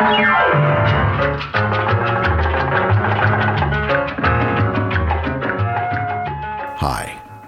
Hi, 0.00 0.30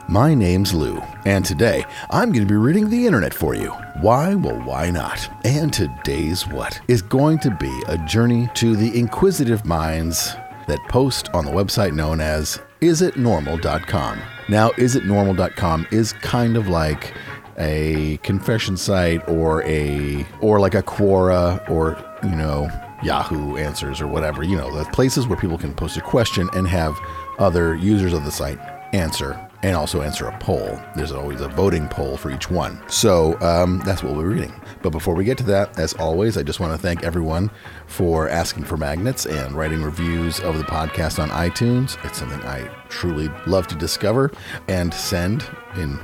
my 0.09 0.35
name's 0.35 0.75
Lou, 0.75 1.01
and 1.25 1.45
today 1.45 1.85
I'm 2.11 2.33
going 2.33 2.45
to 2.45 2.53
be 2.53 2.57
reading 2.57 2.91
the 2.91 3.07
internet 3.07 3.33
for 3.33 3.55
you. 3.55 3.71
Why? 4.01 4.35
Well, 4.35 4.61
why 4.63 4.91
not? 4.91 5.31
And 5.45 5.73
today's 5.73 6.45
what 6.49 6.81
is 6.89 7.03
going 7.03 7.39
to 7.41 7.53
be 7.53 7.83
a 7.87 7.97
journey 7.99 8.51
to 8.55 8.75
the 8.75 8.99
inquisitive 8.99 9.65
minds 9.65 10.35
that 10.67 10.81
post 10.89 11.29
on 11.33 11.45
the 11.45 11.53
website 11.53 11.93
known 11.95 12.21
as 12.21 12.59
isitnormal.com. 12.81 14.21
Now, 14.49 14.71
isitnormal.com 14.71 15.87
is 15.93 16.15
kind 16.15 16.57
of 16.57 16.67
like 16.67 17.15
a 17.61 18.17
confession 18.23 18.77
site 18.77 19.27
or 19.29 19.63
a 19.65 20.27
or 20.41 20.59
like 20.59 20.75
a 20.75 20.83
Quora 20.83 21.69
or, 21.71 21.97
you 22.25 22.35
know, 22.35 22.69
Yahoo 23.03 23.57
Answers 23.57 24.01
or 24.01 24.07
whatever, 24.07 24.43
you 24.43 24.57
know, 24.57 24.77
the 24.77 24.85
places 24.91 25.27
where 25.27 25.39
people 25.39 25.59
can 25.59 25.75
post 25.75 25.97
a 25.97 26.01
question 26.01 26.49
and 26.55 26.67
have 26.67 26.99
other 27.39 27.75
users 27.75 28.13
of 28.13 28.25
the 28.25 28.31
site 28.31 28.59
answer 28.93 29.47
and 29.63 29.77
also 29.77 30.01
answer 30.03 30.27
a 30.27 30.39
poll. 30.39 30.81
There's 30.97 31.13
always 31.13 31.41
a 31.41 31.49
voting 31.49 31.87
poll 31.89 32.17
for 32.17 32.31
each 32.31 32.51
one. 32.51 32.83
So 32.89 33.39
um, 33.41 33.81
that's 33.85 34.03
what 34.03 34.17
we're 34.17 34.31
reading. 34.31 34.53
But 34.83 34.91
before 34.91 35.15
we 35.15 35.25
get 35.25 35.37
to 35.39 35.45
that, 35.45 35.79
as 35.79 35.93
always, 35.95 36.39
I 36.39 36.43
just 36.43 36.61
want 36.61 36.73
to 36.73 36.79
thank 36.79 37.03
everyone 37.03 37.51
for 37.87 38.29
asking 38.29 38.65
for 38.65 38.79
magnets 38.79 39.27
and 39.27 39.55
writing 39.55 39.83
reviews 39.83 40.41
of 40.41 40.57
the 40.57 40.65
podcast 40.65 41.23
on 41.23 41.29
iTunes. 41.29 42.03
It's 42.07 42.19
something 42.19 42.41
I 42.41 42.69
truly 42.89 43.29
love 43.47 43.67
to 43.69 43.75
discover 43.75 44.33
and 44.69 44.93
send 44.95 45.45
in 45.77 45.99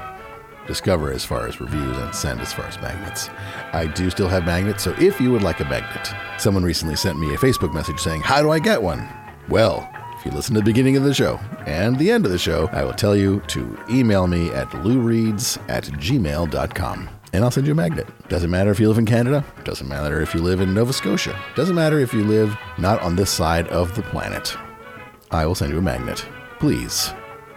discover 0.66 1.12
as 1.12 1.24
far 1.24 1.46
as 1.46 1.60
reviews 1.60 1.96
and 1.98 2.14
send 2.14 2.40
as 2.40 2.52
far 2.52 2.66
as 2.66 2.80
magnets. 2.80 3.28
I 3.72 3.86
do 3.86 4.10
still 4.10 4.28
have 4.28 4.44
magnets, 4.44 4.82
so 4.82 4.94
if 4.98 5.20
you 5.20 5.32
would 5.32 5.42
like 5.42 5.60
a 5.60 5.64
magnet, 5.64 6.08
someone 6.38 6.64
recently 6.64 6.96
sent 6.96 7.18
me 7.18 7.34
a 7.34 7.38
Facebook 7.38 7.72
message 7.72 8.00
saying, 8.00 8.22
How 8.22 8.42
do 8.42 8.50
I 8.50 8.58
get 8.58 8.82
one? 8.82 9.08
Well, 9.48 9.88
if 10.18 10.24
you 10.24 10.30
listen 10.32 10.54
to 10.54 10.60
the 10.60 10.64
beginning 10.64 10.96
of 10.96 11.04
the 11.04 11.14
show 11.14 11.38
and 11.66 11.98
the 11.98 12.10
end 12.10 12.24
of 12.26 12.32
the 12.32 12.38
show, 12.38 12.68
I 12.72 12.84
will 12.84 12.94
tell 12.94 13.16
you 13.16 13.40
to 13.48 13.78
email 13.90 14.26
me 14.26 14.50
at 14.50 14.68
loureads 14.70 15.58
at 15.68 15.84
gmail.com 15.84 17.08
and 17.32 17.44
I'll 17.44 17.50
send 17.50 17.66
you 17.66 17.72
a 17.72 17.76
magnet. 17.76 18.06
Doesn't 18.28 18.50
matter 18.50 18.70
if 18.70 18.80
you 18.80 18.88
live 18.88 18.98
in 18.98 19.04
Canada, 19.06 19.44
doesn't 19.64 19.86
matter 19.86 20.20
if 20.22 20.34
you 20.34 20.40
live 20.40 20.60
in 20.60 20.72
Nova 20.72 20.92
Scotia, 20.92 21.38
doesn't 21.54 21.74
matter 21.74 22.00
if 22.00 22.14
you 22.14 22.24
live 22.24 22.56
not 22.78 23.00
on 23.02 23.14
this 23.14 23.30
side 23.30 23.68
of 23.68 23.94
the 23.94 24.02
planet. 24.02 24.56
I 25.30 25.44
will 25.44 25.54
send 25.54 25.72
you 25.72 25.78
a 25.78 25.82
magnet. 25.82 26.24
Please, 26.58 27.12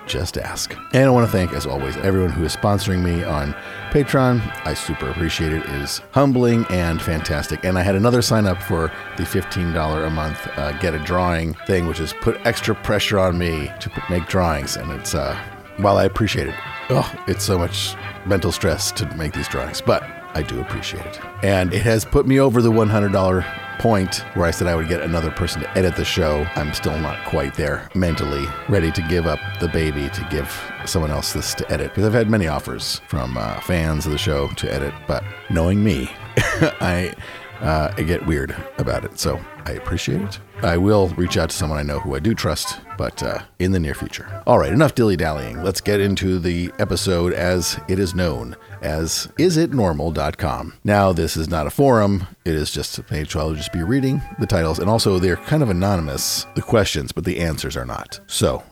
just 0.09 0.37
ask. 0.37 0.75
And 0.93 1.05
I 1.05 1.09
want 1.09 1.25
to 1.25 1.31
thank, 1.31 1.53
as 1.53 1.65
always, 1.65 1.95
everyone 1.97 2.31
who 2.31 2.43
is 2.43 2.55
sponsoring 2.55 3.01
me 3.01 3.23
on 3.23 3.53
Patreon. 3.91 4.41
I 4.65 4.73
super 4.73 5.09
appreciate 5.09 5.53
it. 5.53 5.63
It 5.63 5.69
is 5.81 6.01
humbling 6.11 6.65
and 6.69 7.01
fantastic. 7.01 7.63
And 7.63 7.77
I 7.77 7.83
had 7.83 7.95
another 7.95 8.21
sign 8.21 8.45
up 8.45 8.61
for 8.61 8.91
the 9.17 9.23
$15 9.23 10.07
a 10.07 10.09
month 10.09 10.47
uh, 10.57 10.73
get 10.79 10.93
a 10.93 10.99
drawing 10.99 11.53
thing, 11.65 11.87
which 11.87 11.99
is 11.99 12.13
put 12.21 12.43
extra 12.45 12.75
pressure 12.75 13.19
on 13.19 13.37
me 13.37 13.71
to 13.79 13.89
put, 13.89 14.09
make 14.09 14.27
drawings. 14.27 14.75
And 14.75 14.91
it's, 14.91 15.15
uh, 15.15 15.39
while 15.77 15.97
I 15.97 16.03
appreciate 16.03 16.47
it, 16.47 16.55
oh, 16.89 17.09
it's 17.27 17.43
so 17.43 17.57
much 17.57 17.95
mental 18.25 18.51
stress 18.51 18.91
to 18.93 19.05
make 19.15 19.33
these 19.33 19.47
drawings, 19.47 19.79
but 19.79 20.03
I 20.33 20.43
do 20.43 20.61
appreciate 20.61 21.05
it. 21.05 21.19
And 21.43 21.73
it 21.73 21.81
has 21.81 22.05
put 22.05 22.27
me 22.27 22.39
over 22.39 22.61
the 22.61 22.71
$100 22.71 23.43
point 23.79 24.25
where 24.35 24.45
I 24.45 24.51
said 24.51 24.67
I 24.67 24.75
would 24.75 24.89
get 24.89 25.01
another 25.01 25.31
person 25.31 25.61
to 25.61 25.77
edit 25.77 25.95
the 25.95 26.05
show. 26.05 26.45
I'm 26.55 26.73
still 26.73 26.99
not 26.99 27.25
quite 27.25 27.55
there 27.55 27.89
mentally, 27.95 28.45
ready 28.67 28.91
to 28.91 29.01
give 29.03 29.25
up 29.25 29.39
the 29.59 29.69
baby 29.69 30.09
to 30.09 30.27
give 30.29 30.53
someone 30.85 31.11
else 31.11 31.33
this 31.33 31.53
to 31.55 31.71
edit. 31.71 31.91
Because 31.91 32.05
I've 32.05 32.13
had 32.13 32.29
many 32.29 32.47
offers 32.47 33.01
from 33.07 33.37
uh, 33.37 33.59
fans 33.61 34.05
of 34.05 34.11
the 34.11 34.17
show 34.17 34.49
to 34.49 34.71
edit, 34.71 34.93
but 35.07 35.23
knowing 35.49 35.83
me, 35.83 36.11
I. 36.37 37.13
Uh, 37.61 37.93
I 37.97 38.03
get 38.03 38.25
weird 38.25 38.55
about 38.77 39.03
it, 39.03 39.19
so 39.19 39.37
I 39.65 39.71
appreciate 39.71 40.21
it. 40.21 40.39
I 40.61 40.77
will 40.77 41.09
reach 41.09 41.35
out 41.35 41.49
to 41.49 41.55
someone 41.57 41.77
I 41.77 41.83
know 41.83 41.99
who 41.99 42.15
I 42.15 42.19
do 42.19 42.33
trust, 42.33 42.79
but 42.97 43.21
uh, 43.21 43.39
in 43.59 43.73
the 43.73 43.79
near 43.81 43.93
future. 43.93 44.41
All 44.47 44.57
right, 44.57 44.71
enough 44.71 44.95
dilly 44.95 45.17
dallying. 45.17 45.61
Let's 45.61 45.81
get 45.81 45.99
into 45.99 46.39
the 46.39 46.71
episode 46.79 47.33
as 47.33 47.77
it 47.89 47.99
is 47.99 48.15
known 48.15 48.55
as 48.81 49.27
isitnormal.com. 49.37 50.73
Now, 50.83 51.13
this 51.13 51.37
is 51.37 51.49
not 51.49 51.67
a 51.67 51.71
forum, 51.71 52.27
it 52.45 52.55
is 52.55 52.71
just 52.71 52.97
a 52.97 53.03
page 53.03 53.35
where 53.35 53.43
I'll 53.43 53.53
just 53.53 53.73
be 53.73 53.83
reading 53.83 54.21
the 54.39 54.47
titles, 54.47 54.79
and 54.79 54.89
also 54.89 55.19
they're 55.19 55.35
kind 55.35 55.63
of 55.63 55.69
anonymous, 55.69 56.45
the 56.55 56.61
questions, 56.61 57.11
but 57.11 57.23
the 57.23 57.39
answers 57.39 57.77
are 57.77 57.85
not. 57.85 58.19
So, 58.27 58.63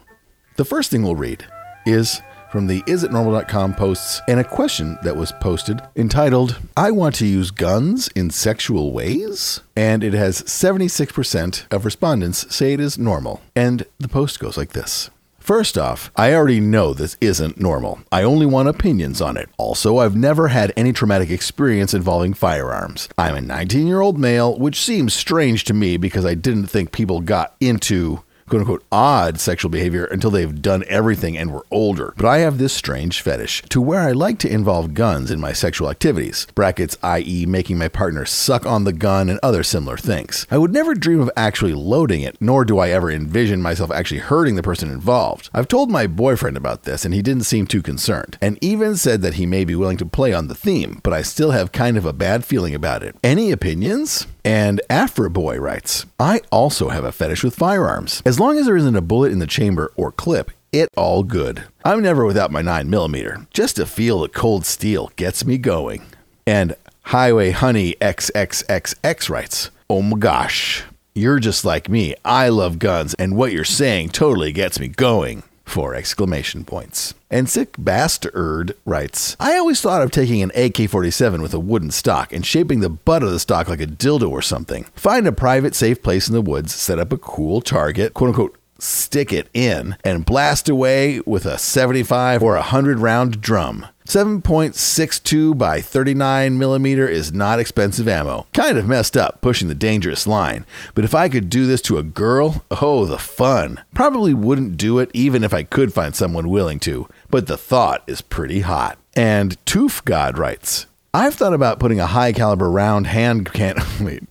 the 0.55 0.65
first 0.65 0.91
thing 0.91 1.03
we'll 1.03 1.15
read 1.15 1.45
is 1.85 2.21
from 2.51 2.67
the 2.67 2.81
isitnormal.com 2.83 3.73
posts 3.75 4.21
and 4.27 4.39
a 4.39 4.43
question 4.43 4.97
that 5.03 5.15
was 5.15 5.31
posted 5.33 5.81
entitled, 5.95 6.59
I 6.75 6.91
want 6.91 7.15
to 7.15 7.25
use 7.25 7.51
guns 7.51 8.07
in 8.09 8.29
sexual 8.29 8.93
ways? 8.93 9.61
And 9.75 10.03
it 10.03 10.13
has 10.13 10.41
76% 10.43 11.65
of 11.71 11.85
respondents 11.85 12.55
say 12.55 12.73
it 12.73 12.79
is 12.79 12.97
normal. 12.97 13.41
And 13.55 13.85
the 13.99 14.07
post 14.07 14.39
goes 14.39 14.57
like 14.57 14.73
this. 14.73 15.09
First 15.47 15.77
off, 15.77 16.11
I 16.17 16.33
already 16.33 16.59
know 16.59 16.93
this 16.93 17.15
isn't 17.21 17.57
normal. 17.57 17.99
I 18.11 18.21
only 18.21 18.45
want 18.45 18.67
opinions 18.67 19.21
on 19.21 19.37
it. 19.37 19.47
Also, 19.57 19.99
I've 19.99 20.13
never 20.13 20.49
had 20.49 20.73
any 20.75 20.91
traumatic 20.91 21.29
experience 21.29 21.93
involving 21.93 22.33
firearms. 22.33 23.07
I'm 23.17 23.33
a 23.33 23.39
19 23.39 23.87
year 23.87 24.01
old 24.01 24.19
male, 24.19 24.59
which 24.59 24.81
seems 24.81 25.13
strange 25.13 25.63
to 25.63 25.73
me 25.73 25.95
because 25.95 26.25
I 26.25 26.33
didn't 26.33 26.67
think 26.67 26.91
people 26.91 27.21
got 27.21 27.55
into 27.61 28.23
quote 28.49 28.61
unquote 28.61 28.83
odd 28.91 29.39
sexual 29.39 29.69
behavior 29.69 30.05
until 30.05 30.31
they've 30.31 30.61
done 30.61 30.83
everything 30.87 31.37
and 31.37 31.51
were 31.51 31.65
older. 31.71 32.13
But 32.17 32.25
I 32.25 32.39
have 32.39 32.57
this 32.57 32.73
strange 32.73 33.21
fetish 33.21 33.63
to 33.69 33.81
where 33.81 34.01
I 34.01 34.11
like 34.11 34.39
to 34.39 34.51
involve 34.51 34.93
guns 34.93 35.31
in 35.31 35.39
my 35.39 35.53
sexual 35.53 35.89
activities, 35.89 36.47
brackets, 36.55 36.97
i.e., 37.03 37.45
making 37.45 37.77
my 37.77 37.87
partner 37.87 38.25
suck 38.25 38.65
on 38.65 38.83
the 38.83 38.93
gun 38.93 39.29
and 39.29 39.39
other 39.43 39.63
similar 39.63 39.97
things. 39.97 40.45
I 40.49 40.57
would 40.57 40.73
never 40.73 40.93
dream 40.93 41.19
of 41.19 41.31
actually 41.35 41.73
loading 41.73 42.21
it, 42.21 42.37
nor 42.39 42.65
do 42.65 42.79
I 42.79 42.89
ever 42.89 43.11
envision 43.11 43.61
myself 43.61 43.91
actually 43.91 44.19
hurting 44.19 44.55
the 44.55 44.63
person 44.63 44.89
involved. 44.89 45.49
I've 45.53 45.67
told 45.67 45.91
my 45.91 46.07
boyfriend 46.07 46.57
about 46.57 46.83
this 46.83 47.05
and 47.05 47.13
he 47.13 47.21
didn't 47.21 47.43
seem 47.43 47.67
too 47.67 47.81
concerned, 47.81 48.37
and 48.41 48.57
even 48.61 48.95
said 48.95 49.21
that 49.21 49.35
he 49.35 49.45
may 49.45 49.65
be 49.65 49.75
willing 49.75 49.97
to 49.97 50.05
play 50.05 50.33
on 50.33 50.47
the 50.47 50.55
theme, 50.55 50.99
but 51.03 51.13
I 51.13 51.21
still 51.21 51.51
have 51.51 51.71
kind 51.71 51.97
of 51.97 52.05
a 52.05 52.13
bad 52.13 52.45
feeling 52.45 52.73
about 52.73 53.03
it. 53.03 53.15
Any 53.23 53.51
opinions? 53.51 54.27
And 54.47 54.79
Afro 54.89 55.27
Boy 55.27 55.57
writes, 55.57 56.05
I 56.17 56.39
also 56.53 56.87
have 56.87 57.03
a 57.03 57.11
fetish 57.11 57.43
with 57.43 57.53
firearms. 57.53 58.23
As 58.25 58.39
long 58.39 58.57
as 58.57 58.65
there 58.65 58.77
isn't 58.77 58.95
a 58.95 59.01
bullet 59.01 59.33
in 59.33 59.39
the 59.39 59.45
chamber 59.45 59.91
or 59.97 60.09
clip, 60.09 60.51
it 60.71 60.87
all 60.95 61.23
good. 61.23 61.65
I'm 61.83 62.01
never 62.01 62.25
without 62.25 62.49
my 62.49 62.61
9mm. 62.61 63.49
Just 63.49 63.75
to 63.75 63.85
feel 63.85 64.21
the 64.21 64.29
cold 64.29 64.65
steel 64.65 65.11
gets 65.17 65.43
me 65.43 65.57
going. 65.57 66.03
And 66.45 66.77
Highway 67.01 67.51
Honey 67.51 67.95
XXXX 67.99 69.29
writes, 69.29 69.69
Oh 69.89 70.01
my 70.01 70.17
gosh, 70.17 70.85
you're 71.13 71.39
just 71.41 71.65
like 71.65 71.89
me. 71.89 72.15
I 72.23 72.47
love 72.47 72.79
guns, 72.79 73.15
and 73.15 73.35
what 73.35 73.51
you're 73.51 73.65
saying 73.65 74.11
totally 74.11 74.53
gets 74.53 74.79
me 74.79 74.87
going. 74.87 75.43
Four 75.67 75.95
exclamation 75.95 76.63
points. 76.63 77.13
And 77.29 77.49
Sick 77.49 77.75
Bastard 77.77 78.75
writes, 78.85 79.35
I 79.37 79.57
always 79.57 79.81
thought 79.81 80.01
of 80.01 80.11
taking 80.11 80.41
an 80.41 80.51
AK 80.55 80.89
47 80.89 81.41
with 81.41 81.53
a 81.53 81.59
wooden 81.59 81.91
stock 81.91 82.31
and 82.31 82.45
shaping 82.45 82.79
the 82.79 82.89
butt 82.89 83.21
of 83.21 83.31
the 83.31 83.39
stock 83.39 83.67
like 83.67 83.81
a 83.81 83.85
dildo 83.85 84.31
or 84.31 84.41
something. 84.41 84.85
Find 84.95 85.27
a 85.27 85.33
private, 85.33 85.75
safe 85.75 86.01
place 86.01 86.29
in 86.29 86.33
the 86.33 86.41
woods, 86.41 86.73
set 86.73 86.99
up 86.99 87.11
a 87.11 87.17
cool 87.17 87.59
target, 87.59 88.13
quote 88.13 88.29
unquote, 88.29 88.57
stick 88.79 89.33
it 89.33 89.49
in, 89.53 89.97
and 90.05 90.25
blast 90.25 90.69
away 90.69 91.19
with 91.25 91.45
a 91.45 91.57
75 91.57 92.41
or 92.41 92.55
a 92.55 92.59
100 92.59 92.99
round 92.99 93.41
drum. 93.41 93.87
7.62 94.07 95.57
by 95.57 95.81
39 95.81 96.57
millimeter 96.57 97.05
is 97.05 97.33
not 97.33 97.59
expensive 97.59 98.07
ammo. 98.07 98.47
Kind 98.53 98.77
of 98.77 98.87
messed 98.87 99.17
up, 99.17 99.41
pushing 99.41 99.67
the 99.67 99.75
dangerous 99.75 100.25
line. 100.25 100.65
But 100.95 101.03
if 101.03 101.13
I 101.13 101.27
could 101.27 101.49
do 101.49 101.67
this 101.67 101.81
to 101.83 101.97
a 101.97 102.03
girl, 102.03 102.63
oh, 102.71 103.05
the 103.05 103.17
fun. 103.17 103.83
Probably 103.93 104.33
wouldn't 104.33 104.77
do 104.77 104.99
it 104.99 105.11
even 105.13 105.43
if 105.43 105.53
I 105.53 105.63
could 105.63 105.93
find 105.93 106.15
someone 106.15 106.47
willing 106.47 106.79
to, 106.81 107.09
but 107.29 107.47
the 107.47 107.57
thought 107.57 108.01
is 108.07 108.21
pretty 108.21 108.61
hot. 108.61 108.97
And 109.13 109.57
Toof 109.65 110.05
God 110.05 110.37
writes, 110.37 110.85
I've 111.13 111.35
thought 111.35 111.53
about 111.53 111.79
putting 111.79 111.99
a 111.99 112.07
high 112.07 112.31
caliber 112.31 112.71
round 112.71 113.07
hand 113.07 113.51
can. 113.51 113.75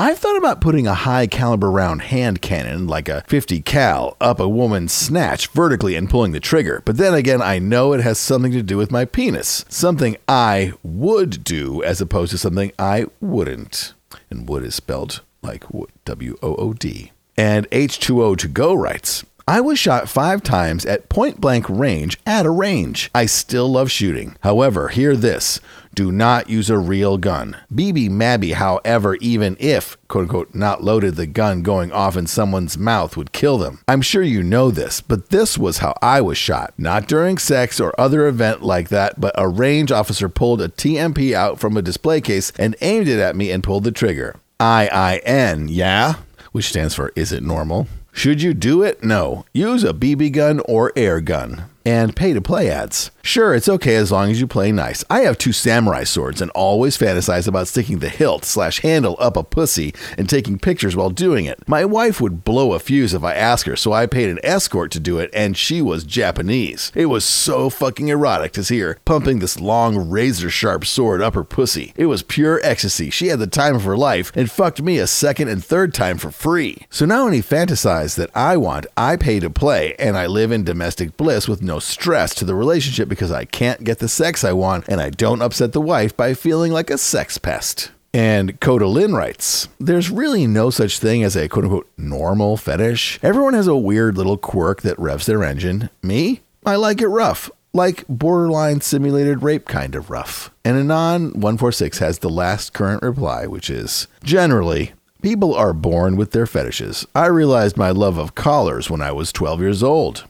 I've 0.00 0.18
thought 0.18 0.36
about 0.36 0.60
putting 0.60 0.86
a 0.86 0.94
high 0.94 1.26
caliber 1.26 1.68
round 1.68 2.02
hand 2.02 2.40
cannon, 2.40 2.86
like 2.86 3.08
a 3.08 3.24
50 3.26 3.62
cal, 3.62 4.16
up 4.20 4.38
a 4.38 4.48
woman's 4.48 4.92
snatch 4.92 5.48
vertically 5.48 5.96
and 5.96 6.08
pulling 6.08 6.30
the 6.30 6.38
trigger. 6.38 6.82
But 6.84 6.98
then 6.98 7.14
again, 7.14 7.42
I 7.42 7.58
know 7.58 7.92
it 7.92 8.02
has 8.02 8.16
something 8.16 8.52
to 8.52 8.62
do 8.62 8.76
with 8.76 8.92
my 8.92 9.06
penis. 9.06 9.64
Something 9.68 10.16
I 10.28 10.72
would 10.84 11.42
do 11.42 11.82
as 11.82 12.00
opposed 12.00 12.30
to 12.30 12.38
something 12.38 12.70
I 12.78 13.06
wouldn't. 13.20 13.92
And 14.30 14.48
would 14.48 14.62
is 14.62 14.76
spelled 14.76 15.22
like 15.42 15.64
W 16.04 16.36
O 16.44 16.54
O 16.54 16.74
D. 16.74 17.10
And 17.36 17.68
H2O 17.70 18.38
to 18.38 18.46
go 18.46 18.74
writes, 18.74 19.24
I 19.48 19.60
was 19.62 19.78
shot 19.80 20.08
five 20.08 20.42
times 20.42 20.84
at 20.86 21.08
point 21.08 21.40
blank 21.40 21.68
range 21.68 22.20
at 22.24 22.46
a 22.46 22.50
range. 22.50 23.10
I 23.14 23.26
still 23.26 23.66
love 23.66 23.90
shooting. 23.90 24.36
However, 24.42 24.88
hear 24.90 25.16
this 25.16 25.58
do 25.98 26.12
not 26.12 26.48
use 26.48 26.70
a 26.70 26.78
real 26.78 27.18
gun. 27.18 27.56
BB 27.74 28.08
Mabby, 28.08 28.52
however, 28.52 29.16
even 29.16 29.56
if, 29.58 29.96
quote 30.06 30.22
unquote, 30.22 30.54
not 30.54 30.80
loaded, 30.80 31.16
the 31.16 31.26
gun 31.26 31.60
going 31.60 31.90
off 31.90 32.16
in 32.16 32.28
someone's 32.28 32.78
mouth 32.78 33.16
would 33.16 33.32
kill 33.32 33.58
them. 33.58 33.80
I'm 33.88 34.00
sure 34.00 34.22
you 34.22 34.44
know 34.44 34.70
this, 34.70 35.00
but 35.00 35.30
this 35.30 35.58
was 35.58 35.78
how 35.78 35.94
I 36.00 36.20
was 36.20 36.38
shot. 36.38 36.72
Not 36.78 37.08
during 37.08 37.36
sex 37.36 37.80
or 37.80 38.00
other 38.00 38.28
event 38.28 38.62
like 38.62 38.90
that, 38.90 39.20
but 39.20 39.34
a 39.34 39.48
range 39.48 39.90
officer 39.90 40.28
pulled 40.28 40.62
a 40.62 40.68
TMP 40.68 41.32
out 41.32 41.58
from 41.58 41.76
a 41.76 41.82
display 41.82 42.20
case 42.20 42.52
and 42.56 42.76
aimed 42.80 43.08
it 43.08 43.18
at 43.18 43.34
me 43.34 43.50
and 43.50 43.64
pulled 43.64 43.82
the 43.82 43.90
trigger. 43.90 44.36
IIN, 44.60 45.66
yeah? 45.68 46.14
Which 46.52 46.68
stands 46.68 46.94
for 46.94 47.10
Is 47.16 47.32
It 47.32 47.42
Normal? 47.42 47.88
Should 48.12 48.40
you 48.40 48.54
do 48.54 48.84
it? 48.84 49.02
No. 49.02 49.46
Use 49.52 49.82
a 49.82 49.92
BB 49.92 50.30
gun 50.30 50.60
or 50.60 50.92
air 50.94 51.20
gun 51.20 51.64
and 51.88 52.14
pay 52.14 52.34
to 52.34 52.40
play 52.42 52.70
ads. 52.70 53.10
Sure, 53.22 53.54
it's 53.54 53.68
okay 53.68 53.96
as 53.96 54.12
long 54.12 54.30
as 54.30 54.40
you 54.40 54.46
play 54.46 54.70
nice. 54.70 55.04
I 55.08 55.20
have 55.20 55.38
two 55.38 55.52
samurai 55.52 56.04
swords 56.04 56.40
and 56.42 56.50
always 56.52 56.96
fantasize 56.96 57.48
about 57.48 57.68
sticking 57.68 57.98
the 57.98 58.08
hilt 58.08 58.44
slash 58.44 58.80
handle 58.80 59.16
up 59.18 59.36
a 59.36 59.42
pussy 59.42 59.94
and 60.16 60.28
taking 60.28 60.58
pictures 60.58 60.96
while 60.96 61.10
doing 61.10 61.46
it. 61.46 61.66
My 61.66 61.84
wife 61.84 62.20
would 62.20 62.44
blow 62.44 62.72
a 62.72 62.78
fuse 62.78 63.14
if 63.14 63.24
I 63.24 63.34
asked 63.34 63.66
her, 63.66 63.76
so 63.76 63.92
I 63.92 64.06
paid 64.06 64.28
an 64.28 64.38
escort 64.42 64.90
to 64.92 65.00
do 65.00 65.18
it, 65.18 65.30
and 65.32 65.56
she 65.56 65.80
was 65.80 66.04
Japanese. 66.04 66.92
It 66.94 67.06
was 67.06 67.24
so 67.24 67.70
fucking 67.70 68.08
erotic 68.08 68.52
to 68.52 68.64
see 68.64 68.80
her 68.80 68.98
pumping 69.04 69.38
this 69.38 69.60
long, 69.60 70.10
razor 70.10 70.50
sharp 70.50 70.84
sword 70.84 71.22
up 71.22 71.34
her 71.34 71.44
pussy. 71.44 71.92
It 71.96 72.06
was 72.06 72.22
pure 72.22 72.60
ecstasy. 72.62 73.10
She 73.10 73.28
had 73.28 73.38
the 73.38 73.46
time 73.46 73.76
of 73.76 73.84
her 73.84 73.96
life 73.96 74.30
and 74.34 74.50
fucked 74.50 74.82
me 74.82 74.98
a 74.98 75.06
second 75.06 75.48
and 75.48 75.64
third 75.64 75.94
time 75.94 76.18
for 76.18 76.30
free. 76.30 76.86
So 76.90 77.06
now 77.06 77.26
any 77.26 77.40
fantasize 77.40 78.16
that 78.16 78.30
I 78.34 78.56
want, 78.58 78.86
I 78.96 79.16
pay 79.16 79.40
to 79.40 79.50
play, 79.50 79.94
and 79.98 80.16
I 80.16 80.26
live 80.26 80.52
in 80.52 80.64
domestic 80.64 81.16
bliss 81.16 81.48
with 81.48 81.62
no 81.62 81.77
stress 81.80 82.34
to 82.36 82.44
the 82.44 82.54
relationship 82.54 83.08
because 83.08 83.32
I 83.32 83.44
can't 83.44 83.84
get 83.84 83.98
the 83.98 84.08
sex 84.08 84.44
I 84.44 84.52
want 84.52 84.88
and 84.88 85.00
I 85.00 85.10
don't 85.10 85.42
upset 85.42 85.72
the 85.72 85.80
wife 85.80 86.16
by 86.16 86.34
feeling 86.34 86.72
like 86.72 86.90
a 86.90 86.98
sex 86.98 87.38
pest. 87.38 87.90
And 88.14 88.58
Coda 88.60 88.86
Lynn 88.86 89.14
writes, 89.14 89.68
There's 89.78 90.10
really 90.10 90.46
no 90.46 90.70
such 90.70 90.98
thing 90.98 91.22
as 91.22 91.36
a 91.36 91.48
quote 91.48 91.64
unquote 91.64 91.88
normal 91.96 92.56
fetish. 92.56 93.18
Everyone 93.22 93.54
has 93.54 93.66
a 93.66 93.76
weird 93.76 94.16
little 94.16 94.38
quirk 94.38 94.82
that 94.82 94.98
revs 94.98 95.26
their 95.26 95.44
engine. 95.44 95.90
Me? 96.02 96.40
I 96.64 96.76
like 96.76 97.00
it 97.00 97.08
rough. 97.08 97.50
Like 97.74 98.04
borderline 98.08 98.80
simulated 98.80 99.42
rape 99.42 99.66
kind 99.66 99.94
of 99.94 100.10
rough. 100.10 100.50
And 100.64 100.78
Anon 100.78 101.32
146 101.32 101.98
has 101.98 102.18
the 102.18 102.30
last 102.30 102.72
current 102.72 103.02
reply, 103.02 103.46
which 103.46 103.68
is 103.68 104.08
Generally, 104.22 104.92
people 105.20 105.54
are 105.54 105.74
born 105.74 106.16
with 106.16 106.32
their 106.32 106.46
fetishes. 106.46 107.06
I 107.14 107.26
realized 107.26 107.76
my 107.76 107.90
love 107.90 108.16
of 108.18 108.34
collars 108.34 108.88
when 108.88 109.02
I 109.02 109.12
was 109.12 109.32
12 109.32 109.60
years 109.60 109.82
old. 109.82 110.24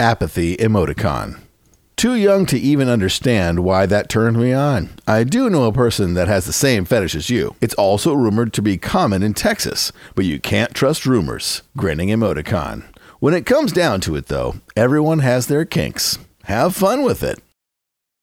Apathy 0.00 0.56
emoticon. 0.58 1.40
Too 1.96 2.14
young 2.14 2.46
to 2.46 2.56
even 2.56 2.88
understand 2.88 3.64
why 3.64 3.84
that 3.86 4.08
turned 4.08 4.36
me 4.36 4.52
on. 4.52 4.90
I 5.08 5.24
do 5.24 5.50
know 5.50 5.64
a 5.64 5.72
person 5.72 6.14
that 6.14 6.28
has 6.28 6.46
the 6.46 6.52
same 6.52 6.84
fetish 6.84 7.16
as 7.16 7.30
you. 7.30 7.56
It's 7.60 7.74
also 7.74 8.12
rumored 8.12 8.52
to 8.52 8.62
be 8.62 8.78
common 8.78 9.24
in 9.24 9.34
Texas, 9.34 9.90
but 10.14 10.24
you 10.24 10.38
can't 10.38 10.72
trust 10.72 11.04
rumors. 11.04 11.62
Grinning 11.76 12.10
emoticon. 12.10 12.84
When 13.18 13.34
it 13.34 13.44
comes 13.44 13.72
down 13.72 14.00
to 14.02 14.14
it, 14.14 14.26
though, 14.26 14.60
everyone 14.76 15.18
has 15.18 15.48
their 15.48 15.64
kinks. 15.64 16.20
Have 16.44 16.76
fun 16.76 17.02
with 17.02 17.24
it. 17.24 17.40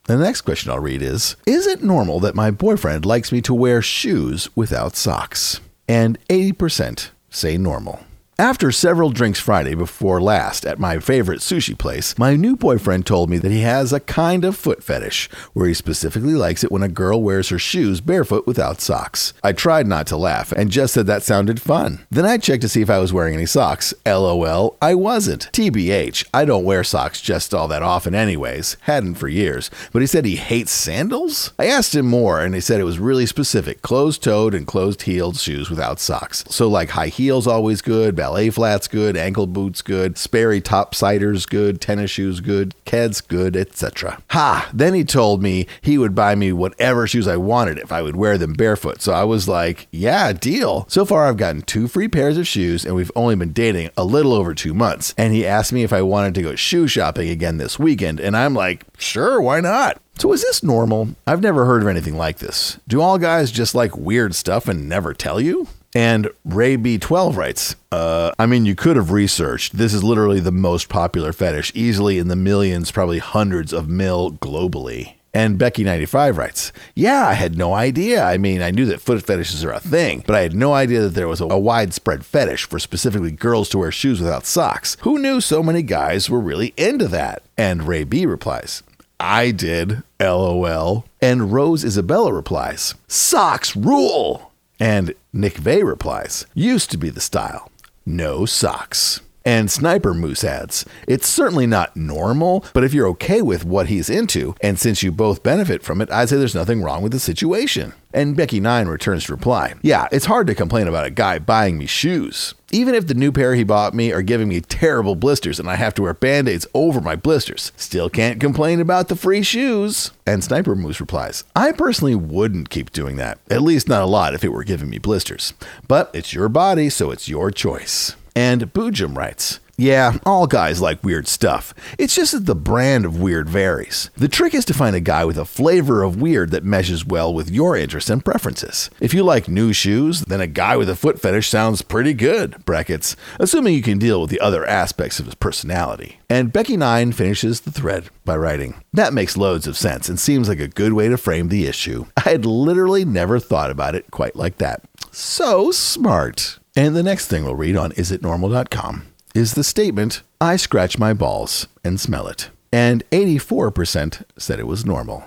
The 0.05 0.15
next 0.15 0.41
question 0.43 0.71
I'll 0.71 0.79
read 0.79 1.01
is 1.01 1.35
Is 1.45 1.67
it 1.67 1.83
normal 1.83 2.21
that 2.21 2.35
my 2.35 2.51
boyfriend 2.51 3.05
likes 3.05 3.33
me 3.33 3.41
to 3.41 3.53
wear 3.53 3.81
shoes 3.81 4.47
without 4.55 4.95
socks? 4.95 5.59
And 5.89 6.17
80% 6.29 7.09
say 7.29 7.57
normal. 7.57 7.99
After 8.37 8.69
several 8.69 9.11
drinks 9.11 9.39
Friday 9.39 9.75
before 9.75 10.21
last 10.21 10.65
at 10.65 10.77
my 10.77 10.99
favorite 10.99 11.39
sushi 11.39 11.77
place, 11.77 12.17
my 12.17 12.35
new 12.35 12.57
boyfriend 12.57 13.05
told 13.05 13.29
me 13.29 13.37
that 13.37 13.49
he 13.49 13.61
has 13.61 13.93
a 13.93 14.01
kind 14.01 14.43
of 14.43 14.57
foot 14.57 14.83
fetish 14.83 15.29
where 15.53 15.69
he 15.69 15.73
specifically 15.73 16.33
likes 16.33 16.61
it 16.61 16.69
when 16.69 16.83
a 16.83 16.89
girl 16.89 17.21
wears 17.23 17.47
her 17.47 17.57
shoes 17.57 18.01
barefoot 18.01 18.45
without 18.45 18.81
socks. 18.81 19.31
I 19.41 19.53
tried 19.53 19.87
not 19.87 20.05
to 20.07 20.17
laugh 20.17 20.51
and 20.51 20.69
just 20.69 20.95
said 20.95 21.07
that 21.07 21.23
sounded 21.23 21.61
fun. 21.61 22.05
Then 22.11 22.25
I 22.25 22.37
checked 22.37 22.63
to 22.63 22.67
see 22.67 22.81
if 22.81 22.89
I 22.89 22.99
was 22.99 23.13
wearing 23.13 23.35
any 23.35 23.45
socks. 23.45 23.93
LOL, 24.05 24.75
I 24.81 24.95
wasn't. 24.95 25.49
TBH, 25.53 26.25
I 26.33 26.43
don't 26.43 26.65
wear 26.65 26.83
socks 26.83 27.21
just 27.21 27.53
all 27.53 27.69
that 27.69 27.83
often, 27.83 28.13
anyways. 28.13 28.75
Hadn't 28.81 29.15
for 29.15 29.29
years. 29.29 29.71
But 29.93 30.01
he 30.01 30.07
said 30.07 30.25
he 30.25 30.35
hates 30.35 30.73
sandals? 30.73 31.53
I 31.57 31.67
asked 31.67 31.95
him 31.95 32.07
more 32.07 32.41
and 32.41 32.53
he 32.53 32.59
said 32.59 32.81
it 32.81 32.83
was 32.83 32.99
really 32.99 33.27
specific 33.27 33.81
closed 33.81 34.21
toed 34.21 34.53
and 34.53 34.67
closed 34.67 35.03
heeled 35.03 35.37
shoes 35.37 35.69
without 35.69 36.01
socks. 36.01 36.43
So, 36.49 36.67
like 36.67 36.89
high 36.89 37.07
heels, 37.07 37.47
always 37.47 37.81
good 37.81 38.24
ballet 38.25 38.49
flats 38.49 38.87
good, 38.87 39.15
ankle 39.15 39.45
boots 39.45 39.83
good, 39.83 40.17
Sperry 40.17 40.59
topsiders 40.59 41.47
good, 41.47 41.79
tennis 41.79 42.09
shoes 42.09 42.39
good, 42.39 42.73
Keds 42.83 43.25
good, 43.25 43.55
etc. 43.55 44.19
Ha! 44.31 44.67
Then 44.73 44.95
he 44.95 45.03
told 45.03 45.43
me 45.43 45.67
he 45.79 45.99
would 45.99 46.15
buy 46.15 46.33
me 46.33 46.51
whatever 46.51 47.05
shoes 47.05 47.27
I 47.27 47.37
wanted 47.37 47.77
if 47.77 47.91
I 47.91 48.01
would 48.01 48.15
wear 48.15 48.39
them 48.39 48.53
barefoot. 48.53 49.03
So 49.03 49.13
I 49.13 49.23
was 49.25 49.47
like, 49.47 49.87
yeah, 49.91 50.33
deal. 50.33 50.87
So 50.89 51.05
far 51.05 51.27
I've 51.27 51.37
gotten 51.37 51.61
two 51.61 51.87
free 51.87 52.07
pairs 52.07 52.35
of 52.39 52.47
shoes 52.47 52.83
and 52.83 52.95
we've 52.95 53.11
only 53.15 53.35
been 53.35 53.53
dating 53.53 53.91
a 53.95 54.03
little 54.03 54.33
over 54.33 54.55
two 54.55 54.73
months. 54.73 55.13
And 55.19 55.31
he 55.31 55.45
asked 55.45 55.71
me 55.71 55.83
if 55.83 55.93
I 55.93 56.01
wanted 56.01 56.33
to 56.33 56.41
go 56.41 56.55
shoe 56.55 56.87
shopping 56.87 57.29
again 57.29 57.57
this 57.57 57.77
weekend. 57.77 58.19
And 58.19 58.35
I'm 58.35 58.55
like, 58.55 58.85
sure, 58.97 59.39
why 59.39 59.59
not? 59.59 60.01
So 60.17 60.33
is 60.33 60.41
this 60.41 60.63
normal? 60.63 61.09
I've 61.27 61.43
never 61.43 61.65
heard 61.65 61.83
of 61.83 61.87
anything 61.87 62.17
like 62.17 62.39
this. 62.39 62.79
Do 62.87 63.01
all 63.01 63.19
guys 63.19 63.51
just 63.51 63.75
like 63.75 63.95
weird 63.95 64.33
stuff 64.33 64.67
and 64.67 64.89
never 64.89 65.13
tell 65.13 65.39
you? 65.39 65.67
And 65.95 66.29
Ray 66.43 66.75
B12 66.75 67.37
writes, 67.37 67.77
uh, 67.89 68.33
I 68.37 68.45
mean, 68.45 68.65
you 68.65 68.75
could 68.75 68.97
have 68.97 69.11
researched. 69.11 69.77
This 69.77 69.93
is 69.93 70.03
literally 70.03 70.41
the 70.41 70.51
most 70.51 70.89
popular 70.89 71.31
fetish, 71.31 71.71
easily 71.73 72.19
in 72.19 72.27
the 72.27 72.35
millions, 72.35 72.91
probably 72.91 73.19
hundreds 73.19 73.71
of 73.71 73.87
mil 73.87 74.33
globally. 74.33 75.13
And 75.33 75.57
Becky95 75.57 76.37
writes, 76.37 76.73
Yeah, 76.95 77.27
I 77.27 77.33
had 77.33 77.57
no 77.57 77.73
idea. 77.73 78.23
I 78.23 78.37
mean, 78.37 78.61
I 78.61 78.71
knew 78.71 78.85
that 78.87 79.01
foot 79.01 79.21
fetishes 79.25 79.63
are 79.63 79.71
a 79.71 79.79
thing, 79.79 80.23
but 80.27 80.35
I 80.35 80.41
had 80.41 80.53
no 80.53 80.73
idea 80.73 81.01
that 81.01 81.09
there 81.09 81.29
was 81.29 81.39
a, 81.39 81.45
a, 81.45 81.59
widespread 81.59 82.25
fetish 82.25 82.65
for 82.65 82.79
specifically 82.79 83.31
girls 83.31 83.69
to 83.69 83.77
wear 83.77 83.91
shoes 83.91 84.19
without 84.19 84.45
socks. 84.45 84.95
Who 85.01 85.19
knew 85.19 85.39
so 85.39 85.63
many 85.63 85.81
guys 85.81 86.29
were 86.29 86.39
really 86.39 86.73
into 86.77 87.07
that? 87.09 87.41
And 87.57 87.83
Ray 87.83 88.03
B 88.03 88.25
replies, 88.25 88.83
I 89.19 89.51
did, 89.51 90.03
lol. 90.19 91.05
And 91.21 91.53
Rose 91.53 91.85
Isabella 91.85 92.33
replies, 92.33 92.95
Socks 93.07 93.75
rule! 93.75 94.51
And 94.79 95.13
Nick 95.31 95.57
Vay 95.57 95.83
replies, 95.83 96.45
Used 96.53 96.91
to 96.91 96.97
be 96.97 97.09
the 97.09 97.21
style. 97.21 97.71
No 98.05 98.45
socks. 98.45 99.21
And 99.45 99.69
Sniper 99.69 100.15
Moose 100.15 100.43
adds, 100.43 100.85
It's 101.07 101.29
certainly 101.29 101.67
not 101.67 101.95
normal, 101.95 102.65
but 102.73 102.83
if 102.83 102.95
you're 102.95 103.07
okay 103.09 103.43
with 103.43 103.63
what 103.63 103.87
he's 103.87 104.09
into, 104.09 104.55
and 104.59 104.79
since 104.79 105.03
you 105.03 105.11
both 105.11 105.43
benefit 105.43 105.83
from 105.83 106.01
it, 106.01 106.11
I'd 106.11 106.29
say 106.29 106.37
there's 106.37 106.55
nothing 106.55 106.81
wrong 106.81 107.03
with 107.03 107.11
the 107.11 107.19
situation. 107.19 107.93
And 108.11 108.35
Becky9 108.35 108.89
returns 108.89 109.25
to 109.25 109.33
reply, 109.33 109.75
Yeah, 109.83 110.07
it's 110.11 110.25
hard 110.25 110.47
to 110.47 110.55
complain 110.55 110.87
about 110.87 111.05
a 111.05 111.11
guy 111.11 111.37
buying 111.37 111.77
me 111.77 111.85
shoes. 111.85 112.55
Even 112.71 112.95
if 112.95 113.05
the 113.05 113.13
new 113.13 113.31
pair 113.31 113.53
he 113.53 113.63
bought 113.63 113.93
me 113.93 114.11
are 114.11 114.23
giving 114.23 114.47
me 114.47 114.61
terrible 114.61 115.15
blisters 115.15 115.59
and 115.59 115.69
I 115.69 115.75
have 115.75 115.93
to 115.95 116.01
wear 116.01 116.15
band 116.15 116.49
aids 116.49 116.65
over 116.73 116.99
my 116.99 117.15
blisters, 117.15 117.71
still 117.77 118.09
can't 118.09 118.39
complain 118.39 118.79
about 118.79 119.09
the 119.09 119.15
free 119.15 119.43
shoes. 119.43 120.09
And 120.25 120.43
Sniper 120.43 120.75
Moose 120.75 120.99
replies, 120.99 121.43
I 121.55 121.71
personally 121.71 122.15
wouldn't 122.15 122.71
keep 122.71 122.91
doing 122.91 123.17
that, 123.17 123.37
at 123.51 123.61
least 123.61 123.87
not 123.87 124.01
a 124.01 124.07
lot 124.07 124.33
if 124.33 124.43
it 124.43 124.51
were 124.51 124.63
giving 124.63 124.89
me 124.89 124.97
blisters. 124.97 125.53
But 125.87 126.09
it's 126.15 126.33
your 126.33 126.49
body, 126.49 126.89
so 126.89 127.11
it's 127.11 127.29
your 127.29 127.51
choice. 127.51 128.15
And 128.35 128.73
Boojum 128.73 129.15
writes, 129.15 129.59
yeah, 129.77 130.19
all 130.25 130.47
guys 130.47 130.81
like 130.81 131.03
weird 131.03 131.27
stuff. 131.27 131.73
It's 131.97 132.15
just 132.15 132.31
that 132.31 132.45
the 132.45 132.55
brand 132.55 133.03
of 133.03 133.19
weird 133.19 133.49
varies. 133.49 134.09
The 134.15 134.29
trick 134.29 134.53
is 134.53 134.63
to 134.65 134.73
find 134.73 134.95
a 134.95 135.01
guy 135.01 135.25
with 135.25 135.37
a 135.37 135.43
flavor 135.43 136.01
of 136.01 136.21
weird 136.21 136.51
that 136.51 136.63
meshes 136.63 137.05
well 137.05 137.33
with 137.33 137.49
your 137.51 137.75
interests 137.75 138.09
and 138.09 138.23
preferences. 138.23 138.89
If 139.01 139.13
you 139.13 139.23
like 139.23 139.49
new 139.49 139.73
shoes, 139.73 140.21
then 140.21 140.39
a 140.39 140.47
guy 140.47 140.77
with 140.77 140.89
a 140.89 140.95
foot 140.95 141.19
fetish 141.19 141.49
sounds 141.49 141.81
pretty 141.81 142.13
good, 142.13 142.63
brackets, 142.63 143.17
assuming 143.37 143.73
you 143.73 143.81
can 143.81 143.99
deal 143.99 144.21
with 144.21 144.29
the 144.29 144.39
other 144.39 144.65
aspects 144.65 145.19
of 145.19 145.25
his 145.25 145.35
personality. 145.35 146.19
And 146.29 146.53
Becky9 146.53 147.13
finishes 147.13 147.61
the 147.61 147.71
thread 147.71 148.09
by 148.23 148.37
writing, 148.37 148.81
That 148.93 149.13
makes 149.13 149.35
loads 149.35 149.67
of 149.67 149.75
sense 149.75 150.07
and 150.07 150.17
seems 150.17 150.47
like 150.47 150.61
a 150.61 150.69
good 150.69 150.93
way 150.93 151.09
to 151.09 151.17
frame 151.17 151.49
the 151.49 151.67
issue. 151.67 152.05
I 152.15 152.29
had 152.29 152.45
literally 152.45 153.03
never 153.03 153.39
thought 153.39 153.71
about 153.71 153.95
it 153.95 154.09
quite 154.09 154.37
like 154.37 154.57
that. 154.59 154.83
So 155.11 155.71
smart. 155.71 156.59
And 156.75 156.93
the 156.95 157.03
next 157.03 157.27
thing 157.27 157.45
we'll 157.45 157.55
read 157.55 157.77
on 157.77 157.93
isitnormal.com 157.93 159.07
is 159.33 159.53
the 159.53 159.63
statement, 159.63 160.23
I 160.41 160.57
scratch 160.57 160.99
my 160.99 161.13
balls 161.13 161.67
and 161.85 161.99
smell 161.99 162.27
it. 162.27 162.49
And 162.71 163.09
84% 163.11 164.23
said 164.37 164.59
it 164.59 164.67
was 164.67 164.85
normal. 164.85 165.23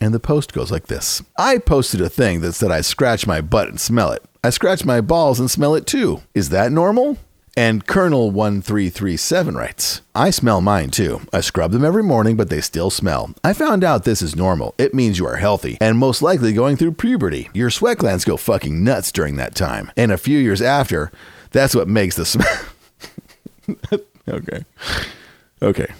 And 0.00 0.12
the 0.12 0.20
post 0.20 0.52
goes 0.52 0.72
like 0.72 0.88
this 0.88 1.22
I 1.36 1.58
posted 1.58 2.00
a 2.00 2.08
thing 2.08 2.40
that 2.40 2.54
said 2.54 2.72
I 2.72 2.80
scratch 2.80 3.26
my 3.26 3.40
butt 3.40 3.68
and 3.68 3.80
smell 3.80 4.10
it. 4.10 4.24
I 4.42 4.50
scratch 4.50 4.84
my 4.84 5.00
balls 5.00 5.38
and 5.38 5.50
smell 5.50 5.74
it 5.74 5.86
too. 5.86 6.22
Is 6.34 6.48
that 6.48 6.72
normal? 6.72 7.18
And 7.58 7.84
Colonel1337 7.88 9.56
writes, 9.56 10.00
I 10.14 10.30
smell 10.30 10.60
mine 10.60 10.90
too. 10.90 11.22
I 11.32 11.40
scrub 11.40 11.72
them 11.72 11.84
every 11.84 12.04
morning, 12.04 12.36
but 12.36 12.50
they 12.50 12.60
still 12.60 12.88
smell. 12.88 13.34
I 13.42 13.52
found 13.52 13.82
out 13.82 14.04
this 14.04 14.22
is 14.22 14.36
normal. 14.36 14.76
It 14.78 14.94
means 14.94 15.18
you 15.18 15.26
are 15.26 15.38
healthy 15.38 15.76
and 15.80 15.98
most 15.98 16.22
likely 16.22 16.52
going 16.52 16.76
through 16.76 16.92
puberty. 16.92 17.50
Your 17.52 17.70
sweat 17.70 17.98
glands 17.98 18.24
go 18.24 18.36
fucking 18.36 18.84
nuts 18.84 19.10
during 19.10 19.34
that 19.38 19.56
time. 19.56 19.90
And 19.96 20.12
a 20.12 20.18
few 20.18 20.38
years 20.38 20.62
after, 20.62 21.10
that's 21.50 21.74
what 21.74 21.88
makes 21.88 22.14
the 22.14 22.26
smell. 22.26 22.60
okay. 24.28 24.64
Okay. 25.60 25.92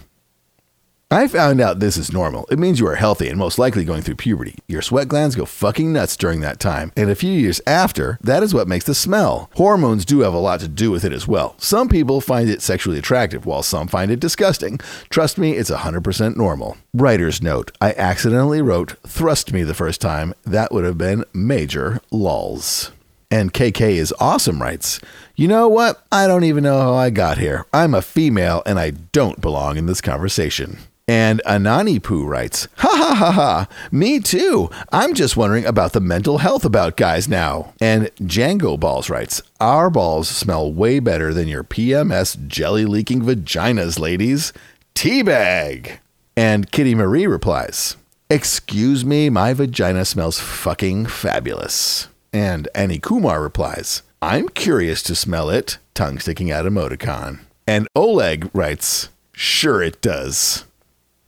I 1.10 1.26
found 1.26 1.58
out 1.58 1.80
this 1.80 1.96
is 1.96 2.12
normal. 2.12 2.46
It 2.50 2.58
means 2.58 2.80
you 2.80 2.86
are 2.86 2.96
healthy 2.96 3.30
and 3.30 3.38
most 3.38 3.58
likely 3.58 3.82
going 3.82 4.02
through 4.02 4.16
puberty. 4.16 4.56
Your 4.66 4.82
sweat 4.82 5.08
glands 5.08 5.36
go 5.36 5.46
fucking 5.46 5.90
nuts 5.90 6.18
during 6.18 6.40
that 6.40 6.60
time. 6.60 6.92
And 6.98 7.08
a 7.08 7.14
few 7.14 7.32
years 7.32 7.62
after, 7.66 8.18
that 8.20 8.42
is 8.42 8.52
what 8.52 8.68
makes 8.68 8.84
the 8.84 8.94
smell. 8.94 9.48
Hormones 9.54 10.04
do 10.04 10.20
have 10.20 10.34
a 10.34 10.38
lot 10.38 10.60
to 10.60 10.68
do 10.68 10.90
with 10.90 11.06
it 11.06 11.14
as 11.14 11.26
well. 11.26 11.54
Some 11.56 11.88
people 11.88 12.20
find 12.20 12.50
it 12.50 12.60
sexually 12.60 12.98
attractive, 12.98 13.46
while 13.46 13.62
some 13.62 13.88
find 13.88 14.10
it 14.10 14.20
disgusting. 14.20 14.80
Trust 15.08 15.38
me, 15.38 15.52
it's 15.52 15.70
100% 15.70 16.36
normal. 16.36 16.76
Writer's 16.92 17.40
note 17.40 17.74
I 17.80 17.94
accidentally 17.94 18.60
wrote 18.60 18.96
thrust 19.06 19.50
me 19.50 19.62
the 19.62 19.72
first 19.72 20.02
time. 20.02 20.34
That 20.44 20.72
would 20.72 20.84
have 20.84 20.98
been 20.98 21.24
major 21.32 22.02
lulls. 22.10 22.92
And 23.30 23.54
KK 23.54 23.92
is 23.92 24.12
awesome 24.20 24.60
writes, 24.60 25.00
You 25.36 25.48
know 25.48 25.68
what? 25.68 26.04
I 26.12 26.26
don't 26.26 26.44
even 26.44 26.64
know 26.64 26.78
how 26.78 26.92
I 26.92 27.08
got 27.08 27.38
here. 27.38 27.64
I'm 27.72 27.94
a 27.94 28.02
female 28.02 28.62
and 28.66 28.78
I 28.78 28.90
don't 28.90 29.40
belong 29.40 29.78
in 29.78 29.86
this 29.86 30.02
conversation. 30.02 30.76
And 31.08 31.40
Anani 31.46 32.02
Poo 32.02 32.26
writes, 32.26 32.68
Ha 32.76 32.88
ha 32.88 33.14
ha 33.14 33.32
ha, 33.32 33.68
me 33.90 34.20
too. 34.20 34.68
I'm 34.92 35.14
just 35.14 35.38
wondering 35.38 35.64
about 35.64 35.94
the 35.94 36.00
mental 36.00 36.38
health 36.38 36.66
about 36.66 36.98
guys 36.98 37.26
now. 37.26 37.72
And 37.80 38.14
Django 38.16 38.78
Balls 38.78 39.08
writes, 39.08 39.40
Our 39.58 39.88
balls 39.88 40.28
smell 40.28 40.70
way 40.70 41.00
better 41.00 41.32
than 41.32 41.48
your 41.48 41.64
PMS 41.64 42.46
jelly 42.46 42.84
leaking 42.84 43.22
vaginas, 43.22 43.98
ladies. 43.98 44.52
Teabag. 44.94 45.98
And 46.36 46.70
Kitty 46.70 46.94
Marie 46.94 47.26
replies, 47.26 47.96
Excuse 48.28 49.02
me, 49.02 49.30
my 49.30 49.54
vagina 49.54 50.04
smells 50.04 50.38
fucking 50.38 51.06
fabulous. 51.06 52.08
And 52.34 52.68
Annie 52.74 52.98
Kumar 52.98 53.42
replies, 53.42 54.02
I'm 54.20 54.50
curious 54.50 55.02
to 55.04 55.14
smell 55.14 55.48
it, 55.48 55.78
tongue 55.94 56.18
sticking 56.18 56.50
out 56.50 56.66
emoticon. 56.66 57.40
And 57.66 57.88
Oleg 57.96 58.50
writes, 58.52 59.08
Sure 59.32 59.82
it 59.82 60.02
does. 60.02 60.64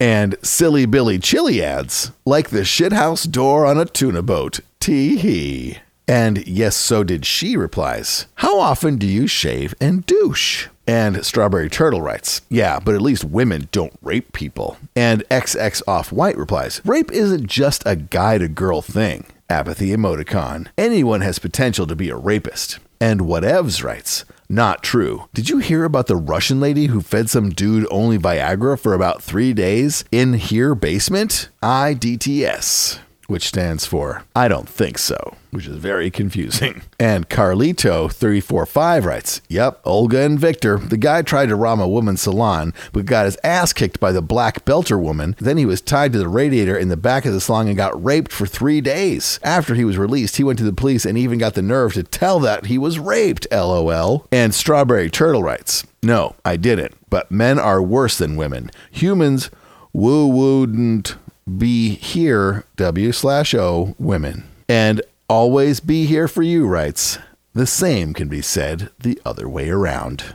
And 0.01 0.37
Silly 0.43 0.87
Billy 0.87 1.19
Chili 1.19 1.63
adds, 1.63 2.11
like 2.25 2.49
the 2.49 2.61
shithouse 2.61 3.31
door 3.31 3.67
on 3.67 3.79
a 3.79 3.85
tuna 3.85 4.23
boat. 4.23 4.61
Tee 4.81 5.17
hee. 5.19 5.79
And 6.09 6.45
yes, 6.49 6.75
so 6.75 7.05
did 7.05 7.25
she 7.25 7.57
replies, 7.57 8.27
How 8.37 8.59
often 8.59 8.97
do 8.97 9.07
you 9.07 9.27
shave 9.27 9.75
and 9.81 10.05
douche? 10.07 10.69
And 10.87 11.25
Strawberry 11.25 11.69
Turtle 11.69 12.03
writes, 12.03 12.41
Yeah, 12.49 12.81
but 12.81 12.97
at 12.97 13.03
least 13.03 13.23
women 13.23 13.69
don't 13.71 13.93
rape 14.03 14.33
people. 14.33 14.79
And 14.97 15.23
XX 15.29 15.83
Off 15.87 16.11
White 16.11 16.37
replies, 16.37 16.81
Rape 16.85 17.13
isn't 17.13 17.47
just 17.47 17.85
a 17.87 17.95
guy 17.95 18.39
to 18.39 18.49
girl 18.49 18.83
thing. 18.83 19.27
Apathy 19.49 19.91
emoticon. 19.91 20.67
Anyone 20.77 21.21
has 21.21 21.39
potential 21.39 21.87
to 21.87 21.95
be 21.95 22.09
a 22.09 22.17
rapist. 22.17 22.81
And 23.01 23.21
Whatevs 23.21 23.85
writes, 23.85 24.25
not 24.51 24.83
true. 24.83 25.29
Did 25.33 25.49
you 25.49 25.59
hear 25.59 25.85
about 25.85 26.09
the 26.09 26.17
Russian 26.17 26.61
lady 26.61 26.87
who 26.87 27.01
fed 27.01 27.31
some 27.31 27.51
dude 27.51 27.87
only 27.91 28.19
Viagra 28.19 28.79
for 28.79 28.93
about 28.93 29.23
three 29.23 29.53
days 29.53 30.05
in 30.11 30.35
here 30.35 30.75
basement? 30.75 31.49
IDTS 31.63 32.99
which 33.31 33.47
stands 33.47 33.87
for 33.87 34.25
I 34.35 34.49
don't 34.49 34.69
think 34.69 34.99
so, 34.99 35.37
which 35.53 35.67
is 35.67 35.77
very 35.77 36.11
confusing. 36.11 36.83
And 37.01 37.31
Carlito345 37.31 39.05
writes, 39.07 39.41
Yep, 39.49 39.81
Olga 39.85 40.21
and 40.21 40.39
Victor. 40.39 40.77
The 40.77 40.99
guy 40.99 41.23
tried 41.23 41.49
to 41.49 41.57
rob 41.57 41.81
a 41.81 41.89
woman's 41.89 42.21
salon, 42.21 42.75
but 42.93 43.07
got 43.07 43.25
his 43.25 43.39
ass 43.43 43.73
kicked 43.73 43.99
by 43.99 44.13
the 44.13 44.21
black 44.21 44.67
belter 44.67 45.01
woman. 45.01 45.35
Then 45.39 45.57
he 45.57 45.65
was 45.65 45.81
tied 45.81 46.13
to 46.13 46.19
the 46.19 46.29
radiator 46.29 46.77
in 46.77 46.89
the 46.89 46.99
back 46.99 47.25
of 47.25 47.33
the 47.33 47.41
salon 47.41 47.69
and 47.69 47.77
got 47.77 48.05
raped 48.05 48.33
for 48.33 48.47
three 48.47 48.83
days. 48.83 49.41
After 49.43 49.75
he 49.75 49.85
was 49.85 49.97
released, 49.97 50.37
he 50.37 50.45
went 50.45 50.59
to 50.59 50.65
the 50.65 50.75
police 50.75 51.07
and 51.07 51.17
even 51.17 51.39
got 51.39 51.55
the 51.55 51.63
nerve 51.63 51.95
to 51.95 52.03
tell 52.03 52.39
that 52.41 52.67
he 52.67 52.77
was 52.77 52.99
raped, 52.99 53.47
lol. 53.51 54.27
And 54.31 54.55
Strawberry 54.55 55.09
Turtle 55.09 55.43
writes, 55.43 55.87
No, 56.03 56.37
I 56.45 56.57
didn't. 56.57 56.95
But 57.09 57.31
men 57.31 57.59
are 57.59 57.83
worse 57.83 58.19
than 58.19 58.37
women. 58.37 58.71
Humans 58.91 59.51
woo 59.95 60.27
wouldn't 60.27 61.17
be 61.59 61.95
here, 61.97 62.65
W 62.77 63.13
slash 63.13 63.55
O, 63.55 63.95
women. 63.99 64.45
And 64.69 65.03
always 65.29 65.81
be 65.81 66.07
here 66.07 66.29
for 66.29 66.43
you, 66.43 66.67
writes. 66.67 67.19
The 67.53 67.67
same 67.67 68.15
can 68.15 68.29
be 68.29 68.43
said 68.43 68.91
the 68.99 69.21
other 69.25 69.49
way 69.49 69.71
around. 69.71 70.35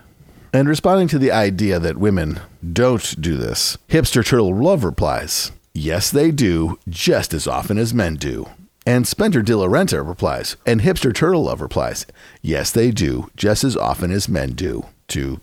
And 0.52 0.68
responding 0.68 1.08
to 1.10 1.20
the 1.20 1.32
idea 1.32 1.80
that 1.80 1.98
women 1.98 2.40
don't 2.74 3.22
do 3.22 3.38
this, 3.38 3.78
Hipster 3.90 4.26
Turtle 4.26 4.56
Love 4.56 4.84
replies, 4.84 5.52
Yes, 5.74 6.10
they 6.10 6.32
do, 6.32 6.80
just 6.88 7.34
as 7.34 7.48
often 7.48 7.78
as 7.78 7.94
men 7.94 8.16
do. 8.16 8.50
And 8.86 9.08
Spencer 9.08 9.42
De 9.42 9.54
Renta 9.54 10.08
replies, 10.08 10.58
and 10.66 10.82
Hipster 10.82 11.14
Turtle 11.14 11.44
Love 11.44 11.60
replies, 11.60 12.06
Yes, 12.42 12.72
they 12.72 12.92
do, 12.92 13.30
just 13.36 13.64
as 13.64 13.76
often 13.76 14.12
as 14.12 14.30
men 14.30 14.52
do, 14.52 14.86
to 15.10 15.42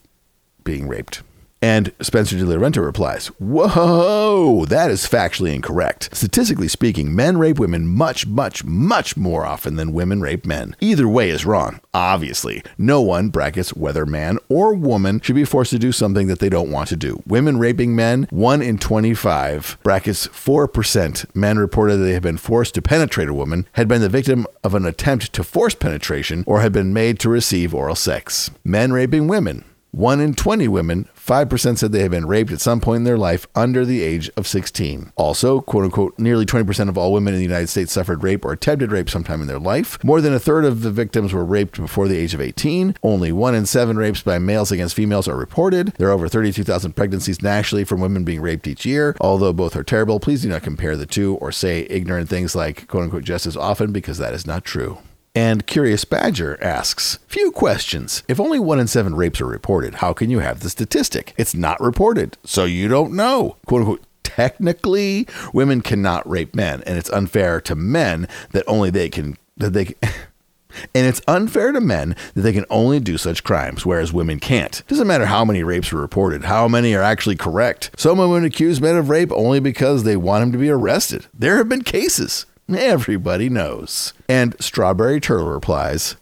being 0.64 0.88
raped. 0.88 1.22
And 1.62 1.92
Spencer 2.00 2.36
De 2.36 2.44
La 2.44 2.56
Renta 2.56 2.84
replies, 2.84 3.28
Whoa, 3.38 4.64
that 4.66 4.90
is 4.90 5.06
factually 5.06 5.54
incorrect. 5.54 6.10
Statistically 6.12 6.66
speaking, 6.66 7.14
men 7.14 7.38
rape 7.38 7.60
women 7.60 7.86
much, 7.86 8.26
much, 8.26 8.64
much 8.64 9.16
more 9.16 9.46
often 9.46 9.76
than 9.76 9.92
women 9.92 10.20
rape 10.20 10.44
men. 10.44 10.74
Either 10.80 11.06
way 11.06 11.30
is 11.30 11.46
wrong. 11.46 11.80
Obviously, 11.94 12.64
no 12.76 13.00
one, 13.00 13.28
brackets, 13.28 13.74
whether 13.74 14.04
man 14.04 14.38
or 14.48 14.74
woman, 14.74 15.20
should 15.20 15.36
be 15.36 15.44
forced 15.44 15.70
to 15.70 15.78
do 15.78 15.92
something 15.92 16.26
that 16.26 16.40
they 16.40 16.48
don't 16.48 16.72
want 16.72 16.88
to 16.88 16.96
do. 16.96 17.22
Women 17.28 17.58
raping 17.58 17.94
men, 17.94 18.26
1 18.30 18.60
in 18.60 18.76
25, 18.78 19.78
brackets, 19.84 20.26
4% 20.26 21.36
men 21.36 21.58
reported 21.58 21.98
that 21.98 22.04
they 22.04 22.14
had 22.14 22.22
been 22.22 22.38
forced 22.38 22.74
to 22.74 22.82
penetrate 22.82 23.28
a 23.28 23.34
woman, 23.34 23.68
had 23.74 23.86
been 23.86 24.00
the 24.00 24.08
victim 24.08 24.48
of 24.64 24.74
an 24.74 24.84
attempt 24.84 25.32
to 25.32 25.44
force 25.44 25.76
penetration, 25.76 26.42
or 26.44 26.60
had 26.60 26.72
been 26.72 26.92
made 26.92 27.20
to 27.20 27.28
receive 27.28 27.72
oral 27.72 27.94
sex. 27.94 28.50
Men 28.64 28.92
raping 28.92 29.28
women, 29.28 29.64
1 29.92 30.20
in 30.20 30.34
20 30.34 30.68
women 30.68 31.06
5% 31.22 31.78
said 31.78 31.92
they 31.92 32.00
had 32.00 32.10
been 32.10 32.26
raped 32.26 32.50
at 32.50 32.60
some 32.60 32.80
point 32.80 32.98
in 32.98 33.04
their 33.04 33.18
life 33.18 33.46
under 33.54 33.84
the 33.84 34.02
age 34.02 34.30
of 34.36 34.46
16. 34.46 35.12
Also, 35.16 35.60
quote 35.60 35.84
unquote, 35.84 36.18
nearly 36.18 36.44
20% 36.44 36.88
of 36.88 36.98
all 36.98 37.12
women 37.12 37.34
in 37.34 37.38
the 37.38 37.44
United 37.44 37.68
States 37.68 37.92
suffered 37.92 38.22
rape 38.22 38.44
or 38.44 38.52
attempted 38.52 38.90
rape 38.90 39.08
sometime 39.08 39.40
in 39.40 39.46
their 39.46 39.58
life. 39.58 40.02
More 40.02 40.20
than 40.20 40.34
a 40.34 40.40
third 40.40 40.64
of 40.64 40.82
the 40.82 40.90
victims 40.90 41.32
were 41.32 41.44
raped 41.44 41.80
before 41.80 42.08
the 42.08 42.16
age 42.16 42.34
of 42.34 42.40
18. 42.40 42.96
Only 43.02 43.32
one 43.32 43.54
in 43.54 43.66
seven 43.66 43.96
rapes 43.96 44.22
by 44.22 44.38
males 44.38 44.72
against 44.72 44.96
females 44.96 45.28
are 45.28 45.36
reported. 45.36 45.92
There 45.98 46.08
are 46.08 46.12
over 46.12 46.26
32,000 46.26 46.96
pregnancies 46.96 47.42
nationally 47.42 47.84
from 47.84 48.00
women 48.00 48.24
being 48.24 48.40
raped 48.40 48.66
each 48.66 48.84
year. 48.84 49.14
Although 49.20 49.52
both 49.52 49.76
are 49.76 49.84
terrible, 49.84 50.18
please 50.18 50.42
do 50.42 50.48
not 50.48 50.62
compare 50.62 50.96
the 50.96 51.06
two 51.06 51.36
or 51.36 51.52
say 51.52 51.86
ignorant 51.88 52.28
things 52.28 52.56
like 52.56 52.88
quote 52.88 53.04
unquote 53.04 53.24
just 53.24 53.46
as 53.46 53.56
often 53.56 53.92
because 53.92 54.18
that 54.18 54.34
is 54.34 54.46
not 54.46 54.64
true. 54.64 54.98
And 55.34 55.66
Curious 55.66 56.04
Badger 56.04 56.62
asks, 56.62 57.18
Few 57.26 57.50
questions. 57.52 58.22
If 58.28 58.38
only 58.38 58.58
one 58.58 58.78
in 58.78 58.86
seven 58.86 59.14
rapes 59.14 59.40
are 59.40 59.46
reported, 59.46 59.96
how 59.96 60.12
can 60.12 60.28
you 60.28 60.40
have 60.40 60.60
the 60.60 60.68
statistic? 60.68 61.32
It's 61.38 61.54
not 61.54 61.80
reported, 61.80 62.36
so 62.44 62.64
you 62.64 62.88
don't 62.88 63.14
know. 63.14 63.56
Quote 63.66 63.80
unquote. 63.80 64.02
Technically, 64.22 65.26
women 65.52 65.82
cannot 65.82 66.28
rape 66.28 66.54
men, 66.54 66.82
and 66.86 66.96
it's 66.96 67.10
unfair 67.10 67.60
to 67.62 67.74
men 67.74 68.26
that 68.52 68.64
only 68.66 68.88
they 68.88 69.10
can 69.10 69.36
that 69.58 69.74
they 69.74 69.94
And 70.94 71.06
it's 71.06 71.20
unfair 71.28 71.72
to 71.72 71.80
men 71.80 72.16
that 72.34 72.42
they 72.42 72.52
can 72.52 72.64
only 72.70 73.00
do 73.00 73.18
such 73.18 73.44
crimes, 73.44 73.84
whereas 73.84 74.12
women 74.12 74.40
can't. 74.40 74.82
Doesn't 74.88 75.06
matter 75.06 75.26
how 75.26 75.44
many 75.44 75.62
rapes 75.62 75.92
are 75.92 76.00
reported, 76.00 76.44
how 76.44 76.68
many 76.68 76.94
are 76.94 77.02
actually 77.02 77.36
correct. 77.36 77.90
Some 77.96 78.18
women 78.18 78.44
accuse 78.44 78.80
men 78.80 78.96
of 78.96 79.08
rape 79.08 79.32
only 79.32 79.60
because 79.60 80.04
they 80.04 80.16
want 80.16 80.44
him 80.44 80.52
to 80.52 80.58
be 80.58 80.70
arrested. 80.70 81.26
There 81.34 81.58
have 81.58 81.68
been 81.68 81.82
cases. 81.82 82.46
Everybody 82.68 83.48
knows. 83.48 84.12
And 84.28 84.54
Strawberry 84.60 85.20
Turtle 85.20 85.48
replies, 85.48 86.16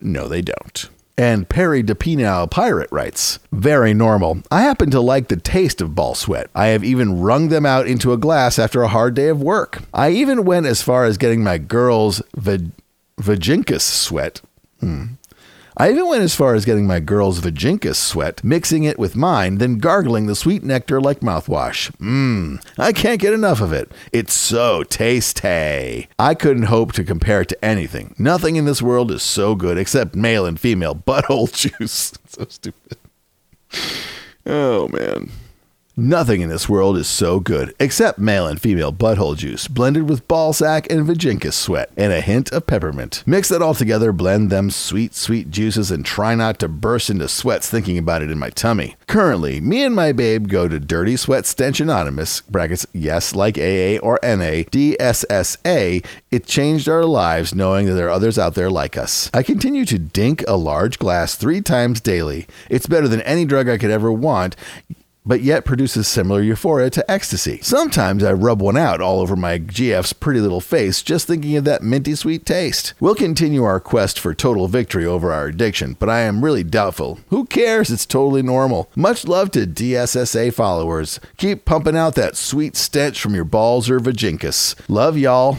No, 0.00 0.28
they 0.28 0.42
don't. 0.42 0.88
And 1.18 1.48
Perry 1.48 1.82
the 1.82 1.94
Penile 1.94 2.50
Pirate 2.50 2.90
writes, 2.90 3.38
Very 3.52 3.92
normal. 3.92 4.42
I 4.50 4.62
happen 4.62 4.90
to 4.90 5.00
like 5.00 5.28
the 5.28 5.36
taste 5.36 5.80
of 5.80 5.94
ball 5.94 6.14
sweat. 6.14 6.48
I 6.54 6.68
have 6.68 6.82
even 6.84 7.20
wrung 7.20 7.48
them 7.48 7.66
out 7.66 7.86
into 7.86 8.12
a 8.12 8.16
glass 8.16 8.58
after 8.58 8.82
a 8.82 8.88
hard 8.88 9.14
day 9.14 9.28
of 9.28 9.42
work. 9.42 9.82
I 9.92 10.10
even 10.10 10.44
went 10.44 10.66
as 10.66 10.82
far 10.82 11.04
as 11.04 11.18
getting 11.18 11.44
my 11.44 11.58
girl's 11.58 12.22
vajinkus 12.36 13.82
sweat. 13.82 14.40
Hmm. 14.80 15.04
I 15.76 15.90
even 15.90 16.06
went 16.06 16.22
as 16.22 16.34
far 16.34 16.54
as 16.54 16.64
getting 16.66 16.86
my 16.86 17.00
girl's 17.00 17.40
vajinkas 17.40 17.96
sweat, 17.96 18.44
mixing 18.44 18.84
it 18.84 18.98
with 18.98 19.16
mine, 19.16 19.56
then 19.56 19.78
gargling 19.78 20.26
the 20.26 20.34
sweet 20.36 20.62
nectar 20.62 21.00
like 21.00 21.20
mouthwash. 21.20 21.90
Mmm, 21.96 22.62
I 22.78 22.92
can't 22.92 23.20
get 23.20 23.32
enough 23.32 23.60
of 23.60 23.72
it. 23.72 23.90
It's 24.12 24.34
so 24.34 24.82
tasty. 24.82 26.08
I 26.18 26.34
couldn't 26.34 26.64
hope 26.64 26.92
to 26.92 27.04
compare 27.04 27.40
it 27.40 27.48
to 27.48 27.64
anything. 27.64 28.14
Nothing 28.18 28.56
in 28.56 28.66
this 28.66 28.82
world 28.82 29.10
is 29.10 29.22
so 29.22 29.54
good 29.54 29.78
except 29.78 30.14
male 30.14 30.44
and 30.44 30.60
female 30.60 30.94
butthole 31.06 31.50
juice. 31.52 32.12
so 32.26 32.44
stupid. 32.48 32.98
Oh, 34.44 34.88
man. 34.88 35.30
Nothing 35.94 36.40
in 36.40 36.48
this 36.48 36.70
world 36.70 36.96
is 36.96 37.06
so 37.06 37.38
good, 37.38 37.74
except 37.78 38.18
male 38.18 38.46
and 38.46 38.58
female 38.58 38.94
butthole 38.94 39.36
juice, 39.36 39.68
blended 39.68 40.08
with 40.08 40.26
ballsack 40.26 40.90
and 40.90 41.06
vajinkus 41.06 41.52
sweat, 41.52 41.90
and 41.98 42.14
a 42.14 42.22
hint 42.22 42.50
of 42.50 42.66
peppermint. 42.66 43.22
Mix 43.26 43.50
that 43.50 43.60
all 43.60 43.74
together, 43.74 44.10
blend 44.10 44.48
them 44.48 44.70
sweet, 44.70 45.14
sweet 45.14 45.50
juices, 45.50 45.90
and 45.90 46.02
try 46.02 46.34
not 46.34 46.58
to 46.60 46.66
burst 46.66 47.10
into 47.10 47.28
sweats 47.28 47.68
thinking 47.68 47.98
about 47.98 48.22
it 48.22 48.30
in 48.30 48.38
my 48.38 48.48
tummy. 48.48 48.96
Currently, 49.06 49.60
me 49.60 49.84
and 49.84 49.94
my 49.94 50.12
babe 50.12 50.48
go 50.48 50.66
to 50.66 50.80
Dirty 50.80 51.14
Sweat 51.14 51.44
Stench 51.44 51.78
Anonymous, 51.78 52.40
brackets, 52.40 52.86
yes, 52.94 53.34
like 53.34 53.58
AA 53.58 53.98
or 53.98 54.18
NA, 54.22 54.64
DSSA. 54.72 56.02
It 56.30 56.46
changed 56.46 56.88
our 56.88 57.04
lives 57.04 57.54
knowing 57.54 57.84
that 57.84 57.92
there 57.92 58.06
are 58.06 58.12
others 58.12 58.38
out 58.38 58.54
there 58.54 58.70
like 58.70 58.96
us. 58.96 59.28
I 59.34 59.42
continue 59.42 59.84
to 59.84 59.98
dink 59.98 60.42
a 60.48 60.56
large 60.56 60.98
glass 60.98 61.34
three 61.34 61.60
times 61.60 62.00
daily. 62.00 62.46
It's 62.70 62.86
better 62.86 63.08
than 63.08 63.20
any 63.20 63.44
drug 63.44 63.68
I 63.68 63.76
could 63.76 63.90
ever 63.90 64.10
want 64.10 64.56
but 65.24 65.42
yet 65.42 65.64
produces 65.64 66.08
similar 66.08 66.40
euphoria 66.42 66.90
to 66.90 67.10
ecstasy. 67.10 67.58
Sometimes 67.62 68.24
I 68.24 68.32
rub 68.32 68.60
one 68.60 68.76
out 68.76 69.00
all 69.00 69.20
over 69.20 69.36
my 69.36 69.58
GF's 69.58 70.12
pretty 70.12 70.40
little 70.40 70.60
face 70.60 71.02
just 71.02 71.26
thinking 71.26 71.56
of 71.56 71.64
that 71.64 71.82
minty 71.82 72.14
sweet 72.14 72.44
taste. 72.44 72.94
We'll 73.00 73.14
continue 73.14 73.64
our 73.64 73.80
quest 73.80 74.18
for 74.18 74.34
total 74.34 74.68
victory 74.68 75.06
over 75.06 75.32
our 75.32 75.46
addiction, 75.46 75.96
but 75.98 76.08
I 76.08 76.20
am 76.20 76.44
really 76.44 76.64
doubtful. 76.64 77.20
Who 77.28 77.46
cares? 77.46 77.90
It's 77.90 78.06
totally 78.06 78.42
normal. 78.42 78.90
Much 78.96 79.26
love 79.26 79.50
to 79.52 79.66
DSSA 79.66 80.54
followers. 80.54 81.20
Keep 81.36 81.64
pumping 81.64 81.96
out 81.96 82.14
that 82.16 82.36
sweet 82.36 82.76
stench 82.76 83.20
from 83.20 83.34
your 83.34 83.44
balls 83.44 83.88
or 83.88 84.00
vajinkus. 84.00 84.74
Love 84.88 85.16
y'all. 85.16 85.58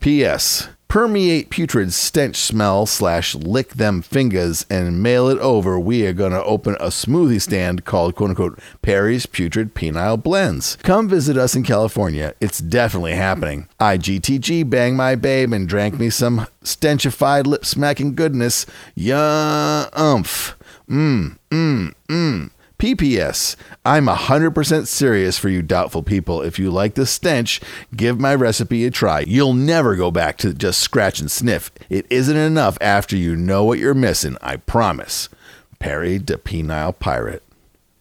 P.S. 0.00 0.68
permeate 0.94 1.50
putrid 1.50 1.92
stench 1.92 2.36
smell 2.36 2.86
slash 2.86 3.34
lick 3.34 3.70
them 3.70 4.00
fingers 4.00 4.64
and 4.70 5.02
mail 5.02 5.28
it 5.28 5.36
over, 5.40 5.76
we 5.76 6.06
are 6.06 6.12
gonna 6.12 6.40
open 6.44 6.76
a 6.76 6.86
smoothie 6.86 7.42
stand 7.42 7.84
called 7.84 8.14
quote 8.14 8.30
unquote 8.30 8.60
Perry's 8.80 9.26
Putrid 9.26 9.74
Penile 9.74 10.22
Blends. 10.22 10.76
Come 10.84 11.08
visit 11.08 11.36
us 11.36 11.56
in 11.56 11.64
California. 11.64 12.32
It's 12.40 12.60
definitely 12.60 13.14
happening. 13.14 13.66
IGTG 13.80 14.70
bang 14.70 14.94
my 14.94 15.16
babe 15.16 15.52
and 15.52 15.68
drank 15.68 15.98
me 15.98 16.10
some 16.10 16.46
stenchified 16.62 17.44
lip 17.44 17.64
smacking 17.64 18.14
goodness. 18.14 18.64
Yeah, 18.94 19.88
umph. 19.94 20.56
Mmm, 20.88 21.38
mmm, 21.50 21.92
mmm. 22.08 22.50
PPS, 22.84 23.56
I'm 23.86 24.04
100% 24.08 24.86
serious 24.86 25.38
for 25.38 25.48
you 25.48 25.62
doubtful 25.62 26.02
people. 26.02 26.42
If 26.42 26.58
you 26.58 26.70
like 26.70 26.96
the 26.96 27.06
stench, 27.06 27.58
give 27.96 28.20
my 28.20 28.34
recipe 28.34 28.84
a 28.84 28.90
try. 28.90 29.20
You'll 29.20 29.54
never 29.54 29.96
go 29.96 30.10
back 30.10 30.36
to 30.38 30.52
just 30.52 30.80
scratch 30.80 31.18
and 31.18 31.30
sniff. 31.30 31.70
It 31.88 32.04
isn't 32.10 32.36
enough 32.36 32.76
after 32.82 33.16
you 33.16 33.36
know 33.36 33.64
what 33.64 33.78
you're 33.78 33.94
missing, 33.94 34.36
I 34.42 34.56
promise. 34.56 35.30
Perry 35.78 36.18
the 36.18 36.36
Penile 36.36 36.98
Pirate. 36.98 37.42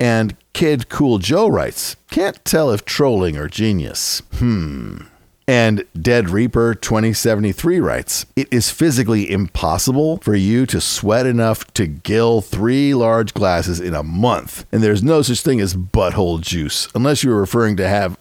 And 0.01 0.35
Kid 0.51 0.89
Cool 0.89 1.17
Joe 1.19 1.47
writes, 1.47 1.95
Can't 2.09 2.43
tell 2.43 2.69
if 2.69 2.83
trolling 2.83 3.37
or 3.37 3.47
genius. 3.47 4.21
Hmm. 4.33 5.03
And 5.47 5.85
Dead 5.99 6.29
Reaper 6.29 6.73
2073 6.73 7.79
writes, 7.79 8.25
It 8.35 8.47
is 8.51 8.69
physically 8.69 9.29
impossible 9.29 10.17
for 10.17 10.35
you 10.35 10.65
to 10.67 10.79
sweat 10.79 11.25
enough 11.25 11.71
to 11.73 11.85
gill 11.87 12.41
three 12.41 12.93
large 12.93 13.33
glasses 13.33 13.79
in 13.79 13.93
a 13.93 14.03
month. 14.03 14.65
And 14.71 14.81
there's 14.81 15.03
no 15.03 15.21
such 15.21 15.41
thing 15.41 15.59
as 15.59 15.75
butthole 15.75 16.39
juice, 16.39 16.87
unless 16.95 17.23
you're 17.23 17.39
referring 17.39 17.75
to 17.77 17.87
have. 17.87 18.17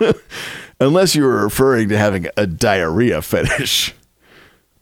unless 0.80 1.14
you're 1.14 1.44
referring 1.44 1.88
to 1.90 1.98
having 1.98 2.26
a 2.36 2.46
diarrhea 2.46 3.22
fetish. 3.22 3.94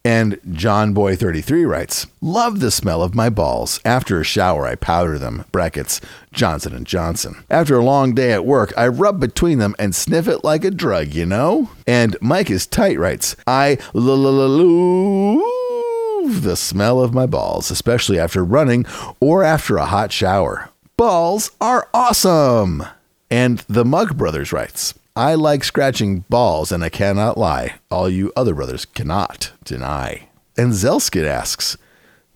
And 0.04 0.38
John 0.52 0.92
Boy 0.94 1.16
33 1.16 1.64
writes, 1.64 2.06
"Love 2.22 2.60
the 2.60 2.70
smell 2.70 3.02
of 3.02 3.14
my 3.14 3.28
balls. 3.28 3.80
After 3.84 4.20
a 4.20 4.24
shower, 4.24 4.66
I 4.66 4.74
powder 4.74 5.18
them. 5.18 5.44
Brackets 5.52 6.00
Johnson 6.32 6.74
and 6.74 6.86
Johnson. 6.86 7.44
After 7.50 7.76
a 7.76 7.84
long 7.84 8.14
day 8.14 8.32
at 8.32 8.46
work, 8.46 8.72
I 8.76 8.88
rub 8.88 9.20
between 9.20 9.58
them 9.58 9.74
and 9.78 9.94
sniff 9.94 10.26
it 10.28 10.44
like 10.44 10.64
a 10.64 10.70
drug, 10.70 11.08
you 11.08 11.26
know." 11.26 11.70
And 11.86 12.16
Mike 12.20 12.50
is 12.50 12.66
tight 12.66 12.98
writes, 12.98 13.36
"I 13.46 13.76
love 13.92 15.42
the 16.42 16.56
smell 16.56 17.00
of 17.00 17.12
my 17.12 17.26
balls, 17.26 17.70
especially 17.70 18.18
after 18.18 18.44
running 18.44 18.86
or 19.20 19.42
after 19.42 19.76
a 19.76 19.86
hot 19.86 20.12
shower. 20.12 20.70
Balls 20.96 21.50
are 21.60 21.88
awesome." 21.92 22.84
And 23.30 23.62
the 23.68 23.84
Mug 23.84 24.16
Brothers 24.16 24.52
writes, 24.52 24.94
I 25.18 25.34
like 25.34 25.64
scratching 25.64 26.20
balls, 26.28 26.70
and 26.70 26.84
I 26.84 26.90
cannot 26.90 27.36
lie. 27.36 27.74
All 27.90 28.08
you 28.08 28.32
other 28.36 28.54
brothers 28.54 28.84
cannot 28.84 29.50
deny. 29.64 30.28
And 30.56 30.70
Zelskid 30.70 31.26
asks, 31.26 31.76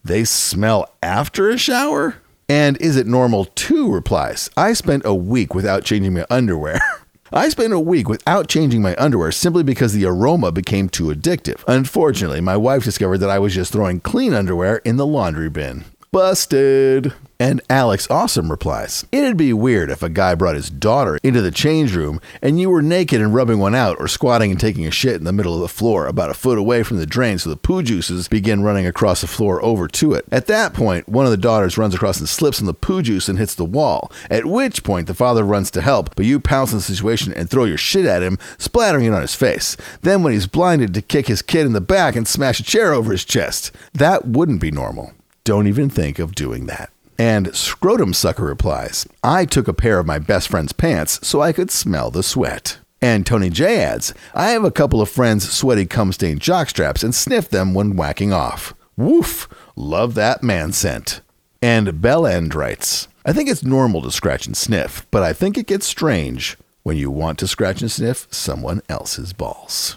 They 0.02 0.24
smell 0.24 0.92
after 1.00 1.48
a 1.48 1.56
shower? 1.56 2.16
And 2.48 2.76
is 2.78 2.96
it 2.96 3.06
normal 3.06 3.44
too? 3.44 3.88
replies, 3.88 4.50
I 4.56 4.72
spent 4.72 5.06
a 5.06 5.14
week 5.14 5.54
without 5.54 5.84
changing 5.84 6.14
my 6.14 6.26
underwear. 6.28 6.80
I 7.32 7.50
spent 7.50 7.72
a 7.72 7.78
week 7.78 8.08
without 8.08 8.48
changing 8.48 8.82
my 8.82 8.96
underwear 8.96 9.30
simply 9.30 9.62
because 9.62 9.92
the 9.92 10.06
aroma 10.06 10.50
became 10.50 10.88
too 10.88 11.04
addictive. 11.04 11.62
Unfortunately, 11.68 12.40
my 12.40 12.56
wife 12.56 12.82
discovered 12.82 13.18
that 13.18 13.30
I 13.30 13.38
was 13.38 13.54
just 13.54 13.72
throwing 13.72 14.00
clean 14.00 14.34
underwear 14.34 14.78
in 14.78 14.96
the 14.96 15.06
laundry 15.06 15.50
bin. 15.50 15.84
Busted. 16.10 17.12
And 17.42 17.60
Alex 17.68 18.06
Awesome 18.08 18.52
replies, 18.52 19.04
It'd 19.10 19.36
be 19.36 19.52
weird 19.52 19.90
if 19.90 20.00
a 20.00 20.08
guy 20.08 20.36
brought 20.36 20.54
his 20.54 20.70
daughter 20.70 21.18
into 21.24 21.42
the 21.42 21.50
change 21.50 21.92
room 21.92 22.20
and 22.40 22.60
you 22.60 22.70
were 22.70 22.82
naked 22.82 23.20
and 23.20 23.34
rubbing 23.34 23.58
one 23.58 23.74
out 23.74 23.96
or 23.98 24.06
squatting 24.06 24.52
and 24.52 24.60
taking 24.60 24.86
a 24.86 24.92
shit 24.92 25.16
in 25.16 25.24
the 25.24 25.32
middle 25.32 25.56
of 25.56 25.60
the 25.60 25.66
floor 25.66 26.06
about 26.06 26.30
a 26.30 26.34
foot 26.34 26.56
away 26.56 26.84
from 26.84 26.98
the 26.98 27.04
drain 27.04 27.40
so 27.40 27.50
the 27.50 27.56
poo 27.56 27.82
juices 27.82 28.28
begin 28.28 28.62
running 28.62 28.86
across 28.86 29.22
the 29.22 29.26
floor 29.26 29.60
over 29.64 29.88
to 29.88 30.14
it. 30.14 30.24
At 30.30 30.46
that 30.46 30.72
point, 30.72 31.08
one 31.08 31.24
of 31.24 31.32
the 31.32 31.36
daughters 31.36 31.76
runs 31.76 31.96
across 31.96 32.20
and 32.20 32.28
slips 32.28 32.60
on 32.60 32.66
the 32.66 32.74
poo 32.74 33.02
juice 33.02 33.28
and 33.28 33.40
hits 33.40 33.56
the 33.56 33.64
wall, 33.64 34.12
at 34.30 34.46
which 34.46 34.84
point 34.84 35.08
the 35.08 35.12
father 35.12 35.42
runs 35.42 35.72
to 35.72 35.80
help, 35.80 36.14
but 36.14 36.26
you 36.26 36.38
pounce 36.38 36.70
on 36.70 36.78
the 36.78 36.82
situation 36.84 37.32
and 37.32 37.50
throw 37.50 37.64
your 37.64 37.76
shit 37.76 38.06
at 38.06 38.22
him, 38.22 38.38
splattering 38.56 39.06
it 39.06 39.14
on 39.14 39.20
his 39.20 39.34
face. 39.34 39.76
Then 40.02 40.22
when 40.22 40.32
he's 40.32 40.46
blinded 40.46 40.94
to 40.94 41.02
kick 41.02 41.26
his 41.26 41.42
kid 41.42 41.66
in 41.66 41.72
the 41.72 41.80
back 41.80 42.14
and 42.14 42.28
smash 42.28 42.60
a 42.60 42.62
chair 42.62 42.92
over 42.92 43.10
his 43.10 43.24
chest. 43.24 43.72
That 43.92 44.28
wouldn't 44.28 44.60
be 44.60 44.70
normal. 44.70 45.12
Don't 45.42 45.66
even 45.66 45.90
think 45.90 46.20
of 46.20 46.36
doing 46.36 46.66
that. 46.66 46.91
And 47.18 47.54
Scrotum 47.54 48.14
Sucker 48.14 48.44
replies, 48.44 49.06
I 49.22 49.44
took 49.44 49.68
a 49.68 49.74
pair 49.74 49.98
of 49.98 50.06
my 50.06 50.18
best 50.18 50.48
friend's 50.48 50.72
pants 50.72 51.26
so 51.26 51.40
I 51.40 51.52
could 51.52 51.70
smell 51.70 52.10
the 52.10 52.22
sweat. 52.22 52.78
And 53.00 53.26
Tony 53.26 53.50
J 53.50 53.80
adds, 53.82 54.14
I 54.34 54.50
have 54.50 54.64
a 54.64 54.70
couple 54.70 55.00
of 55.00 55.08
friends' 55.08 55.50
sweaty 55.50 55.86
cum 55.86 56.12
stained 56.12 56.40
jockstraps 56.40 57.02
and 57.02 57.14
sniff 57.14 57.48
them 57.48 57.74
when 57.74 57.96
whacking 57.96 58.32
off. 58.32 58.74
Woof! 58.96 59.48
Love 59.74 60.14
that 60.14 60.42
man 60.42 60.72
scent. 60.72 61.20
And 61.60 62.00
Bell 62.00 62.26
End 62.26 62.54
writes, 62.54 63.08
I 63.24 63.32
think 63.32 63.48
it's 63.48 63.64
normal 63.64 64.02
to 64.02 64.10
scratch 64.10 64.46
and 64.46 64.56
sniff, 64.56 65.06
but 65.10 65.22
I 65.22 65.32
think 65.32 65.56
it 65.56 65.66
gets 65.66 65.86
strange 65.86 66.56
when 66.82 66.96
you 66.96 67.10
want 67.10 67.38
to 67.38 67.48
scratch 67.48 67.80
and 67.80 67.90
sniff 67.90 68.26
someone 68.30 68.82
else's 68.88 69.32
balls. 69.32 69.96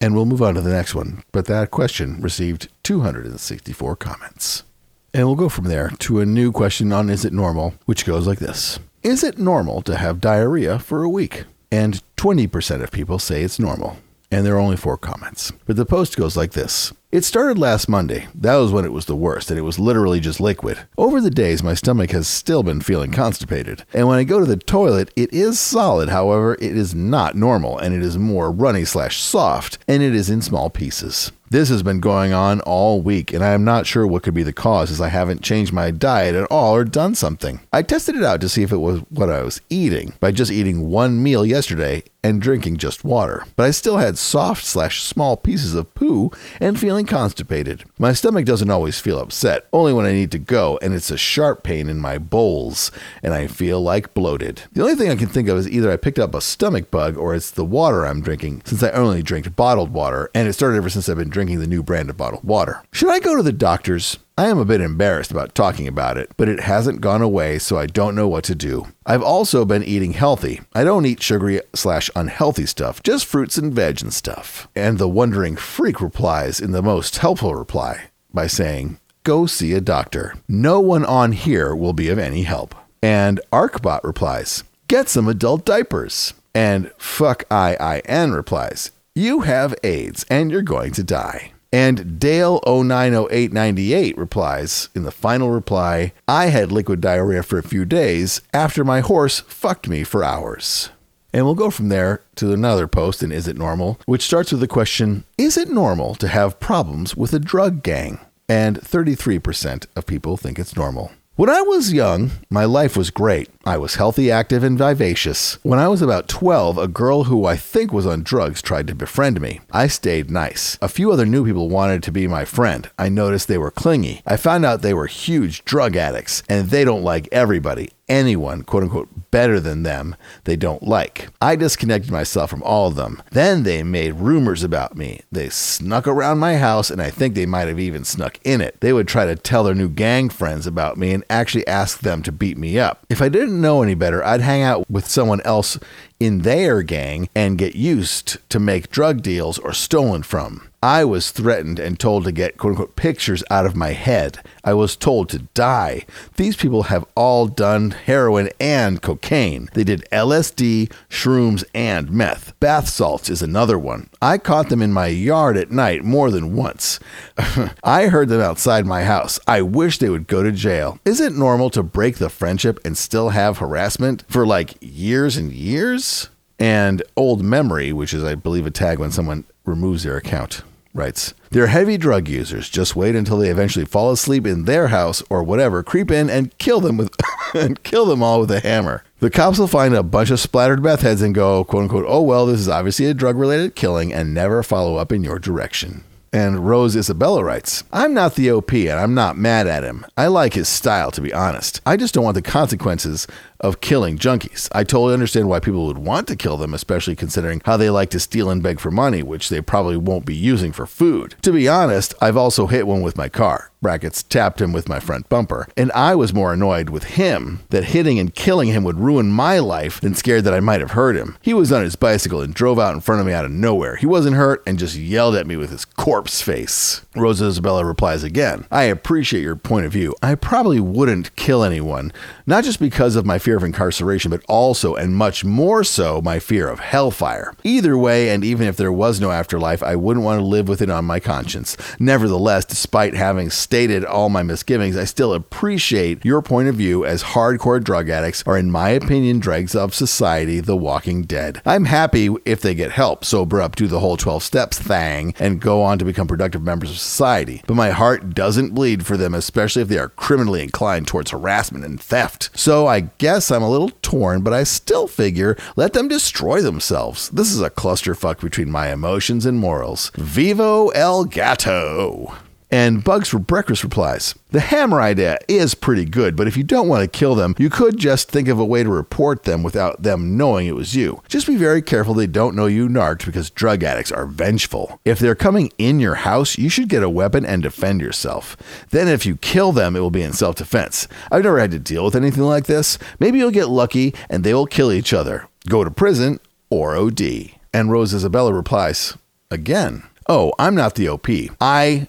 And 0.00 0.14
we'll 0.14 0.26
move 0.26 0.42
on 0.42 0.54
to 0.54 0.60
the 0.60 0.70
next 0.70 0.94
one, 0.94 1.22
but 1.30 1.46
that 1.46 1.70
question 1.70 2.20
received 2.20 2.68
264 2.82 3.96
comments. 3.96 4.64
And 5.12 5.26
we'll 5.26 5.36
go 5.36 5.48
from 5.48 5.64
there 5.64 5.90
to 6.00 6.20
a 6.20 6.26
new 6.26 6.52
question 6.52 6.92
on 6.92 7.10
Is 7.10 7.24
It 7.24 7.32
Normal, 7.32 7.74
which 7.84 8.04
goes 8.04 8.28
like 8.28 8.38
this 8.38 8.78
Is 9.02 9.24
it 9.24 9.38
normal 9.38 9.82
to 9.82 9.96
have 9.96 10.20
diarrhea 10.20 10.78
for 10.78 11.02
a 11.02 11.08
week? 11.08 11.44
And 11.72 12.02
20% 12.16 12.82
of 12.82 12.92
people 12.92 13.18
say 13.18 13.42
it's 13.42 13.58
normal. 13.58 13.96
And 14.32 14.46
there 14.46 14.54
are 14.54 14.60
only 14.60 14.76
four 14.76 14.96
comments. 14.96 15.52
But 15.66 15.74
the 15.74 15.84
post 15.84 16.16
goes 16.16 16.36
like 16.36 16.52
this 16.52 16.92
It 17.10 17.24
started 17.24 17.58
last 17.58 17.88
Monday. 17.88 18.28
That 18.36 18.54
was 18.54 18.70
when 18.70 18.84
it 18.84 18.92
was 18.92 19.06
the 19.06 19.16
worst, 19.16 19.50
and 19.50 19.58
it 19.58 19.62
was 19.62 19.80
literally 19.80 20.20
just 20.20 20.40
liquid. 20.40 20.78
Over 20.96 21.20
the 21.20 21.30
days, 21.30 21.64
my 21.64 21.74
stomach 21.74 22.12
has 22.12 22.28
still 22.28 22.62
been 22.62 22.80
feeling 22.80 23.10
constipated. 23.10 23.84
And 23.92 24.06
when 24.06 24.18
I 24.18 24.24
go 24.24 24.38
to 24.38 24.46
the 24.46 24.56
toilet, 24.56 25.12
it 25.16 25.32
is 25.32 25.58
solid. 25.58 26.10
However, 26.10 26.54
it 26.54 26.76
is 26.76 26.94
not 26.94 27.34
normal, 27.34 27.78
and 27.78 27.92
it 27.92 28.02
is 28.02 28.16
more 28.16 28.52
runny 28.52 28.84
slash 28.84 29.20
soft, 29.20 29.78
and 29.88 30.04
it 30.04 30.14
is 30.14 30.30
in 30.30 30.40
small 30.40 30.70
pieces. 30.70 31.32
This 31.52 31.68
has 31.70 31.82
been 31.82 31.98
going 31.98 32.32
on 32.32 32.60
all 32.60 33.02
week, 33.02 33.32
and 33.32 33.42
I 33.42 33.54
am 33.54 33.64
not 33.64 33.84
sure 33.84 34.06
what 34.06 34.22
could 34.22 34.34
be 34.34 34.44
the 34.44 34.52
cause 34.52 34.88
as 34.88 35.00
I 35.00 35.08
haven't 35.08 35.42
changed 35.42 35.72
my 35.72 35.90
diet 35.90 36.36
at 36.36 36.44
all 36.44 36.76
or 36.76 36.84
done 36.84 37.16
something. 37.16 37.58
I 37.72 37.82
tested 37.82 38.14
it 38.14 38.22
out 38.22 38.40
to 38.42 38.48
see 38.48 38.62
if 38.62 38.70
it 38.70 38.76
was 38.76 39.00
what 39.08 39.30
I 39.30 39.42
was 39.42 39.60
eating 39.68 40.12
by 40.20 40.30
just 40.30 40.52
eating 40.52 40.90
one 40.90 41.20
meal 41.20 41.44
yesterday 41.44 42.04
and 42.22 42.40
drinking 42.40 42.76
just 42.76 43.04
water, 43.04 43.44
but 43.56 43.66
I 43.66 43.70
still 43.70 43.96
had 43.96 44.18
soft 44.18 44.64
slash 44.64 45.02
small 45.02 45.36
pieces 45.36 45.74
of 45.74 45.94
poo 45.94 46.30
and 46.60 46.78
feeling 46.78 47.06
constipated. 47.06 47.84
My 47.98 48.12
stomach 48.12 48.44
doesn't 48.44 48.70
always 48.70 49.00
feel 49.00 49.18
upset, 49.18 49.66
only 49.72 49.92
when 49.92 50.06
I 50.06 50.12
need 50.12 50.30
to 50.32 50.38
go, 50.38 50.78
and 50.82 50.94
it's 50.94 51.10
a 51.10 51.16
sharp 51.16 51.62
pain 51.62 51.88
in 51.88 51.98
my 51.98 52.18
bowels, 52.18 52.90
and 53.22 53.34
I 53.34 53.46
feel 53.46 53.80
like 53.80 54.14
bloated. 54.14 54.62
The 54.72 54.82
only 54.82 54.94
thing 54.94 55.10
I 55.10 55.16
can 55.16 55.28
think 55.28 55.48
of 55.48 55.58
is 55.58 55.68
either 55.68 55.90
I 55.90 55.96
picked 55.96 56.18
up 56.18 56.34
a 56.34 56.40
stomach 56.40 56.90
bug 56.90 57.16
or 57.16 57.34
it's 57.34 57.50
the 57.50 57.64
water 57.64 58.04
I'm 58.04 58.20
drinking, 58.20 58.62
since 58.64 58.82
I 58.82 58.90
only 58.90 59.22
drink 59.22 59.54
bottled 59.56 59.92
water, 59.92 60.30
and 60.34 60.48
it 60.48 60.52
started 60.52 60.76
ever 60.76 60.90
since 60.90 61.08
I've 61.08 61.16
been 61.16 61.30
drinking 61.30 61.60
the 61.60 61.66
new 61.66 61.82
brand 61.82 62.10
of 62.10 62.16
bottled 62.16 62.44
water. 62.44 62.82
Should 62.92 63.10
I 63.10 63.20
go 63.20 63.36
to 63.36 63.42
the 63.42 63.52
doctor's? 63.52 64.18
I 64.40 64.48
am 64.48 64.56
a 64.56 64.64
bit 64.64 64.80
embarrassed 64.80 65.30
about 65.30 65.54
talking 65.54 65.86
about 65.86 66.16
it, 66.16 66.30
but 66.38 66.48
it 66.48 66.60
hasn't 66.60 67.02
gone 67.02 67.20
away, 67.20 67.58
so 67.58 67.76
I 67.76 67.84
don't 67.84 68.14
know 68.14 68.26
what 68.26 68.42
to 68.44 68.54
do. 68.54 68.86
I've 69.04 69.22
also 69.22 69.66
been 69.66 69.84
eating 69.84 70.14
healthy. 70.14 70.62
I 70.72 70.82
don't 70.82 71.04
eat 71.04 71.22
sugary 71.22 71.60
slash 71.74 72.08
unhealthy 72.16 72.64
stuff, 72.64 73.02
just 73.02 73.26
fruits 73.26 73.58
and 73.58 73.70
veg 73.70 74.00
and 74.00 74.14
stuff. 74.14 74.66
And 74.74 74.96
the 74.96 75.10
wondering 75.10 75.56
freak 75.56 76.00
replies 76.00 76.58
in 76.58 76.70
the 76.70 76.80
most 76.80 77.18
helpful 77.18 77.54
reply 77.54 78.04
by 78.32 78.46
saying, 78.46 78.98
Go 79.24 79.44
see 79.44 79.74
a 79.74 79.80
doctor. 79.82 80.36
No 80.48 80.80
one 80.80 81.04
on 81.04 81.32
here 81.32 81.76
will 81.76 81.92
be 81.92 82.08
of 82.08 82.18
any 82.18 82.44
help. 82.44 82.74
And 83.02 83.42
ArcBot 83.52 84.04
replies, 84.04 84.64
Get 84.88 85.10
some 85.10 85.28
adult 85.28 85.66
diapers. 85.66 86.32
And 86.54 86.90
Fuck 86.96 87.46
IIN 87.50 88.34
replies, 88.34 88.90
You 89.14 89.42
have 89.42 89.74
AIDS 89.84 90.24
and 90.30 90.50
you're 90.50 90.62
going 90.62 90.92
to 90.92 91.04
die. 91.04 91.52
And 91.72 92.20
Dale090898 92.20 94.16
replies 94.16 94.88
in 94.94 95.04
the 95.04 95.12
final 95.12 95.50
reply 95.50 96.12
I 96.26 96.46
had 96.46 96.72
liquid 96.72 97.00
diarrhea 97.00 97.42
for 97.42 97.58
a 97.58 97.62
few 97.62 97.84
days 97.84 98.40
after 98.52 98.84
my 98.84 99.00
horse 99.00 99.40
fucked 99.40 99.88
me 99.88 100.02
for 100.02 100.24
hours. 100.24 100.90
And 101.32 101.44
we'll 101.44 101.54
go 101.54 101.70
from 101.70 101.88
there 101.88 102.22
to 102.36 102.52
another 102.52 102.88
post 102.88 103.22
in 103.22 103.30
Is 103.30 103.46
It 103.46 103.56
Normal, 103.56 104.00
which 104.04 104.22
starts 104.22 104.50
with 104.50 104.60
the 104.60 104.66
question 104.66 105.24
Is 105.38 105.56
it 105.56 105.68
normal 105.68 106.16
to 106.16 106.26
have 106.26 106.58
problems 106.58 107.16
with 107.16 107.32
a 107.32 107.38
drug 107.38 107.84
gang? 107.84 108.18
And 108.48 108.80
33% 108.80 109.86
of 109.94 110.06
people 110.06 110.36
think 110.36 110.58
it's 110.58 110.74
normal. 110.74 111.12
When 111.36 111.48
I 111.48 111.62
was 111.62 111.92
young, 111.92 112.32
my 112.50 112.64
life 112.66 112.96
was 112.96 113.10
great. 113.10 113.48
I 113.64 113.78
was 113.78 113.94
healthy, 113.94 114.30
active, 114.30 114.62
and 114.62 114.76
vivacious. 114.76 115.54
When 115.62 115.78
I 115.78 115.88
was 115.88 116.02
about 116.02 116.28
12, 116.28 116.76
a 116.76 116.88
girl 116.88 117.24
who 117.24 117.46
I 117.46 117.56
think 117.56 117.92
was 117.92 118.04
on 118.04 118.24
drugs 118.24 118.60
tried 118.60 118.88
to 118.88 118.94
befriend 118.94 119.40
me. 119.40 119.60
I 119.70 119.86
stayed 119.86 120.30
nice. 120.30 120.76
A 120.82 120.88
few 120.88 121.10
other 121.12 121.24
new 121.24 121.46
people 121.46 121.70
wanted 121.70 122.02
to 122.02 122.12
be 122.12 122.26
my 122.26 122.44
friend. 122.44 122.90
I 122.98 123.08
noticed 123.08 123.48
they 123.48 123.56
were 123.56 123.70
clingy. 123.70 124.22
I 124.26 124.36
found 124.36 124.66
out 124.66 124.82
they 124.82 124.92
were 124.92 125.06
huge 125.06 125.64
drug 125.64 125.96
addicts, 125.96 126.42
and 126.48 126.68
they 126.68 126.84
don't 126.84 127.04
like 127.04 127.28
everybody 127.32 127.92
anyone, 128.10 128.64
quote 128.64 128.82
unquote, 128.82 129.30
better 129.30 129.60
than 129.60 129.84
them 129.84 130.16
they 130.44 130.56
don't 130.56 130.82
like. 130.82 131.28
I 131.40 131.56
disconnected 131.56 132.10
myself 132.10 132.50
from 132.50 132.62
all 132.62 132.88
of 132.88 132.96
them. 132.96 133.22
Then 133.30 133.62
they 133.62 133.82
made 133.82 134.16
rumors 134.16 134.62
about 134.62 134.96
me. 134.96 135.22
They 135.32 135.48
snuck 135.48 136.06
around 136.06 136.38
my 136.38 136.56
house, 136.56 136.90
and 136.90 137.00
I 137.00 137.08
think 137.08 137.34
they 137.34 137.46
might 137.46 137.68
have 137.68 137.80
even 137.80 138.04
snuck 138.04 138.38
in 138.44 138.60
it. 138.60 138.76
They 138.80 138.92
would 138.92 139.08
try 139.08 139.24
to 139.24 139.36
tell 139.36 139.64
their 139.64 139.74
new 139.74 139.88
gang 139.88 140.28
friends 140.28 140.66
about 140.66 140.98
me 140.98 141.12
and 141.12 141.24
actually 141.30 141.66
ask 141.66 142.00
them 142.00 142.22
to 142.24 142.32
beat 142.32 142.58
me 142.58 142.78
up. 142.78 143.06
If 143.08 143.22
I 143.22 143.28
didn't 143.28 143.60
know 143.60 143.82
any 143.82 143.94
better, 143.94 144.22
I'd 144.24 144.40
hang 144.40 144.62
out 144.62 144.90
with 144.90 145.06
someone 145.06 145.40
else 145.42 145.78
in 146.18 146.40
their 146.40 146.82
gang 146.82 147.28
and 147.34 147.56
get 147.56 147.76
used 147.76 148.36
to 148.50 148.58
make 148.58 148.90
drug 148.90 149.22
deals 149.22 149.58
or 149.58 149.72
stolen 149.72 150.22
from. 150.22 150.69
I 150.82 151.04
was 151.04 151.30
threatened 151.30 151.78
and 151.78 152.00
told 152.00 152.24
to 152.24 152.32
get 152.32 152.56
quote 152.56 152.70
unquote 152.70 152.96
pictures 152.96 153.44
out 153.50 153.66
of 153.66 153.76
my 153.76 153.90
head. 153.90 154.38
I 154.64 154.72
was 154.72 154.96
told 154.96 155.28
to 155.28 155.40
die. 155.52 156.06
These 156.36 156.56
people 156.56 156.84
have 156.84 157.04
all 157.14 157.48
done 157.48 157.90
heroin 157.90 158.48
and 158.58 159.02
cocaine. 159.02 159.68
They 159.74 159.84
did 159.84 160.08
LSD, 160.10 160.90
shrooms, 161.10 161.64
and 161.74 162.10
meth. 162.10 162.58
Bath 162.60 162.88
salts 162.88 163.28
is 163.28 163.42
another 163.42 163.78
one. 163.78 164.08
I 164.22 164.38
caught 164.38 164.70
them 164.70 164.80
in 164.80 164.90
my 164.90 165.08
yard 165.08 165.58
at 165.58 165.70
night 165.70 166.02
more 166.02 166.30
than 166.30 166.56
once. 166.56 166.98
I 167.84 168.06
heard 168.06 168.30
them 168.30 168.40
outside 168.40 168.86
my 168.86 169.04
house. 169.04 169.38
I 169.46 169.60
wish 169.60 169.98
they 169.98 170.08
would 170.08 170.28
go 170.28 170.42
to 170.42 170.50
jail. 170.50 170.98
Is 171.04 171.20
it 171.20 171.34
normal 171.34 171.68
to 171.70 171.82
break 171.82 172.16
the 172.16 172.30
friendship 172.30 172.80
and 172.86 172.96
still 172.96 173.28
have 173.30 173.58
harassment 173.58 174.24
for 174.28 174.46
like 174.46 174.78
years 174.80 175.36
and 175.36 175.52
years? 175.52 176.30
And 176.58 177.02
old 177.16 177.42
memory, 177.42 177.92
which 177.92 178.14
is, 178.14 178.24
I 178.24 178.34
believe, 178.34 178.66
a 178.66 178.70
tag 178.70 178.98
when 178.98 179.10
someone 179.10 179.44
removes 179.64 180.04
their 180.04 180.16
account 180.16 180.62
writes 180.92 181.34
They're 181.50 181.68
heavy 181.68 181.96
drug 181.96 182.28
users. 182.28 182.68
Just 182.68 182.96
wait 182.96 183.14
until 183.14 183.38
they 183.38 183.48
eventually 183.48 183.84
fall 183.84 184.10
asleep 184.10 184.46
in 184.46 184.64
their 184.64 184.88
house 184.88 185.22
or 185.30 185.42
whatever, 185.42 185.82
creep 185.82 186.10
in 186.10 186.30
and 186.30 186.56
kill 186.58 186.80
them 186.80 186.96
with 186.96 187.14
and 187.54 187.82
kill 187.82 188.06
them 188.06 188.22
all 188.22 188.40
with 188.40 188.50
a 188.50 188.60
hammer. 188.60 189.04
The 189.20 189.30
cops 189.30 189.58
will 189.58 189.66
find 189.66 189.94
a 189.94 190.02
bunch 190.02 190.30
of 190.30 190.40
splattered 190.40 190.82
meth 190.82 191.02
heads 191.02 191.22
and 191.22 191.34
go, 191.34 191.64
quote 191.64 191.84
unquote, 191.84 192.06
oh 192.08 192.22
well, 192.22 192.46
this 192.46 192.60
is 192.60 192.68
obviously 192.68 193.06
a 193.06 193.14
drug 193.14 193.36
related 193.36 193.74
killing 193.74 194.12
and 194.12 194.34
never 194.34 194.62
follow 194.62 194.96
up 194.96 195.12
in 195.12 195.22
your 195.22 195.38
direction. 195.38 196.04
And 196.32 196.68
Rose 196.68 196.94
Isabella 196.94 197.42
writes, 197.42 197.82
I'm 197.92 198.14
not 198.14 198.36
the 198.36 198.52
OP 198.52 198.72
and 198.72 198.92
I'm 198.92 199.14
not 199.14 199.36
mad 199.36 199.66
at 199.66 199.82
him. 199.82 200.06
I 200.16 200.28
like 200.28 200.54
his 200.54 200.68
style, 200.68 201.10
to 201.10 201.20
be 201.20 201.32
honest. 201.32 201.80
I 201.84 201.96
just 201.96 202.14
don't 202.14 202.22
want 202.22 202.36
the 202.36 202.42
consequences 202.42 203.26
of 203.60 203.80
killing 203.80 204.18
junkies. 204.18 204.68
I 204.72 204.84
totally 204.84 205.14
understand 205.14 205.48
why 205.48 205.60
people 205.60 205.86
would 205.86 205.98
want 205.98 206.28
to 206.28 206.36
kill 206.36 206.56
them, 206.56 206.74
especially 206.74 207.16
considering 207.16 207.62
how 207.64 207.76
they 207.76 207.90
like 207.90 208.10
to 208.10 208.20
steal 208.20 208.50
and 208.50 208.62
beg 208.62 208.80
for 208.80 208.90
money, 208.90 209.22
which 209.22 209.48
they 209.48 209.60
probably 209.60 209.96
won't 209.96 210.26
be 210.26 210.34
using 210.34 210.72
for 210.72 210.86
food. 210.86 211.34
To 211.42 211.52
be 211.52 211.68
honest, 211.68 212.14
I've 212.20 212.36
also 212.36 212.66
hit 212.66 212.86
one 212.86 213.02
with 213.02 213.16
my 213.16 213.28
car 213.28 213.70
brackets 213.80 214.22
tapped 214.22 214.60
him 214.60 214.72
with 214.72 214.88
my 214.88 215.00
front 215.00 215.28
bumper. 215.28 215.66
And 215.76 215.90
I 215.92 216.14
was 216.14 216.34
more 216.34 216.52
annoyed 216.52 216.90
with 216.90 217.04
him 217.04 217.60
that 217.70 217.84
hitting 217.84 218.18
and 218.18 218.34
killing 218.34 218.68
him 218.68 218.84
would 218.84 218.98
ruin 218.98 219.30
my 219.30 219.58
life 219.58 220.00
than 220.00 220.14
scared 220.14 220.44
that 220.44 220.54
I 220.54 220.60
might 220.60 220.80
have 220.80 220.92
hurt 220.92 221.16
him. 221.16 221.36
He 221.40 221.54
was 221.54 221.72
on 221.72 221.82
his 221.82 221.96
bicycle 221.96 222.40
and 222.40 222.54
drove 222.54 222.78
out 222.78 222.94
in 222.94 223.00
front 223.00 223.20
of 223.20 223.26
me 223.26 223.32
out 223.32 223.44
of 223.44 223.50
nowhere. 223.50 223.96
He 223.96 224.06
wasn't 224.06 224.36
hurt 224.36 224.62
and 224.66 224.78
just 224.78 224.96
yelled 224.96 225.34
at 225.34 225.46
me 225.46 225.56
with 225.56 225.70
his 225.70 225.84
corpse 225.84 226.42
face. 226.42 227.04
Rosa 227.16 227.46
Isabella 227.46 227.84
replies 227.84 228.22
again, 228.22 228.66
I 228.70 228.84
appreciate 228.84 229.42
your 229.42 229.56
point 229.56 229.86
of 229.86 229.92
view. 229.92 230.14
I 230.22 230.34
probably 230.34 230.80
wouldn't 230.80 231.34
kill 231.36 231.64
anyone, 231.64 232.12
not 232.46 232.64
just 232.64 232.80
because 232.80 233.16
of 233.16 233.26
my 233.26 233.38
fear 233.38 233.49
of 233.56 233.64
incarceration, 233.64 234.30
but 234.30 234.44
also 234.48 234.94
and 234.94 235.14
much 235.16 235.44
more 235.44 235.84
so 235.84 236.20
my 236.20 236.38
fear 236.38 236.68
of 236.68 236.80
hellfire. 236.80 237.54
Either 237.64 237.96
way, 237.96 238.30
and 238.30 238.44
even 238.44 238.66
if 238.66 238.76
there 238.76 238.92
was 238.92 239.20
no 239.20 239.30
afterlife, 239.30 239.82
I 239.82 239.96
wouldn't 239.96 240.24
want 240.24 240.40
to 240.40 240.44
live 240.44 240.68
with 240.68 240.82
it 240.82 240.90
on 240.90 241.04
my 241.04 241.20
conscience. 241.20 241.76
Nevertheless, 241.98 242.64
despite 242.64 243.14
having 243.14 243.50
stated 243.50 244.04
all 244.04 244.28
my 244.28 244.42
misgivings, 244.42 244.96
I 244.96 245.04
still 245.04 245.32
appreciate 245.32 246.24
your 246.24 246.42
point 246.42 246.68
of 246.68 246.74
view 246.74 247.04
as 247.04 247.22
hardcore 247.22 247.82
drug 247.82 248.08
addicts 248.08 248.42
are, 248.46 248.58
in 248.58 248.70
my 248.70 248.90
opinion, 248.90 249.38
dregs 249.38 249.74
of 249.74 249.94
society, 249.94 250.60
the 250.60 250.76
walking 250.76 251.22
dead. 251.22 251.62
I'm 251.64 251.84
happy 251.86 252.28
if 252.44 252.60
they 252.60 252.74
get 252.74 252.92
help, 252.92 253.24
sober 253.24 253.60
up, 253.60 253.76
do 253.76 253.86
the 253.86 254.00
whole 254.00 254.16
12 254.16 254.42
steps 254.42 254.78
thing, 254.78 255.34
and 255.38 255.60
go 255.60 255.82
on 255.82 255.98
to 255.98 256.04
become 256.04 256.26
productive 256.26 256.62
members 256.62 256.90
of 256.90 256.98
society. 256.98 257.62
But 257.66 257.74
my 257.74 257.90
heart 257.90 258.34
doesn't 258.34 258.74
bleed 258.74 259.06
for 259.06 259.16
them, 259.16 259.34
especially 259.34 259.82
if 259.82 259.88
they 259.88 259.98
are 259.98 260.08
criminally 260.10 260.62
inclined 260.62 261.06
towards 261.06 261.30
harassment 261.30 261.84
and 261.84 262.00
theft. 262.00 262.50
So 262.54 262.86
I 262.86 263.00
guess 263.00 263.39
I'm 263.48 263.62
a 263.62 263.70
little 263.70 263.90
torn, 264.02 264.42
but 264.42 264.52
I 264.52 264.64
still 264.64 265.06
figure 265.06 265.56
let 265.76 265.92
them 265.92 266.08
destroy 266.08 266.62
themselves. 266.62 267.28
This 267.28 267.52
is 267.52 267.60
a 267.60 267.70
clusterfuck 267.70 268.40
between 268.40 268.72
my 268.72 268.90
emotions 268.90 269.46
and 269.46 269.60
morals. 269.60 270.10
Vivo 270.16 270.88
el 270.88 271.26
gato! 271.26 272.34
And 272.72 273.02
Bugs 273.02 273.28
for 273.28 273.40
Breakfast 273.40 273.82
replies 273.82 274.36
The 274.50 274.60
hammer 274.60 275.00
idea 275.00 275.38
is 275.48 275.74
pretty 275.74 276.04
good, 276.04 276.36
but 276.36 276.46
if 276.46 276.56
you 276.56 276.62
don't 276.62 276.86
want 276.86 277.02
to 277.02 277.18
kill 277.18 277.34
them, 277.34 277.56
you 277.58 277.68
could 277.68 277.98
just 277.98 278.30
think 278.30 278.46
of 278.46 278.60
a 278.60 278.64
way 278.64 278.84
to 278.84 278.88
report 278.88 279.42
them 279.42 279.64
without 279.64 280.02
them 280.02 280.36
knowing 280.36 280.68
it 280.68 280.76
was 280.76 280.94
you. 280.94 281.20
Just 281.28 281.48
be 281.48 281.56
very 281.56 281.82
careful 281.82 282.14
they 282.14 282.28
don't 282.28 282.54
know 282.54 282.66
you 282.66 282.88
narked 282.88 283.26
because 283.26 283.50
drug 283.50 283.82
addicts 283.82 284.12
are 284.12 284.26
vengeful. 284.26 285.00
If 285.04 285.18
they're 285.18 285.34
coming 285.34 285.72
in 285.78 285.98
your 285.98 286.16
house, 286.16 286.58
you 286.58 286.68
should 286.68 286.88
get 286.88 287.02
a 287.02 287.10
weapon 287.10 287.44
and 287.44 287.62
defend 287.62 288.00
yourself. 288.00 288.56
Then, 288.90 289.08
if 289.08 289.26
you 289.26 289.36
kill 289.36 289.72
them, 289.72 289.96
it 289.96 290.00
will 290.00 290.10
be 290.10 290.22
in 290.22 290.32
self 290.32 290.56
defense. 290.56 291.08
I've 291.32 291.42
never 291.42 291.58
had 291.58 291.72
to 291.72 291.78
deal 291.80 292.04
with 292.04 292.14
anything 292.14 292.44
like 292.44 292.66
this. 292.66 292.98
Maybe 293.18 293.38
you'll 293.38 293.50
get 293.50 293.68
lucky 293.68 294.14
and 294.28 294.44
they 294.44 294.54
will 294.54 294.66
kill 294.66 294.92
each 294.92 295.12
other, 295.12 295.48
go 295.68 295.82
to 295.82 295.90
prison, 295.90 296.38
or 296.70 296.94
OD. 296.96 297.50
And 297.74 297.90
Rose 297.90 298.14
Isabella 298.14 298.52
replies, 298.52 299.16
Again. 299.50 300.04
Oh, 300.28 300.52
I'm 300.60 300.76
not 300.76 300.94
the 300.94 301.08
OP. 301.08 301.26
I 301.60 302.06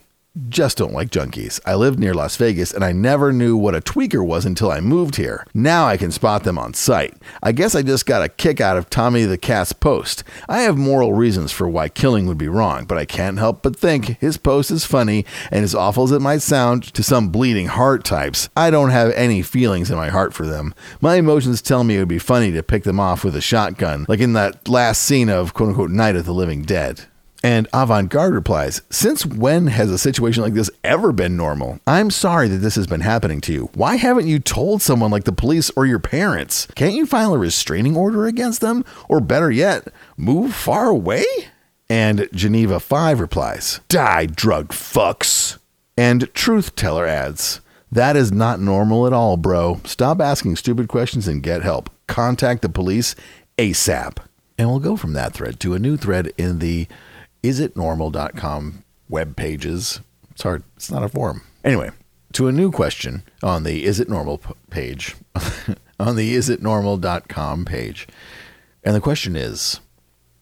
just 0.47 0.77
don't 0.77 0.93
like 0.93 1.09
junkies. 1.09 1.59
I 1.65 1.75
lived 1.75 1.99
near 1.99 2.13
Las 2.13 2.37
Vegas 2.37 2.73
and 2.73 2.85
I 2.85 2.93
never 2.93 3.33
knew 3.33 3.57
what 3.57 3.75
a 3.75 3.81
tweaker 3.81 4.25
was 4.25 4.45
until 4.45 4.71
I 4.71 4.79
moved 4.79 5.17
here. 5.17 5.45
Now 5.53 5.87
I 5.87 5.97
can 5.97 6.11
spot 6.11 6.43
them 6.43 6.57
on 6.57 6.73
sight. 6.73 7.15
I 7.43 7.51
guess 7.51 7.75
I 7.75 7.81
just 7.81 8.05
got 8.05 8.21
a 8.21 8.29
kick 8.29 8.61
out 8.61 8.77
of 8.77 8.89
Tommy 8.89 9.25
the 9.25 9.37
Cat's 9.37 9.73
post. 9.73 10.23
I 10.47 10.61
have 10.61 10.77
moral 10.77 11.13
reasons 11.13 11.51
for 11.51 11.67
why 11.67 11.89
killing 11.89 12.27
would 12.27 12.37
be 12.37 12.47
wrong, 12.47 12.85
but 12.85 12.97
I 12.97 13.03
can't 13.03 13.39
help 13.39 13.61
but 13.61 13.75
think 13.75 14.19
his 14.19 14.37
post 14.37 14.71
is 14.71 14.85
funny 14.85 15.25
and 15.51 15.65
as 15.65 15.75
awful 15.75 16.05
as 16.05 16.11
it 16.11 16.21
might 16.21 16.41
sound 16.41 16.83
to 16.93 17.03
some 17.03 17.29
bleeding 17.29 17.67
heart 17.67 18.05
types, 18.05 18.47
I 18.55 18.69
don't 18.69 18.91
have 18.91 19.11
any 19.11 19.41
feelings 19.41 19.91
in 19.91 19.97
my 19.97 20.09
heart 20.09 20.33
for 20.33 20.45
them. 20.45 20.73
My 21.01 21.15
emotions 21.15 21.61
tell 21.61 21.83
me 21.83 21.97
it 21.97 21.99
would 21.99 22.07
be 22.07 22.19
funny 22.19 22.53
to 22.53 22.63
pick 22.63 22.83
them 22.83 23.01
off 23.01 23.25
with 23.25 23.35
a 23.35 23.41
shotgun, 23.41 24.05
like 24.07 24.21
in 24.21 24.31
that 24.33 24.69
last 24.69 25.01
scene 25.01 25.29
of 25.29 25.53
quote 25.53 25.69
unquote 25.69 25.91
Night 25.91 26.15
of 26.15 26.25
the 26.25 26.33
Living 26.33 26.61
Dead. 26.61 27.07
And 27.43 27.67
Avant 27.73 28.09
Garde 28.09 28.35
replies, 28.35 28.83
Since 28.89 29.25
when 29.25 29.67
has 29.67 29.89
a 29.89 29.97
situation 29.97 30.43
like 30.43 30.53
this 30.53 30.69
ever 30.83 31.11
been 31.11 31.35
normal? 31.35 31.79
I'm 31.87 32.11
sorry 32.11 32.47
that 32.47 32.57
this 32.57 32.75
has 32.75 32.85
been 32.85 33.01
happening 33.01 33.41
to 33.41 33.53
you. 33.53 33.69
Why 33.73 33.95
haven't 33.95 34.27
you 34.27 34.37
told 34.39 34.81
someone 34.81 35.09
like 35.09 35.23
the 35.23 35.31
police 35.31 35.71
or 35.71 35.85
your 35.85 35.99
parents? 35.99 36.67
Can't 36.75 36.93
you 36.93 37.05
file 37.05 37.33
a 37.33 37.39
restraining 37.39 37.97
order 37.97 38.27
against 38.27 38.61
them? 38.61 38.85
Or 39.09 39.19
better 39.19 39.49
yet, 39.49 39.87
move 40.17 40.53
far 40.53 40.87
away? 40.87 41.25
And 41.89 42.29
Geneva 42.31 42.79
5 42.79 43.19
replies, 43.19 43.81
Die, 43.89 44.27
drug 44.27 44.69
fucks. 44.69 45.57
And 45.97 46.33
Truth 46.33 46.75
Teller 46.75 47.07
adds, 47.07 47.59
That 47.91 48.15
is 48.15 48.31
not 48.31 48.59
normal 48.59 49.07
at 49.07 49.13
all, 49.13 49.35
bro. 49.35 49.81
Stop 49.83 50.21
asking 50.21 50.57
stupid 50.57 50.87
questions 50.87 51.27
and 51.27 51.41
get 51.41 51.63
help. 51.63 51.89
Contact 52.07 52.61
the 52.61 52.69
police 52.69 53.15
ASAP. 53.57 54.17
And 54.59 54.69
we'll 54.69 54.79
go 54.79 54.95
from 54.95 55.13
that 55.13 55.33
thread 55.33 55.59
to 55.61 55.73
a 55.73 55.79
new 55.79 55.97
thread 55.97 56.31
in 56.37 56.59
the 56.59 56.87
isitnormal.com 57.43 58.83
web 59.09 59.35
pages. 59.35 60.01
It's 60.31 60.43
hard, 60.43 60.63
it's 60.75 60.91
not 60.91 61.03
a 61.03 61.09
forum. 61.09 61.43
Anyway, 61.63 61.91
to 62.33 62.47
a 62.47 62.51
new 62.51 62.71
question 62.71 63.23
on 63.43 63.63
the 63.63 63.85
Is 63.85 63.99
It 63.99 64.09
Normal 64.09 64.41
page, 64.69 65.15
on 65.99 66.15
the 66.15 66.35
isitnormal.com 66.35 67.65
page. 67.65 68.07
And 68.83 68.95
the 68.95 69.01
question 69.01 69.35
is 69.35 69.79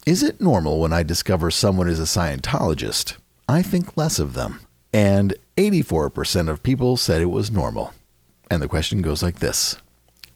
Is 0.06 0.24
it 0.24 0.40
normal 0.40 0.80
when 0.80 0.94
I 0.94 1.04
discover 1.04 1.52
someone 1.52 1.88
is 1.88 2.00
a 2.00 2.04
Scientologist? 2.04 3.18
I 3.48 3.62
think 3.62 3.98
less 3.98 4.20
of 4.20 4.34
them. 4.34 4.62
And 4.94 5.36
84% 5.58 6.50
of 6.50 6.64
people 6.64 6.98
said 6.98 7.22
it 7.22 7.26
was 7.26 7.52
normal. 7.52 7.94
And 8.50 8.62
the 8.62 8.68
question 8.68 9.02
goes 9.02 9.22
like 9.22 9.40
this 9.40 9.78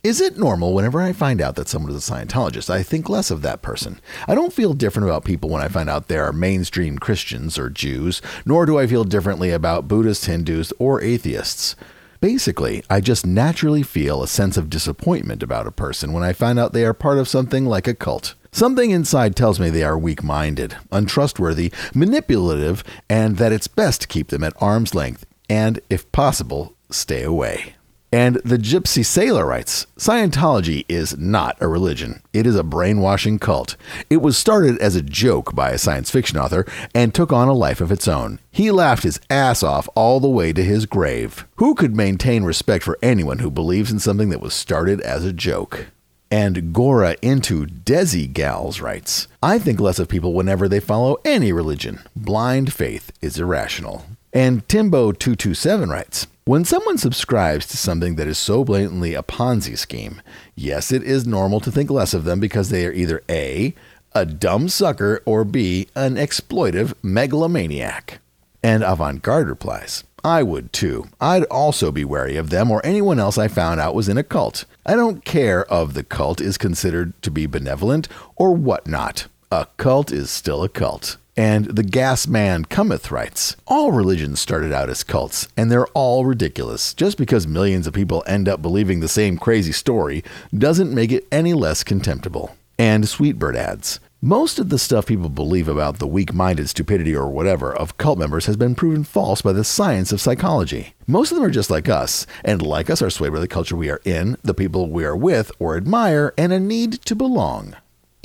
is 0.04 0.20
it 0.20 0.38
normal 0.38 0.74
whenever 0.74 1.02
I 1.02 1.14
find 1.14 1.40
out 1.40 1.56
that 1.56 1.70
someone 1.70 1.94
is 1.94 2.10
a 2.10 2.12
Scientologist, 2.12 2.70
I 2.70 2.84
think 2.84 3.08
less 3.08 3.32
of 3.32 3.42
that 3.42 3.62
person? 3.62 4.02
I 4.28 4.36
don't 4.36 4.52
feel 4.52 4.74
different 4.74 5.08
about 5.08 5.24
people 5.24 5.50
when 5.50 5.62
I 5.62 5.70
find 5.70 5.90
out 5.90 6.10
they 6.10 6.18
are 6.18 6.34
mainstream 6.34 7.00
Christians 7.00 7.58
or 7.58 7.70
Jews, 7.70 8.22
nor 8.46 8.66
do 8.66 8.78
I 8.78 8.86
feel 8.86 9.06
differently 9.06 9.52
about 9.52 9.88
Buddhists, 9.88 10.26
Hindus, 10.26 10.74
or 10.78 11.02
atheists. 11.02 11.78
Basically, 12.20 12.84
I 12.90 13.00
just 13.00 13.26
naturally 13.26 13.82
feel 13.82 14.22
a 14.22 14.28
sense 14.28 14.58
of 14.58 14.70
disappointment 14.70 15.42
about 15.42 15.68
a 15.68 15.72
person 15.72 16.12
when 16.12 16.24
I 16.24 16.34
find 16.34 16.60
out 16.60 16.74
they 16.74 16.86
are 16.86 16.94
part 16.94 17.18
of 17.18 17.30
something 17.30 17.66
like 17.66 17.88
a 17.88 17.94
cult. 17.94 18.36
Something 18.52 18.92
inside 18.92 19.38
tells 19.38 19.58
me 19.58 19.70
they 19.70 19.84
are 19.84 19.98
weak 19.98 20.22
minded, 20.22 20.76
untrustworthy, 20.92 21.72
manipulative, 21.96 22.84
and 23.10 23.38
that 23.38 23.54
it's 23.54 23.68
best 23.68 24.02
to 24.02 24.08
keep 24.08 24.28
them 24.28 24.44
at 24.44 24.62
arm's 24.62 24.94
length 24.94 25.26
and, 25.50 25.80
if 25.90 26.12
possible, 26.12 26.74
stay 26.90 27.24
away. 27.24 27.76
And 28.14 28.36
the 28.46 28.60
Gypsy 28.60 29.04
Sailor 29.04 29.44
writes 29.44 29.88
Scientology 29.98 30.86
is 30.88 31.18
not 31.18 31.58
a 31.60 31.68
religion. 31.68 32.22
It 32.32 32.46
is 32.46 32.56
a 32.56 32.64
brainwashing 32.64 33.40
cult. 33.40 33.76
It 34.08 34.18
was 34.18 34.38
started 34.38 34.78
as 34.78 34.96
a 34.96 35.02
joke 35.02 35.56
by 35.56 35.72
a 35.72 35.80
science 35.80 36.12
fiction 36.12 36.38
author 36.38 36.64
and 36.94 37.12
took 37.12 37.34
on 37.34 37.48
a 37.48 37.54
life 37.54 37.82
of 37.82 37.92
its 37.92 38.08
own. 38.08 38.38
He 38.52 38.70
laughed 38.70 39.02
his 39.02 39.20
ass 39.32 39.64
off 39.64 39.90
all 39.96 40.20
the 40.20 40.30
way 40.30 40.54
to 40.54 40.64
his 40.64 40.86
grave. 40.86 41.48
Who 41.56 41.74
could 41.74 41.96
maintain 41.96 42.44
respect 42.44 42.84
for 42.84 43.00
anyone 43.02 43.40
who 43.40 43.50
believes 43.50 43.92
in 43.92 43.98
something 43.98 44.30
that 44.30 44.42
was 44.42 44.54
started 44.54 45.02
as 45.02 45.26
a 45.26 45.34
joke? 45.34 45.88
And 46.30 46.72
Gora 46.72 47.16
into 47.24 47.66
Desi 47.66 48.32
Gals 48.32 48.80
writes 48.80 49.28
I 49.42 49.58
think 49.58 49.80
less 49.80 49.98
of 49.98 50.08
people 50.08 50.34
whenever 50.34 50.70
they 50.70 50.80
follow 50.80 51.18
any 51.26 51.52
religion. 51.52 52.04
Blind 52.16 52.74
faith 52.74 53.12
is 53.24 53.40
irrational. 53.40 54.06
And 54.32 54.68
Timbo227 54.68 55.90
writes 55.90 56.28
when 56.46 56.66
someone 56.66 56.98
subscribes 56.98 57.66
to 57.68 57.78
something 57.78 58.16
that 58.16 58.28
is 58.28 58.38
so 58.38 58.66
blatantly 58.66 59.14
a 59.14 59.24
Ponzi 59.24 59.78
scheme, 59.78 60.22
yes, 60.56 60.92
it 60.92 61.02
is 61.02 61.26
normal 61.26 61.62
to 61.62 61.72
think 61.72 61.90
less 61.90 62.14
of 62.14 62.26
them 62.26 62.40
because 62.42 62.70
they 62.70 62.86
are 62.86 62.92
either 62.92 63.24
A, 63.30 63.74
a 64.14 64.26
dumb 64.26 64.68
sucker, 64.68 65.22
or 65.26 65.46
B, 65.46 65.88
an 65.96 66.16
exploitive 66.16 66.94
megalomaniac. 67.02 68.20
And 68.62 68.84
Avant 68.84 69.22
Garde 69.22 69.48
replies, 69.48 70.04
I 70.24 70.44
would 70.44 70.72
too. 70.72 71.06
I'd 71.20 71.44
also 71.46 71.92
be 71.92 72.06
wary 72.06 72.38
of 72.38 72.50
them 72.50 72.72
or 72.72 72.86
anyone 72.86 73.20
else 73.20 73.38
I 73.38 73.48
found 73.48 73.80
out 73.80 73.96
was 73.96 74.10
in 74.10 74.18
a 74.18 74.24
cult. 74.24 74.66
I 74.86 74.96
don't 74.96 75.26
care 75.26 75.66
of 75.66 75.94
the 75.94 76.04
cult 76.04 76.42
is 76.42 76.58
considered 76.58 77.14
to 77.24 77.32
be 77.32 77.46
benevolent 77.46 78.08
or 78.36 78.54
whatnot. 78.54 79.28
A 79.52 79.68
cult 79.78 80.12
is 80.12 80.30
still 80.30 80.64
a 80.64 80.70
cult. 80.70 81.18
And 81.36 81.66
the 81.66 81.84
gas 81.84 82.28
man 82.28 82.66
cometh 82.66 83.10
writes 83.10 83.56
All 83.66 83.92
religions 83.92 84.40
started 84.40 84.72
out 84.72 84.90
as 84.90 85.04
cults, 85.04 85.48
and 85.58 85.72
they're 85.72 85.88
all 85.88 86.26
ridiculous. 86.26 86.94
Just 86.94 87.18
because 87.18 87.48
millions 87.48 87.88
of 87.88 87.94
people 87.94 88.24
end 88.28 88.48
up 88.48 88.62
believing 88.62 89.00
the 89.00 89.08
same 89.08 89.38
crazy 89.38 89.72
story 89.72 90.24
doesn't 90.56 90.94
make 90.94 91.12
it 91.12 91.28
any 91.32 91.54
less 91.54 91.84
contemptible. 91.84 92.56
And 92.78 93.06
Sweetbird 93.06 93.56
adds 93.56 94.00
most 94.26 94.58
of 94.58 94.70
the 94.70 94.80
stuff 94.80 95.08
people 95.08 95.28
believe 95.28 95.68
about 95.68 96.00
the 96.00 96.08
weak 96.08 96.34
minded 96.34 96.70
stupidity 96.70 97.14
or 97.14 97.28
whatever 97.28 97.76
of 97.76 97.98
cult 97.98 98.18
members 98.18 98.46
has 98.46 98.56
been 98.56 98.74
proven 98.74 99.04
false 99.04 99.42
by 99.42 99.52
the 99.52 99.66
science 99.66 100.14
of 100.14 100.22
psychology. 100.22 100.94
Most 101.08 101.32
of 101.32 101.36
them 101.36 101.44
are 101.44 101.50
just 101.50 101.70
like 101.70 101.90
us, 101.90 102.26
and 102.42 102.62
like 102.62 102.90
us 102.90 103.02
are 103.02 103.10
swayed 103.10 103.34
by 103.34 103.42
the 103.42 103.50
culture 103.50 103.76
we 103.76 103.90
are 103.90 104.00
in, 104.06 104.38
the 104.42 104.54
people 104.54 104.90
we 104.90 105.04
are 105.04 105.18
with 105.18 105.52
or 105.60 105.76
admire, 105.76 106.34
and 106.38 106.54
a 106.54 106.60
need 106.62 107.02
to 107.02 107.16
belong. 107.16 107.76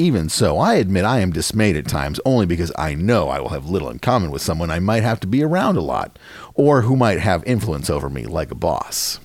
Even 0.00 0.28
so, 0.28 0.58
I 0.58 0.74
admit 0.74 1.04
I 1.04 1.18
am 1.18 1.32
dismayed 1.32 1.74
at 1.74 1.88
times 1.88 2.20
only 2.24 2.46
because 2.46 2.70
I 2.78 2.94
know 2.94 3.28
I 3.28 3.40
will 3.40 3.48
have 3.48 3.68
little 3.68 3.90
in 3.90 3.98
common 3.98 4.30
with 4.30 4.42
someone 4.42 4.70
I 4.70 4.78
might 4.78 5.02
have 5.02 5.18
to 5.20 5.26
be 5.26 5.42
around 5.42 5.76
a 5.76 5.80
lot, 5.80 6.20
or 6.54 6.82
who 6.82 6.94
might 6.94 7.18
have 7.18 7.42
influence 7.44 7.90
over 7.90 8.08
me 8.08 8.24
like 8.24 8.52
a 8.52 8.54
boss. 8.54 9.18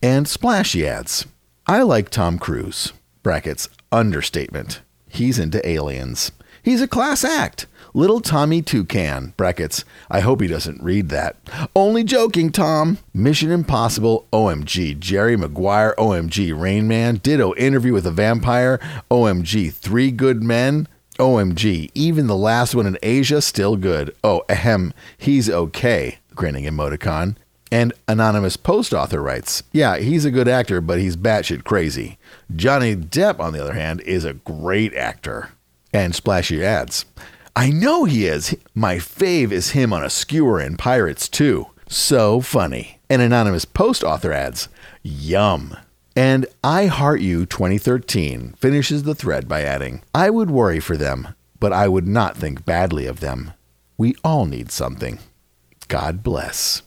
And 0.00 0.28
Splashy 0.28 0.86
adds, 0.86 1.26
I 1.66 1.82
like 1.82 2.10
Tom 2.10 2.38
Cruise. 2.38 2.92
Brackets, 3.24 3.68
understatement. 3.90 4.82
He's 5.08 5.40
into 5.40 5.66
aliens. 5.68 6.30
He's 6.62 6.80
a 6.80 6.86
class 6.86 7.24
act. 7.24 7.66
Little 7.96 8.18
Tommy 8.18 8.60
Toucan, 8.60 9.34
brackets, 9.36 9.84
I 10.10 10.18
hope 10.18 10.40
he 10.40 10.48
doesn't 10.48 10.82
read 10.82 11.10
that. 11.10 11.36
Only 11.76 12.02
joking, 12.02 12.50
Tom. 12.50 12.98
Mission 13.14 13.52
Impossible, 13.52 14.26
OMG, 14.32 14.98
Jerry 14.98 15.36
Maguire, 15.36 15.94
OMG, 15.96 16.60
Rain 16.60 16.88
Man, 16.88 17.18
Ditto 17.18 17.54
Interview 17.54 17.92
with 17.92 18.04
a 18.04 18.10
Vampire, 18.10 18.80
OMG, 19.12 19.72
Three 19.72 20.10
Good 20.10 20.42
Men, 20.42 20.88
OMG, 21.20 21.92
even 21.94 22.26
the 22.26 22.34
last 22.34 22.74
one 22.74 22.86
in 22.86 22.98
Asia, 23.00 23.40
still 23.40 23.76
good. 23.76 24.12
Oh, 24.24 24.42
ahem, 24.48 24.92
he's 25.16 25.48
okay, 25.48 26.18
grinning 26.34 26.64
emoticon. 26.64 27.36
And 27.70 27.92
anonymous 28.08 28.56
post 28.56 28.92
author 28.92 29.22
writes, 29.22 29.62
Yeah, 29.70 29.98
he's 29.98 30.24
a 30.24 30.32
good 30.32 30.48
actor, 30.48 30.80
but 30.80 30.98
he's 30.98 31.16
batshit 31.16 31.62
crazy. 31.62 32.18
Johnny 32.56 32.96
Depp, 32.96 33.38
on 33.38 33.52
the 33.52 33.62
other 33.62 33.74
hand, 33.74 34.00
is 34.00 34.24
a 34.24 34.34
great 34.34 34.92
actor. 34.94 35.50
And 35.92 36.12
Splashy 36.12 36.64
adds, 36.64 37.04
I 37.56 37.70
know 37.70 38.04
he 38.04 38.26
is. 38.26 38.56
My 38.74 38.96
fave 38.96 39.52
is 39.52 39.70
him 39.70 39.92
on 39.92 40.02
a 40.02 40.10
skewer 40.10 40.60
in 40.60 40.76
Pirates 40.76 41.28
2. 41.28 41.66
So 41.88 42.40
funny. 42.40 42.98
An 43.08 43.20
anonymous 43.20 43.64
post 43.64 44.02
author 44.02 44.32
adds, 44.32 44.68
Yum. 45.04 45.76
And 46.16 46.46
I 46.64 46.86
Heart 46.86 47.20
You 47.20 47.46
2013 47.46 48.54
finishes 48.58 49.04
the 49.04 49.14
thread 49.14 49.46
by 49.46 49.62
adding, 49.62 50.02
I 50.12 50.30
would 50.30 50.50
worry 50.50 50.80
for 50.80 50.96
them, 50.96 51.28
but 51.60 51.72
I 51.72 51.86
would 51.86 52.08
not 52.08 52.36
think 52.36 52.64
badly 52.64 53.06
of 53.06 53.20
them. 53.20 53.52
We 53.96 54.16
all 54.24 54.46
need 54.46 54.72
something. 54.72 55.20
God 55.86 56.24
bless. 56.24 56.82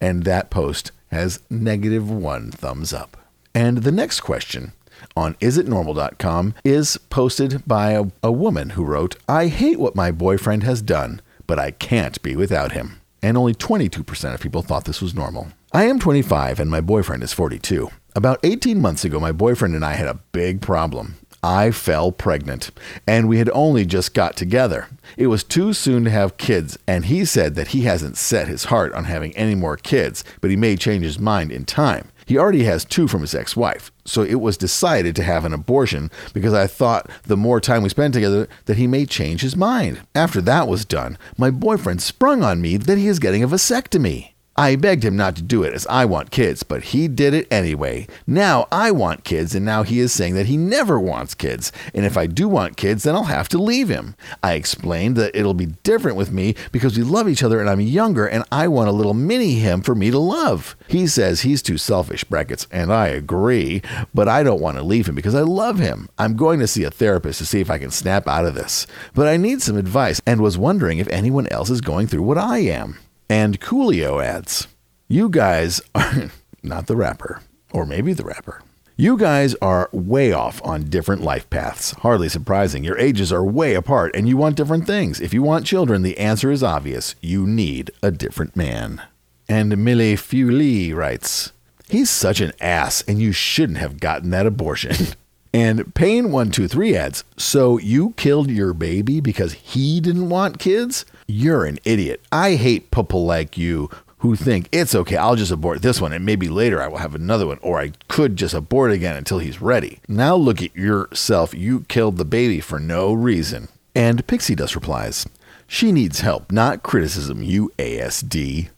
And 0.00 0.24
that 0.24 0.48
post 0.48 0.92
has 1.10 1.40
negative 1.50 2.10
one 2.10 2.50
thumbs 2.50 2.94
up. 2.94 3.18
And 3.54 3.78
the 3.78 3.92
next 3.92 4.20
question 4.20 4.72
on 5.16 5.34
isitnormal.com 5.34 6.54
is 6.64 6.96
posted 7.10 7.62
by 7.66 7.92
a, 7.92 8.04
a, 8.22 8.32
woman 8.32 8.70
who 8.70 8.84
wrote, 8.84 9.16
I 9.28 9.48
hate 9.48 9.78
what 9.78 9.96
my 9.96 10.10
boyfriend 10.10 10.62
has 10.62 10.82
done, 10.82 11.20
but 11.46 11.58
I 11.58 11.70
can't 11.70 12.20
be 12.22 12.36
without 12.36 12.72
him. 12.72 13.00
And 13.22 13.36
only 13.36 13.54
22% 13.54 14.34
of 14.34 14.40
people 14.40 14.62
thought 14.62 14.84
this 14.84 15.02
was 15.02 15.14
normal. 15.14 15.48
I 15.72 15.84
am 15.84 15.98
25 15.98 16.58
and 16.58 16.70
my 16.70 16.80
boyfriend 16.80 17.22
is 17.22 17.32
42. 17.32 17.90
About 18.16 18.40
18 18.42 18.80
months 18.80 19.04
ago, 19.04 19.20
my 19.20 19.32
boyfriend 19.32 19.74
and 19.74 19.84
I 19.84 19.92
had 19.92 20.08
a 20.08 20.20
big 20.32 20.60
problem. 20.60 21.16
I 21.42 21.70
fell 21.70 22.12
pregnant, 22.12 22.70
and 23.06 23.26
we 23.26 23.38
had 23.38 23.48
only 23.54 23.86
just 23.86 24.12
got 24.12 24.36
together. 24.36 24.88
It 25.16 25.28
was 25.28 25.42
too 25.42 25.72
soon 25.72 26.04
to 26.04 26.10
have 26.10 26.36
kids, 26.36 26.76
and 26.86 27.06
he 27.06 27.24
said 27.24 27.54
that 27.54 27.68
he 27.68 27.82
hasn't 27.82 28.18
set 28.18 28.46
his 28.46 28.64
heart 28.64 28.92
on 28.92 29.04
having 29.04 29.34
any 29.36 29.54
more 29.54 29.78
kids, 29.78 30.22
but 30.42 30.50
he 30.50 30.56
may 30.56 30.76
change 30.76 31.02
his 31.02 31.18
mind 31.18 31.50
in 31.50 31.64
time. 31.64 32.08
He 32.26 32.36
already 32.36 32.64
has 32.64 32.84
two 32.84 33.08
from 33.08 33.22
his 33.22 33.34
ex 33.34 33.56
wife, 33.56 33.90
so 34.10 34.22
it 34.22 34.40
was 34.40 34.56
decided 34.56 35.14
to 35.14 35.22
have 35.22 35.44
an 35.44 35.52
abortion 35.52 36.10
because 36.34 36.52
I 36.52 36.66
thought 36.66 37.08
the 37.22 37.36
more 37.36 37.60
time 37.60 37.82
we 37.84 37.88
spend 37.88 38.12
together 38.12 38.48
that 38.64 38.76
he 38.76 38.88
may 38.88 39.06
change 39.06 39.40
his 39.40 39.54
mind. 39.54 40.00
After 40.16 40.40
that 40.42 40.66
was 40.66 40.84
done, 40.84 41.16
my 41.38 41.50
boyfriend 41.50 42.02
sprung 42.02 42.42
on 42.42 42.60
me 42.60 42.76
that 42.76 42.98
he 42.98 43.06
is 43.06 43.20
getting 43.20 43.44
a 43.44 43.48
vasectomy. 43.48 44.32
I 44.60 44.76
begged 44.76 45.06
him 45.06 45.16
not 45.16 45.36
to 45.36 45.42
do 45.42 45.62
it 45.62 45.72
as 45.72 45.86
I 45.86 46.04
want 46.04 46.30
kids, 46.30 46.62
but 46.62 46.82
he 46.82 47.08
did 47.08 47.32
it 47.32 47.50
anyway. 47.50 48.06
Now 48.26 48.68
I 48.70 48.90
want 48.90 49.24
kids, 49.24 49.54
and 49.54 49.64
now 49.64 49.84
he 49.84 50.00
is 50.00 50.12
saying 50.12 50.34
that 50.34 50.48
he 50.48 50.58
never 50.58 51.00
wants 51.00 51.34
kids. 51.34 51.72
And 51.94 52.04
if 52.04 52.18
I 52.18 52.26
do 52.26 52.46
want 52.46 52.76
kids, 52.76 53.04
then 53.04 53.14
I'll 53.14 53.24
have 53.24 53.48
to 53.48 53.58
leave 53.58 53.88
him. 53.88 54.16
I 54.42 54.52
explained 54.52 55.16
that 55.16 55.34
it'll 55.34 55.54
be 55.54 55.72
different 55.82 56.18
with 56.18 56.30
me 56.30 56.56
because 56.72 56.98
we 56.98 57.02
love 57.02 57.26
each 57.26 57.42
other 57.42 57.58
and 57.58 57.70
I'm 57.70 57.80
younger 57.80 58.26
and 58.26 58.44
I 58.52 58.68
want 58.68 58.90
a 58.90 58.92
little 58.92 59.14
mini 59.14 59.54
him 59.54 59.80
for 59.80 59.94
me 59.94 60.10
to 60.10 60.18
love. 60.18 60.76
He 60.88 61.06
says 61.06 61.40
he's 61.40 61.62
too 61.62 61.78
selfish, 61.78 62.24
brackets, 62.24 62.66
and 62.70 62.92
I 62.92 63.06
agree, 63.06 63.80
but 64.12 64.28
I 64.28 64.42
don't 64.42 64.60
want 64.60 64.76
to 64.76 64.82
leave 64.82 65.08
him 65.08 65.14
because 65.14 65.34
I 65.34 65.40
love 65.40 65.78
him. 65.78 66.10
I'm 66.18 66.36
going 66.36 66.60
to 66.60 66.66
see 66.66 66.84
a 66.84 66.90
therapist 66.90 67.38
to 67.38 67.46
see 67.46 67.60
if 67.60 67.70
I 67.70 67.78
can 67.78 67.90
snap 67.90 68.28
out 68.28 68.44
of 68.44 68.54
this. 68.54 68.86
But 69.14 69.26
I 69.26 69.38
need 69.38 69.62
some 69.62 69.78
advice 69.78 70.20
and 70.26 70.42
was 70.42 70.58
wondering 70.58 70.98
if 70.98 71.08
anyone 71.08 71.46
else 71.46 71.70
is 71.70 71.80
going 71.80 72.08
through 72.08 72.24
what 72.24 72.36
I 72.36 72.58
am. 72.58 72.98
And 73.30 73.60
Coolio 73.60 74.20
adds, 74.20 74.66
You 75.06 75.28
guys 75.28 75.80
are 75.94 76.32
not 76.64 76.88
the 76.88 76.96
rapper, 76.96 77.40
or 77.72 77.86
maybe 77.86 78.12
the 78.12 78.24
rapper. 78.24 78.60
You 78.96 79.16
guys 79.16 79.54
are 79.62 79.88
way 79.92 80.32
off 80.32 80.60
on 80.64 80.90
different 80.90 81.22
life 81.22 81.48
paths. 81.48 81.92
Hardly 81.92 82.28
surprising. 82.28 82.82
Your 82.82 82.98
ages 82.98 83.32
are 83.32 83.44
way 83.44 83.74
apart 83.74 84.16
and 84.16 84.28
you 84.28 84.36
want 84.36 84.56
different 84.56 84.84
things. 84.84 85.20
If 85.20 85.32
you 85.32 85.44
want 85.44 85.64
children, 85.64 86.02
the 86.02 86.18
answer 86.18 86.50
is 86.50 86.64
obvious. 86.64 87.14
You 87.20 87.46
need 87.46 87.92
a 88.02 88.10
different 88.10 88.56
man. 88.56 89.00
And 89.48 89.78
Mille 89.78 90.16
Fuli 90.16 90.92
writes, 90.92 91.52
He's 91.88 92.10
such 92.10 92.40
an 92.40 92.52
ass 92.60 93.02
and 93.06 93.20
you 93.20 93.30
shouldn't 93.30 93.78
have 93.78 94.00
gotten 94.00 94.30
that 94.30 94.44
abortion. 94.44 94.96
and 95.54 95.94
Pain123 95.94 96.94
adds, 96.94 97.24
So 97.36 97.78
you 97.78 98.10
killed 98.16 98.50
your 98.50 98.74
baby 98.74 99.20
because 99.20 99.52
he 99.52 100.00
didn't 100.00 100.28
want 100.30 100.58
kids? 100.58 101.06
You're 101.30 101.64
an 101.64 101.78
idiot. 101.84 102.20
I 102.32 102.56
hate 102.56 102.90
people 102.90 103.24
like 103.24 103.56
you 103.56 103.88
who 104.18 104.36
think 104.36 104.68
it's 104.70 104.94
okay, 104.94 105.16
I'll 105.16 105.36
just 105.36 105.52
abort 105.52 105.80
this 105.80 106.00
one 106.00 106.12
and 106.12 106.26
maybe 106.26 106.48
later 106.48 106.82
I 106.82 106.88
will 106.88 106.98
have 106.98 107.14
another 107.14 107.46
one, 107.46 107.58
or 107.62 107.80
I 107.80 107.92
could 108.08 108.36
just 108.36 108.52
abort 108.52 108.92
again 108.92 109.16
until 109.16 109.38
he's 109.38 109.62
ready. 109.62 110.00
Now 110.08 110.34
look 110.36 110.62
at 110.62 110.76
yourself. 110.76 111.54
You 111.54 111.84
killed 111.88 112.16
the 112.18 112.24
baby 112.24 112.60
for 112.60 112.78
no 112.78 113.12
reason. 113.12 113.68
And 113.94 114.26
Pixie 114.26 114.54
Dust 114.54 114.74
replies, 114.74 115.26
She 115.66 115.90
needs 115.90 116.20
help, 116.20 116.52
not 116.52 116.82
criticism, 116.82 117.42
you 117.42 117.72
ASD. 117.78 118.68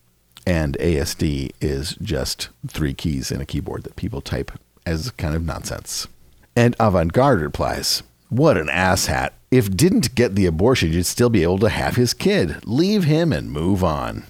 And 0.46 0.76
ASD 0.78 1.50
is 1.60 1.96
just 2.00 2.48
three 2.68 2.94
keys 2.94 3.30
in 3.32 3.40
a 3.40 3.46
keyboard 3.46 3.82
that 3.84 3.96
people 3.96 4.20
type 4.20 4.52
as 4.86 5.10
kind 5.12 5.34
of 5.34 5.44
nonsense. 5.44 6.06
And 6.54 6.76
Avant 6.78 7.12
Garde 7.12 7.40
replies, 7.40 8.02
What 8.32 8.56
an 8.56 8.68
asshat. 8.68 9.32
If 9.50 9.76
didn't 9.76 10.14
get 10.14 10.36
the 10.36 10.46
abortion, 10.46 10.90
you'd 10.90 11.04
still 11.04 11.28
be 11.28 11.42
able 11.42 11.58
to 11.58 11.68
have 11.68 11.96
his 11.96 12.14
kid. 12.14 12.66
Leave 12.66 13.04
him 13.04 13.30
and 13.30 13.52
move 13.52 13.84
on. 13.84 14.24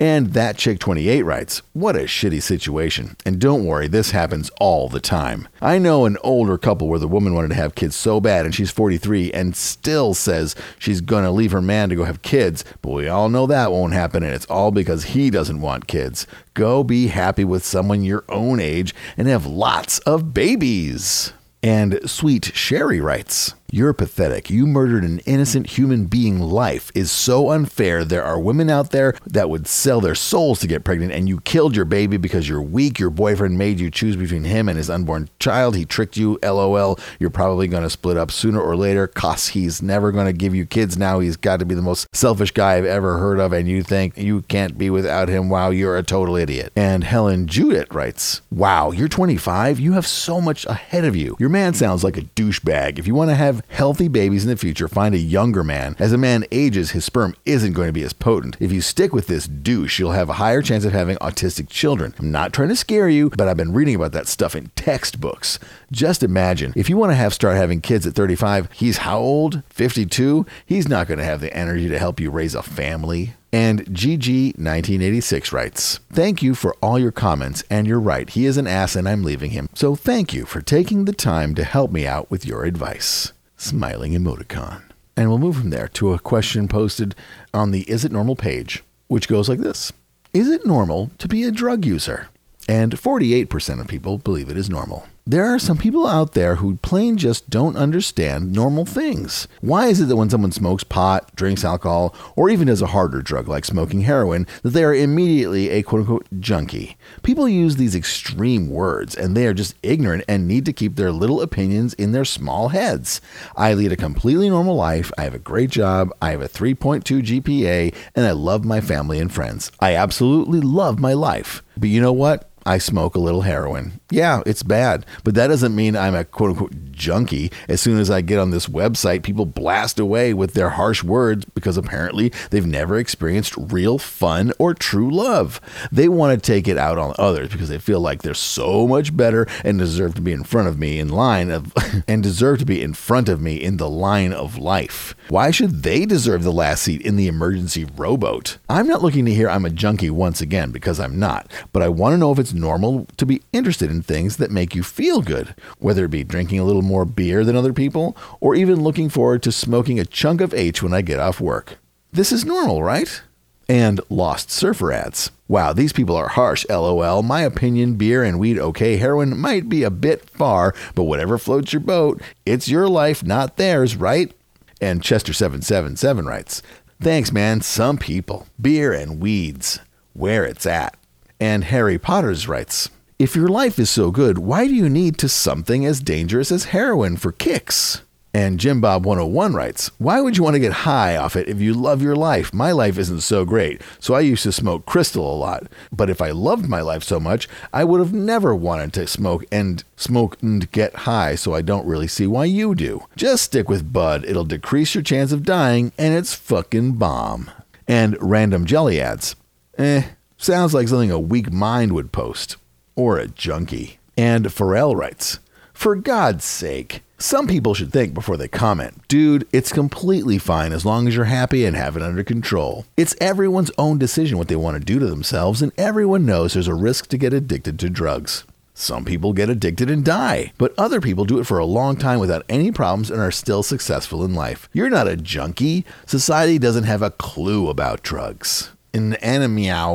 And 0.00 0.32
that 0.32 0.56
chick 0.56 0.80
28 0.80 1.22
writes, 1.22 1.62
What 1.72 1.94
a 1.94 2.00
shitty 2.00 2.42
situation. 2.42 3.16
And 3.24 3.40
don't 3.40 3.64
worry, 3.64 3.86
this 3.86 4.10
happens 4.10 4.50
all 4.58 4.88
the 4.88 4.98
time. 4.98 5.46
I 5.62 5.78
know 5.78 6.04
an 6.04 6.16
older 6.24 6.58
couple 6.58 6.88
where 6.88 6.98
the 6.98 7.06
woman 7.06 7.32
wanted 7.32 7.50
to 7.50 7.54
have 7.54 7.76
kids 7.76 7.94
so 7.94 8.20
bad 8.20 8.44
and 8.44 8.52
she's 8.52 8.72
43 8.72 9.30
and 9.30 9.54
still 9.54 10.14
says 10.14 10.56
she's 10.80 11.00
to 11.00 11.30
leave 11.30 11.52
her 11.52 11.62
man 11.62 11.90
to 11.90 11.94
go 11.94 12.02
have 12.02 12.22
kids, 12.22 12.64
but 12.82 12.90
we 12.90 13.06
all 13.06 13.28
know 13.28 13.46
that 13.46 13.70
won't 13.70 13.92
happen 13.92 14.24
and 14.24 14.34
it's 14.34 14.46
all 14.46 14.72
because 14.72 15.04
he 15.04 15.30
doesn't 15.30 15.60
want 15.60 15.86
kids. 15.86 16.26
Go 16.54 16.82
be 16.82 17.06
happy 17.06 17.44
with 17.44 17.64
someone 17.64 18.02
your 18.02 18.24
own 18.28 18.58
age 18.58 18.92
and 19.16 19.28
have 19.28 19.46
lots 19.46 20.00
of 20.00 20.34
babies. 20.34 21.32
And 21.64 21.98
Sweet 22.04 22.52
Sherry 22.54 23.00
writes, 23.00 23.54
you're 23.74 23.92
pathetic. 23.92 24.50
You 24.50 24.68
murdered 24.68 25.02
an 25.02 25.18
innocent 25.26 25.66
human 25.66 26.04
being 26.04 26.38
life 26.38 26.92
is 26.94 27.10
so 27.10 27.50
unfair. 27.50 28.04
There 28.04 28.22
are 28.22 28.38
women 28.38 28.70
out 28.70 28.92
there 28.92 29.16
that 29.26 29.50
would 29.50 29.66
sell 29.66 30.00
their 30.00 30.14
souls 30.14 30.60
to 30.60 30.68
get 30.68 30.84
pregnant, 30.84 31.10
and 31.10 31.28
you 31.28 31.40
killed 31.40 31.74
your 31.74 31.84
baby 31.84 32.16
because 32.16 32.48
you're 32.48 32.62
weak. 32.62 33.00
Your 33.00 33.10
boyfriend 33.10 33.58
made 33.58 33.80
you 33.80 33.90
choose 33.90 34.14
between 34.14 34.44
him 34.44 34.68
and 34.68 34.78
his 34.78 34.88
unborn 34.88 35.28
child. 35.40 35.74
He 35.74 35.84
tricked 35.84 36.16
you. 36.16 36.38
LOL. 36.40 37.00
You're 37.18 37.30
probably 37.30 37.66
going 37.66 37.82
to 37.82 37.90
split 37.90 38.16
up 38.16 38.30
sooner 38.30 38.60
or 38.60 38.76
later 38.76 39.08
because 39.08 39.48
he's 39.48 39.82
never 39.82 40.12
going 40.12 40.26
to 40.26 40.32
give 40.32 40.54
you 40.54 40.66
kids 40.66 40.96
now. 40.96 41.18
He's 41.18 41.36
got 41.36 41.58
to 41.58 41.66
be 41.66 41.74
the 41.74 41.82
most 41.82 42.06
selfish 42.14 42.52
guy 42.52 42.76
I've 42.76 42.84
ever 42.84 43.18
heard 43.18 43.40
of, 43.40 43.52
and 43.52 43.68
you 43.68 43.82
think 43.82 44.16
you 44.16 44.42
can't 44.42 44.78
be 44.78 44.88
without 44.88 45.28
him. 45.28 45.48
Wow, 45.48 45.70
you're 45.70 45.96
a 45.96 46.04
total 46.04 46.36
idiot. 46.36 46.72
And 46.76 47.02
Helen 47.02 47.48
Judith 47.48 47.92
writes, 47.92 48.40
Wow, 48.52 48.92
you're 48.92 49.08
25. 49.08 49.80
You 49.80 49.94
have 49.94 50.06
so 50.06 50.40
much 50.40 50.64
ahead 50.66 51.04
of 51.04 51.16
you. 51.16 51.34
Your 51.40 51.48
man 51.48 51.74
sounds 51.74 52.04
like 52.04 52.16
a 52.16 52.22
douchebag. 52.22 53.00
If 53.00 53.08
you 53.08 53.16
want 53.16 53.30
to 53.30 53.34
have 53.34 53.63
healthy 53.68 54.08
babies 54.08 54.44
in 54.44 54.50
the 54.50 54.56
future, 54.56 54.88
find 54.88 55.14
a 55.14 55.18
younger 55.18 55.64
man. 55.64 55.96
As 55.98 56.12
a 56.12 56.18
man 56.18 56.44
ages, 56.50 56.92
his 56.92 57.04
sperm 57.04 57.34
isn't 57.44 57.72
going 57.72 57.88
to 57.88 57.92
be 57.92 58.02
as 58.02 58.12
potent. 58.12 58.56
If 58.60 58.72
you 58.72 58.80
stick 58.80 59.12
with 59.12 59.26
this 59.26 59.46
douche, 59.46 59.98
you'll 59.98 60.12
have 60.12 60.28
a 60.28 60.34
higher 60.34 60.62
chance 60.62 60.84
of 60.84 60.92
having 60.92 61.16
autistic 61.18 61.68
children. 61.68 62.14
I'm 62.18 62.30
not 62.30 62.52
trying 62.52 62.68
to 62.68 62.76
scare 62.76 63.08
you, 63.08 63.30
but 63.30 63.48
I've 63.48 63.56
been 63.56 63.72
reading 63.72 63.94
about 63.94 64.12
that 64.12 64.28
stuff 64.28 64.54
in 64.54 64.70
textbooks. 64.76 65.58
Just 65.90 66.22
imagine 66.22 66.72
if 66.76 66.88
you 66.88 66.96
want 66.96 67.12
to 67.12 67.16
have 67.16 67.34
start 67.34 67.56
having 67.56 67.80
kids 67.80 68.06
at 68.06 68.14
35, 68.14 68.70
he's 68.72 68.98
how 68.98 69.18
old? 69.18 69.62
52? 69.70 70.46
He's 70.64 70.88
not 70.88 71.06
going 71.06 71.18
to 71.18 71.24
have 71.24 71.40
the 71.40 71.54
energy 71.54 71.88
to 71.88 71.98
help 71.98 72.20
you 72.20 72.30
raise 72.30 72.54
a 72.54 72.62
family. 72.62 73.34
And 73.54 73.86
GG1986 73.86 75.52
writes, 75.52 76.00
Thank 76.12 76.42
you 76.42 76.56
for 76.56 76.74
all 76.82 76.98
your 76.98 77.12
comments, 77.12 77.62
and 77.70 77.86
you're 77.86 78.00
right, 78.00 78.28
he 78.28 78.46
is 78.46 78.56
an 78.56 78.66
ass 78.66 78.96
and 78.96 79.08
I'm 79.08 79.22
leaving 79.22 79.52
him. 79.52 79.68
So 79.74 79.94
thank 79.94 80.34
you 80.34 80.44
for 80.44 80.60
taking 80.60 81.04
the 81.04 81.12
time 81.12 81.54
to 81.54 81.62
help 81.62 81.92
me 81.92 82.04
out 82.04 82.32
with 82.32 82.44
your 82.44 82.64
advice. 82.64 83.33
Smiling 83.64 84.12
emoticon. 84.12 84.82
And 85.16 85.30
we'll 85.30 85.38
move 85.38 85.56
from 85.56 85.70
there 85.70 85.88
to 85.88 86.12
a 86.12 86.18
question 86.18 86.68
posted 86.68 87.14
on 87.54 87.70
the 87.70 87.90
Is 87.90 88.04
It 88.04 88.12
Normal 88.12 88.36
page, 88.36 88.84
which 89.08 89.26
goes 89.26 89.48
like 89.48 89.60
this 89.60 89.90
Is 90.34 90.50
it 90.50 90.66
normal 90.66 91.10
to 91.16 91.26
be 91.26 91.44
a 91.44 91.50
drug 91.50 91.86
user? 91.86 92.28
And 92.68 92.92
48% 92.92 93.80
of 93.80 93.88
people 93.88 94.18
believe 94.18 94.50
it 94.50 94.58
is 94.58 94.68
normal. 94.68 95.06
There 95.26 95.46
are 95.46 95.58
some 95.58 95.78
people 95.78 96.06
out 96.06 96.34
there 96.34 96.56
who 96.56 96.76
plain 96.76 97.16
just 97.16 97.48
don't 97.48 97.78
understand 97.78 98.52
normal 98.52 98.84
things. 98.84 99.48
Why 99.62 99.86
is 99.86 99.98
it 99.98 100.08
that 100.08 100.16
when 100.16 100.28
someone 100.28 100.52
smokes 100.52 100.84
pot, 100.84 101.34
drinks 101.34 101.64
alcohol, 101.64 102.14
or 102.36 102.50
even 102.50 102.66
does 102.66 102.82
a 102.82 102.88
harder 102.88 103.22
drug 103.22 103.48
like 103.48 103.64
smoking 103.64 104.02
heroin, 104.02 104.46
that 104.62 104.70
they 104.70 104.84
are 104.84 104.94
immediately 104.94 105.70
a 105.70 105.82
quote 105.82 106.00
unquote 106.00 106.26
junkie? 106.40 106.98
People 107.22 107.48
use 107.48 107.76
these 107.76 107.94
extreme 107.94 108.68
words 108.68 109.14
and 109.14 109.34
they 109.34 109.46
are 109.46 109.54
just 109.54 109.76
ignorant 109.82 110.24
and 110.28 110.46
need 110.46 110.66
to 110.66 110.74
keep 110.74 110.96
their 110.96 111.10
little 111.10 111.40
opinions 111.40 111.94
in 111.94 112.12
their 112.12 112.26
small 112.26 112.68
heads. 112.68 113.22
I 113.56 113.72
lead 113.72 113.92
a 113.92 113.96
completely 113.96 114.50
normal 114.50 114.76
life. 114.76 115.10
I 115.16 115.22
have 115.22 115.34
a 115.34 115.38
great 115.38 115.70
job. 115.70 116.10
I 116.20 116.32
have 116.32 116.42
a 116.42 116.50
3.2 116.50 117.40
GPA 117.40 117.94
and 118.14 118.26
I 118.26 118.32
love 118.32 118.66
my 118.66 118.82
family 118.82 119.20
and 119.20 119.32
friends. 119.32 119.72
I 119.80 119.94
absolutely 119.94 120.60
love 120.60 120.98
my 120.98 121.14
life. 121.14 121.62
But 121.78 121.88
you 121.88 122.02
know 122.02 122.12
what? 122.12 122.50
I 122.66 122.78
smoke 122.78 123.14
a 123.14 123.20
little 123.20 123.42
heroin. 123.42 124.00
Yeah, 124.10 124.42
it's 124.46 124.62
bad, 124.62 125.04
but 125.22 125.34
that 125.34 125.48
doesn't 125.48 125.74
mean 125.74 125.96
I'm 125.96 126.14
a 126.14 126.24
quote 126.24 126.50
unquote 126.50 126.92
junkie. 126.92 127.50
As 127.68 127.80
soon 127.80 127.98
as 127.98 128.10
I 128.10 128.20
get 128.22 128.38
on 128.38 128.50
this 128.50 128.66
website, 128.66 129.22
people 129.22 129.44
blast 129.44 129.98
away 129.98 130.32
with 130.32 130.54
their 130.54 130.70
harsh 130.70 131.02
words 131.02 131.44
because 131.44 131.76
apparently 131.76 132.32
they've 132.50 132.66
never 132.66 132.98
experienced 132.98 133.54
real 133.56 133.98
fun 133.98 134.52
or 134.58 134.72
true 134.72 135.10
love. 135.10 135.60
They 135.92 136.08
want 136.08 136.40
to 136.40 136.46
take 136.52 136.66
it 136.66 136.78
out 136.78 136.98
on 136.98 137.14
others 137.18 137.50
because 137.50 137.68
they 137.68 137.78
feel 137.78 138.00
like 138.00 138.22
they're 138.22 138.34
so 138.34 138.86
much 138.86 139.14
better 139.14 139.46
and 139.62 139.78
deserve 139.78 140.14
to 140.14 140.22
be 140.22 140.32
in 140.32 140.44
front 140.44 140.68
of 140.68 140.78
me 140.78 140.98
in 140.98 141.08
line 141.08 141.50
of 141.50 141.72
and 142.08 142.22
deserve 142.22 142.60
to 142.60 142.64
be 142.64 142.80
in 142.80 142.94
front 142.94 143.28
of 143.28 143.42
me 143.42 143.56
in 143.60 143.76
the 143.76 143.90
line 143.90 144.32
of 144.32 144.56
life. 144.56 145.14
Why 145.28 145.50
should 145.50 145.82
they 145.82 146.06
deserve 146.06 146.42
the 146.42 146.52
last 146.52 146.84
seat 146.84 147.02
in 147.02 147.16
the 147.16 147.26
emergency 147.26 147.86
rowboat? 147.96 148.58
I'm 148.68 148.86
not 148.86 149.02
looking 149.02 149.26
to 149.26 149.34
hear 149.34 149.50
I'm 149.50 149.64
a 149.66 149.70
junkie 149.70 150.10
once 150.10 150.40
again 150.40 150.70
because 150.70 150.98
I'm 150.98 151.18
not, 151.18 151.50
but 151.72 151.82
I 151.82 151.88
want 151.88 152.14
to 152.14 152.18
know 152.18 152.32
if 152.32 152.38
it's 152.38 152.53
normal 152.54 153.06
to 153.16 153.26
be 153.26 153.42
interested 153.52 153.90
in 153.90 154.02
things 154.02 154.36
that 154.38 154.50
make 154.50 154.74
you 154.74 154.82
feel 154.82 155.20
good, 155.20 155.54
whether 155.78 156.04
it 156.04 156.10
be 156.10 156.24
drinking 156.24 156.58
a 156.58 156.64
little 156.64 156.82
more 156.82 157.04
beer 157.04 157.44
than 157.44 157.56
other 157.56 157.72
people, 157.72 158.16
or 158.40 158.54
even 158.54 158.82
looking 158.82 159.08
forward 159.08 159.42
to 159.42 159.52
smoking 159.52 159.98
a 159.98 160.04
chunk 160.04 160.40
of 160.40 160.54
H 160.54 160.82
when 160.82 160.94
I 160.94 161.02
get 161.02 161.20
off 161.20 161.40
work. 161.40 161.78
This 162.12 162.32
is 162.32 162.44
normal, 162.44 162.82
right? 162.82 163.22
And 163.68 164.00
Lost 164.08 164.50
Surfer 164.50 164.92
ads. 164.92 165.30
Wow, 165.48 165.72
these 165.72 165.92
people 165.92 166.16
are 166.16 166.28
harsh, 166.28 166.64
lol. 166.68 167.22
My 167.22 167.42
opinion, 167.42 167.96
beer 167.96 168.22
and 168.22 168.38
weed 168.38 168.58
okay, 168.58 168.96
heroin 168.96 169.38
might 169.38 169.68
be 169.68 169.82
a 169.82 169.90
bit 169.90 170.28
far, 170.30 170.74
but 170.94 171.04
whatever 171.04 171.38
floats 171.38 171.72
your 171.72 171.80
boat, 171.80 172.22
it's 172.46 172.68
your 172.68 172.88
life, 172.88 173.24
not 173.24 173.56
theirs, 173.56 173.96
right? 173.96 174.32
And 174.80 175.02
Chester777 175.02 176.26
writes, 176.26 176.62
Thanks, 177.00 177.32
man. 177.32 177.60
Some 177.60 177.98
people. 177.98 178.46
Beer 178.60 178.92
and 178.92 179.20
weeds. 179.20 179.80
Where 180.12 180.44
it's 180.44 180.66
at. 180.66 180.96
And 181.44 181.64
Harry 181.64 181.98
Potter's 181.98 182.48
writes, 182.48 182.88
If 183.18 183.36
your 183.36 183.48
life 183.48 183.78
is 183.78 183.90
so 183.90 184.10
good, 184.10 184.38
why 184.38 184.66
do 184.66 184.74
you 184.74 184.88
need 184.88 185.18
to 185.18 185.28
something 185.28 185.84
as 185.84 186.00
dangerous 186.00 186.50
as 186.50 186.72
heroin 186.72 187.18
for 187.18 187.32
kicks? 187.32 188.00
And 188.32 188.58
Jim 188.58 188.80
Bob 188.80 189.04
101 189.04 189.52
writes, 189.52 189.90
Why 189.98 190.22
would 190.22 190.38
you 190.38 190.42
want 190.42 190.54
to 190.54 190.58
get 190.60 190.72
high 190.88 191.18
off 191.18 191.36
it 191.36 191.46
if 191.46 191.60
you 191.60 191.74
love 191.74 192.00
your 192.00 192.16
life? 192.16 192.54
My 192.54 192.72
life 192.72 192.96
isn't 192.96 193.20
so 193.20 193.44
great, 193.44 193.82
so 194.00 194.14
I 194.14 194.20
used 194.20 194.42
to 194.44 194.52
smoke 194.52 194.86
crystal 194.86 195.30
a 195.30 195.36
lot. 195.36 195.64
But 195.92 196.08
if 196.08 196.22
I 196.22 196.30
loved 196.30 196.66
my 196.66 196.80
life 196.80 197.02
so 197.02 197.20
much, 197.20 197.46
I 197.74 197.84
would 197.84 198.00
have 198.00 198.14
never 198.14 198.54
wanted 198.54 198.94
to 198.94 199.06
smoke 199.06 199.44
and 199.52 199.84
smoke 199.96 200.38
and 200.40 200.72
get 200.72 200.94
high, 201.04 201.34
so 201.34 201.52
I 201.52 201.60
don't 201.60 201.86
really 201.86 202.08
see 202.08 202.26
why 202.26 202.46
you 202.46 202.74
do. 202.74 203.02
Just 203.16 203.44
stick 203.44 203.68
with 203.68 203.92
Bud, 203.92 204.24
it'll 204.24 204.46
decrease 204.46 204.94
your 204.94 205.04
chance 205.04 205.30
of 205.30 205.44
dying, 205.44 205.92
and 205.98 206.14
it's 206.14 206.32
fucking 206.32 206.92
bomb. 206.92 207.50
And 207.86 208.16
Random 208.18 208.64
Jelly 208.64 208.98
adds, 208.98 209.36
Eh, 209.76 210.04
sounds 210.36 210.74
like 210.74 210.88
something 210.88 211.10
a 211.10 211.18
weak 211.18 211.52
mind 211.52 211.92
would 211.92 212.12
post. 212.12 212.56
Or 212.96 213.18
a 213.18 213.28
junkie. 213.28 213.98
And 214.16 214.46
Pharrell 214.46 214.94
writes, 214.96 215.40
For 215.72 215.96
God's 215.96 216.44
sake, 216.44 217.02
some 217.18 217.46
people 217.46 217.74
should 217.74 217.92
think 217.92 218.12
before 218.12 218.36
they 218.36 218.48
comment. 218.48 219.06
Dude, 219.08 219.46
it's 219.52 219.72
completely 219.72 220.38
fine 220.38 220.72
as 220.72 220.84
long 220.84 221.08
as 221.08 221.16
you're 221.16 221.24
happy 221.24 221.64
and 221.64 221.76
have 221.76 221.96
it 221.96 222.02
under 222.02 222.22
control. 222.22 222.84
It's 222.96 223.16
everyone's 223.20 223.70
own 223.78 223.98
decision 223.98 224.36
what 224.36 224.48
they 224.48 224.56
want 224.56 224.76
to 224.76 224.84
do 224.84 224.98
to 224.98 225.06
themselves, 225.06 225.62
and 225.62 225.72
everyone 225.78 226.26
knows 226.26 226.52
there's 226.52 226.68
a 226.68 226.74
risk 226.74 227.08
to 227.08 227.18
get 227.18 227.32
addicted 227.32 227.78
to 227.78 227.88
drugs. 227.88 228.44
Some 228.74 229.04
people 229.04 229.32
get 229.32 229.48
addicted 229.48 229.88
and 229.88 230.04
die, 230.04 230.52
but 230.58 230.74
other 230.76 231.00
people 231.00 231.24
do 231.24 231.38
it 231.38 231.46
for 231.46 231.58
a 231.58 231.64
long 231.64 231.96
time 231.96 232.18
without 232.18 232.44
any 232.48 232.72
problems 232.72 233.08
and 233.08 233.20
are 233.20 233.30
still 233.30 233.62
successful 233.62 234.24
in 234.24 234.34
life. 234.34 234.68
You're 234.72 234.90
not 234.90 235.06
a 235.06 235.16
junkie. 235.16 235.84
Society 236.06 236.58
doesn't 236.58 236.84
have 236.84 237.00
a 237.00 237.12
clue 237.12 237.68
about 237.68 238.02
drugs. 238.02 238.70
And 238.94 239.22
Anna 239.24 239.48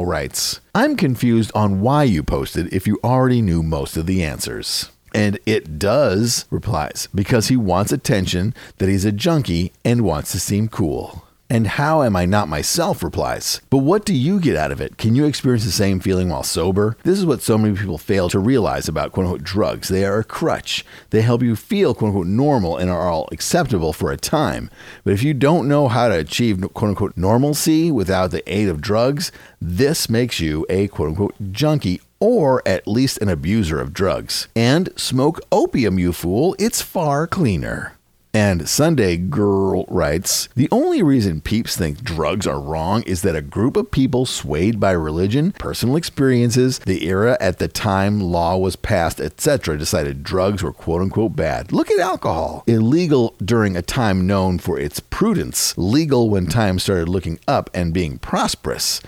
writes, 0.03 0.59
I'm 0.75 0.97
confused 0.97 1.53
on 1.55 1.79
why 1.79 2.03
you 2.03 2.21
posted 2.21 2.73
if 2.73 2.85
you 2.85 2.99
already 3.01 3.41
knew 3.41 3.63
most 3.63 3.95
of 3.95 4.05
the 4.05 4.25
answers. 4.25 4.91
And 5.13 5.39
it 5.45 5.79
does, 5.79 6.45
replies, 6.51 7.07
because 7.15 7.47
he 7.47 7.55
wants 7.55 7.93
attention, 7.93 8.53
that 8.77 8.89
he's 8.89 9.05
a 9.05 9.13
junkie, 9.13 9.71
and 9.85 10.01
wants 10.01 10.33
to 10.33 10.39
seem 10.39 10.67
cool. 10.67 11.23
And 11.51 11.65
how 11.65 12.03
am 12.03 12.15
I 12.15 12.25
not 12.25 12.47
myself? 12.47 13.01
replies. 13.01 13.59
But 13.71 13.79
what 13.79 14.05
do 14.05 14.13
you 14.13 14.39
get 14.39 14.55
out 14.55 14.71
of 14.71 14.79
it? 14.79 14.97
Can 14.97 15.15
you 15.15 15.25
experience 15.25 15.65
the 15.65 15.71
same 15.71 15.99
feeling 15.99 16.29
while 16.29 16.43
sober? 16.43 16.95
This 17.03 17.17
is 17.17 17.25
what 17.25 17.41
so 17.41 17.57
many 17.57 17.75
people 17.75 17.97
fail 17.97 18.29
to 18.29 18.37
realize 18.37 18.87
about 18.87 19.13
quote 19.13 19.25
unquote 19.25 19.43
drugs. 19.43 19.87
They 19.89 20.05
are 20.05 20.19
a 20.19 20.23
crutch. 20.23 20.85
They 21.09 21.23
help 21.23 21.41
you 21.41 21.55
feel 21.55 21.95
quote 21.95 22.09
unquote 22.09 22.27
normal 22.27 22.77
and 22.77 22.89
are 22.89 23.09
all 23.09 23.27
acceptable 23.31 23.93
for 23.93 24.11
a 24.11 24.17
time. 24.17 24.69
But 25.03 25.13
if 25.13 25.23
you 25.23 25.33
don't 25.33 25.67
know 25.67 25.87
how 25.87 26.09
to 26.09 26.19
achieve 26.19 26.61
quote 26.75 26.89
unquote 26.89 27.17
normalcy 27.17 27.89
without 27.89 28.29
the 28.29 28.43
aid 28.51 28.69
of 28.69 28.79
drugs, 28.79 29.31
this 29.59 30.07
makes 30.07 30.39
you 30.39 30.67
a 30.69 30.87
quote 30.89 31.09
unquote 31.09 31.35
junkie 31.51 31.99
or 32.19 32.61
at 32.67 32.87
least 32.87 33.17
an 33.19 33.29
abuser 33.29 33.81
of 33.81 33.93
drugs. 33.93 34.47
And 34.55 34.89
smoke 34.97 35.39
opium, 35.51 35.97
you 35.97 36.13
fool, 36.13 36.55
it's 36.59 36.81
far 36.81 37.25
cleaner. 37.25 37.98
And 38.39 38.69
Sunday 38.69 39.17
Girl 39.17 39.83
writes 39.89 40.47
The 40.55 40.69
only 40.71 41.03
reason 41.03 41.41
peeps 41.41 41.75
think 41.75 42.01
drugs 42.01 42.47
are 42.47 42.57
wrong 42.57 43.03
is 43.03 43.21
that 43.23 43.35
a 43.35 43.41
group 43.41 43.75
of 43.75 43.91
people 43.91 44.25
swayed 44.25 44.79
by 44.79 44.91
religion, 44.91 45.51
personal 45.51 45.97
experiences, 45.97 46.79
the 46.79 47.05
era 47.05 47.35
at 47.41 47.59
the 47.59 47.67
time 47.67 48.21
law 48.21 48.55
was 48.55 48.77
passed, 48.77 49.19
etc., 49.19 49.77
decided 49.77 50.23
drugs 50.23 50.63
were 50.63 50.71
quote 50.71 51.01
unquote 51.01 51.35
bad. 51.35 51.73
Look 51.73 51.91
at 51.91 51.99
alcohol. 51.99 52.63
Illegal 52.65 53.35
during 53.43 53.75
a 53.75 53.81
time 53.81 54.25
known 54.25 54.57
for 54.57 54.79
its 54.79 55.01
prudence, 55.01 55.77
legal 55.77 56.29
when 56.29 56.45
time 56.47 56.79
started 56.79 57.09
looking 57.09 57.41
up 57.45 57.69
and 57.73 57.93
being 57.93 58.19
prosperous. 58.19 59.01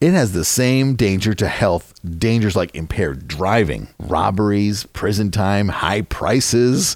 It 0.00 0.12
has 0.12 0.30
the 0.30 0.44
same 0.44 0.94
danger 0.94 1.34
to 1.34 1.48
health, 1.48 1.94
dangers 2.08 2.54
like 2.54 2.72
impaired 2.76 3.26
driving, 3.26 3.88
robberies, 3.98 4.84
prison 4.84 5.32
time, 5.32 5.66
high 5.66 6.02
prices, 6.02 6.94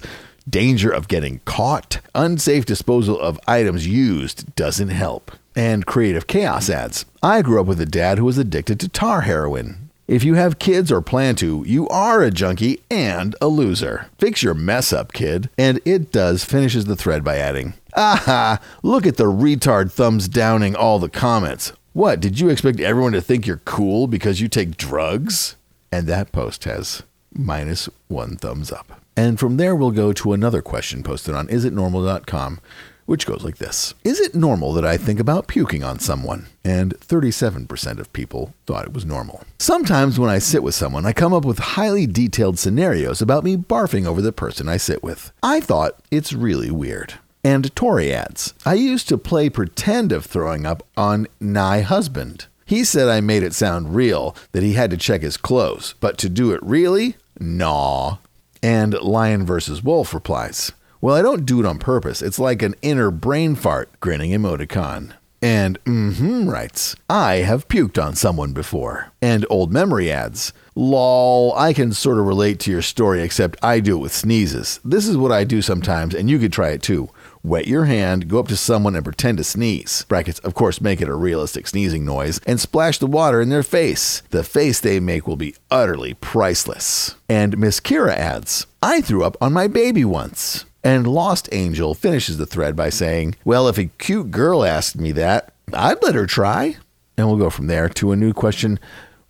danger 0.49 0.89
of 0.89 1.07
getting 1.07 1.39
caught, 1.45 1.99
unsafe 2.13 2.65
disposal 2.65 3.19
of 3.19 3.39
items 3.47 3.87
used 3.87 4.55
doesn't 4.55 4.89
help. 4.89 5.31
And 5.55 5.85
creative 5.85 6.27
chaos 6.27 6.69
adds 6.69 7.05
I 7.21 7.41
grew 7.41 7.61
up 7.61 7.67
with 7.67 7.79
a 7.79 7.85
dad 7.85 8.17
who 8.17 8.25
was 8.25 8.37
addicted 8.37 8.79
to 8.79 8.89
tar 8.89 9.21
heroin. 9.21 9.89
If 10.07 10.25
you 10.25 10.33
have 10.33 10.59
kids 10.59 10.91
or 10.91 11.01
plan 11.01 11.35
to, 11.37 11.63
you 11.65 11.87
are 11.87 12.21
a 12.21 12.29
junkie 12.29 12.81
and 12.91 13.35
a 13.41 13.47
loser. 13.47 14.07
Fix 14.17 14.43
your 14.43 14.53
mess 14.53 14.91
up, 14.91 15.13
kid. 15.13 15.49
And 15.57 15.79
it 15.85 16.11
does 16.11 16.43
finishes 16.43 16.85
the 16.85 16.97
thread 16.97 17.23
by 17.23 17.37
adding, 17.37 17.73
Aha! 17.95 18.59
Look 18.81 19.07
at 19.07 19.15
the 19.15 19.25
retard 19.25 19.91
thumbs 19.91 20.27
downing 20.27 20.75
all 20.75 20.99
the 20.99 21.09
comments. 21.09 21.71
What, 21.93 22.19
did 22.19 22.39
you 22.39 22.49
expect 22.49 22.79
everyone 22.79 23.13
to 23.13 23.21
think 23.21 23.47
you're 23.47 23.61
cool 23.65 24.07
because 24.07 24.41
you 24.41 24.49
take 24.49 24.77
drugs? 24.77 25.55
And 25.91 26.07
that 26.07 26.31
post 26.31 26.65
has 26.65 27.03
minus 27.33 27.87
one 28.07 28.35
thumbs 28.35 28.71
up. 28.71 29.02
And 29.15 29.39
from 29.39 29.57
there, 29.57 29.75
we'll 29.75 29.91
go 29.91 30.13
to 30.13 30.33
another 30.33 30.61
question 30.61 31.03
posted 31.03 31.35
on 31.35 31.47
isitnormal.com, 31.47 32.59
which 33.05 33.25
goes 33.25 33.43
like 33.43 33.57
this 33.57 33.93
Is 34.03 34.19
it 34.19 34.33
normal 34.33 34.73
that 34.73 34.85
I 34.85 34.97
think 34.97 35.19
about 35.19 35.47
puking 35.47 35.83
on 35.83 35.99
someone? 35.99 36.47
And 36.63 36.97
37% 36.99 37.99
of 37.99 38.13
people 38.13 38.53
thought 38.65 38.85
it 38.85 38.93
was 38.93 39.05
normal. 39.05 39.43
Sometimes 39.59 40.19
when 40.19 40.29
I 40.29 40.39
sit 40.39 40.63
with 40.63 40.75
someone, 40.75 41.05
I 41.05 41.13
come 41.13 41.33
up 41.33 41.45
with 41.45 41.59
highly 41.59 42.07
detailed 42.07 42.57
scenarios 42.57 43.21
about 43.21 43.43
me 43.43 43.57
barfing 43.57 44.05
over 44.05 44.21
the 44.21 44.31
person 44.31 44.67
I 44.67 44.77
sit 44.77 45.03
with. 45.03 45.31
I 45.43 45.59
thought 45.59 45.99
it's 46.09 46.33
really 46.33 46.71
weird. 46.71 47.15
And 47.43 47.75
Tori 47.75 48.13
adds, 48.13 48.53
I 48.65 48.75
used 48.75 49.09
to 49.09 49.17
play 49.17 49.49
pretend 49.49 50.13
of 50.13 50.25
throwing 50.25 50.65
up 50.65 50.87
on 50.95 51.27
Nigh 51.41 51.81
Husband. 51.81 52.45
He 52.65 52.85
said 52.85 53.09
I 53.09 53.19
made 53.19 53.43
it 53.43 53.53
sound 53.53 53.95
real, 53.95 54.33
that 54.53 54.63
he 54.63 54.73
had 54.73 54.89
to 54.91 54.97
check 54.97 55.21
his 55.21 55.35
clothes, 55.35 55.95
but 55.99 56.17
to 56.19 56.29
do 56.29 56.53
it 56.53 56.63
really? 56.63 57.17
Nah. 57.39 58.17
And 58.63 58.93
Lion 58.93 59.45
versus 59.45 59.83
Wolf 59.83 60.13
replies, 60.13 60.71
Well, 61.01 61.15
I 61.15 61.21
don't 61.21 61.45
do 61.45 61.59
it 61.59 61.65
on 61.65 61.79
purpose. 61.79 62.21
It's 62.21 62.39
like 62.39 62.61
an 62.61 62.75
inner 62.81 63.11
brain 63.11 63.55
fart, 63.55 63.99
grinning 63.99 64.31
emoticon. 64.31 65.13
And 65.41 65.83
mm-hmm 65.83 66.49
writes, 66.49 66.95
I 67.09 67.35
have 67.35 67.67
puked 67.67 68.01
on 68.01 68.15
someone 68.15 68.53
before. 68.53 69.11
And 69.21 69.45
Old 69.49 69.73
Memory 69.73 70.09
adds, 70.09 70.53
Lol, 70.73 71.53
I 71.57 71.73
can 71.73 71.91
sort 71.91 72.17
of 72.17 72.25
relate 72.25 72.61
to 72.61 72.71
your 72.71 72.81
story, 72.81 73.21
except 73.21 73.61
I 73.61 73.81
do 73.81 73.97
it 73.97 74.01
with 74.01 74.13
sneezes. 74.13 74.79
This 74.85 75.05
is 75.05 75.17
what 75.17 75.33
I 75.33 75.43
do 75.43 75.61
sometimes, 75.61 76.15
and 76.15 76.29
you 76.29 76.39
could 76.39 76.53
try 76.53 76.69
it 76.69 76.81
too. 76.81 77.09
Wet 77.45 77.67
your 77.67 77.83
hand, 77.85 78.29
go 78.29 78.39
up 78.39 78.47
to 78.47 78.55
someone 78.55 78.95
and 78.95 79.03
pretend 79.03 79.37
to 79.37 79.43
sneeze. 79.43 80.05
Brackets, 80.07 80.39
of 80.39 80.53
course, 80.53 80.79
make 80.79 81.01
it 81.01 81.09
a 81.09 81.13
realistic 81.13 81.67
sneezing 81.67 82.05
noise, 82.05 82.39
and 82.47 82.57
splash 82.57 82.99
the 82.99 83.05
water 83.05 83.41
in 83.41 83.49
their 83.49 83.63
face. 83.63 84.23
The 84.29 84.45
face 84.45 84.79
they 84.79 85.01
make 85.01 85.27
will 85.27 85.35
be 85.35 85.55
utterly 85.69 86.13
priceless. 86.13 87.15
And 87.27 87.57
Miss 87.57 87.81
Kira 87.81 88.15
adds, 88.15 88.65
I 88.81 89.01
threw 89.01 89.25
up 89.25 89.35
on 89.41 89.51
my 89.51 89.67
baby 89.67 90.05
once. 90.05 90.63
And 90.85 91.05
Lost 91.05 91.49
Angel 91.51 91.93
finishes 91.93 92.37
the 92.37 92.45
thread 92.45 92.77
by 92.77 92.89
saying, 92.89 93.35
Well, 93.43 93.67
if 93.67 93.77
a 93.77 93.85
cute 93.85 94.31
girl 94.31 94.63
asked 94.63 94.95
me 94.97 95.11
that, 95.11 95.53
I'd 95.73 96.01
let 96.01 96.15
her 96.15 96.25
try. 96.25 96.77
And 97.17 97.27
we'll 97.27 97.35
go 97.35 97.49
from 97.49 97.67
there 97.67 97.89
to 97.89 98.13
a 98.13 98.15
new 98.15 98.31
question, 98.31 98.79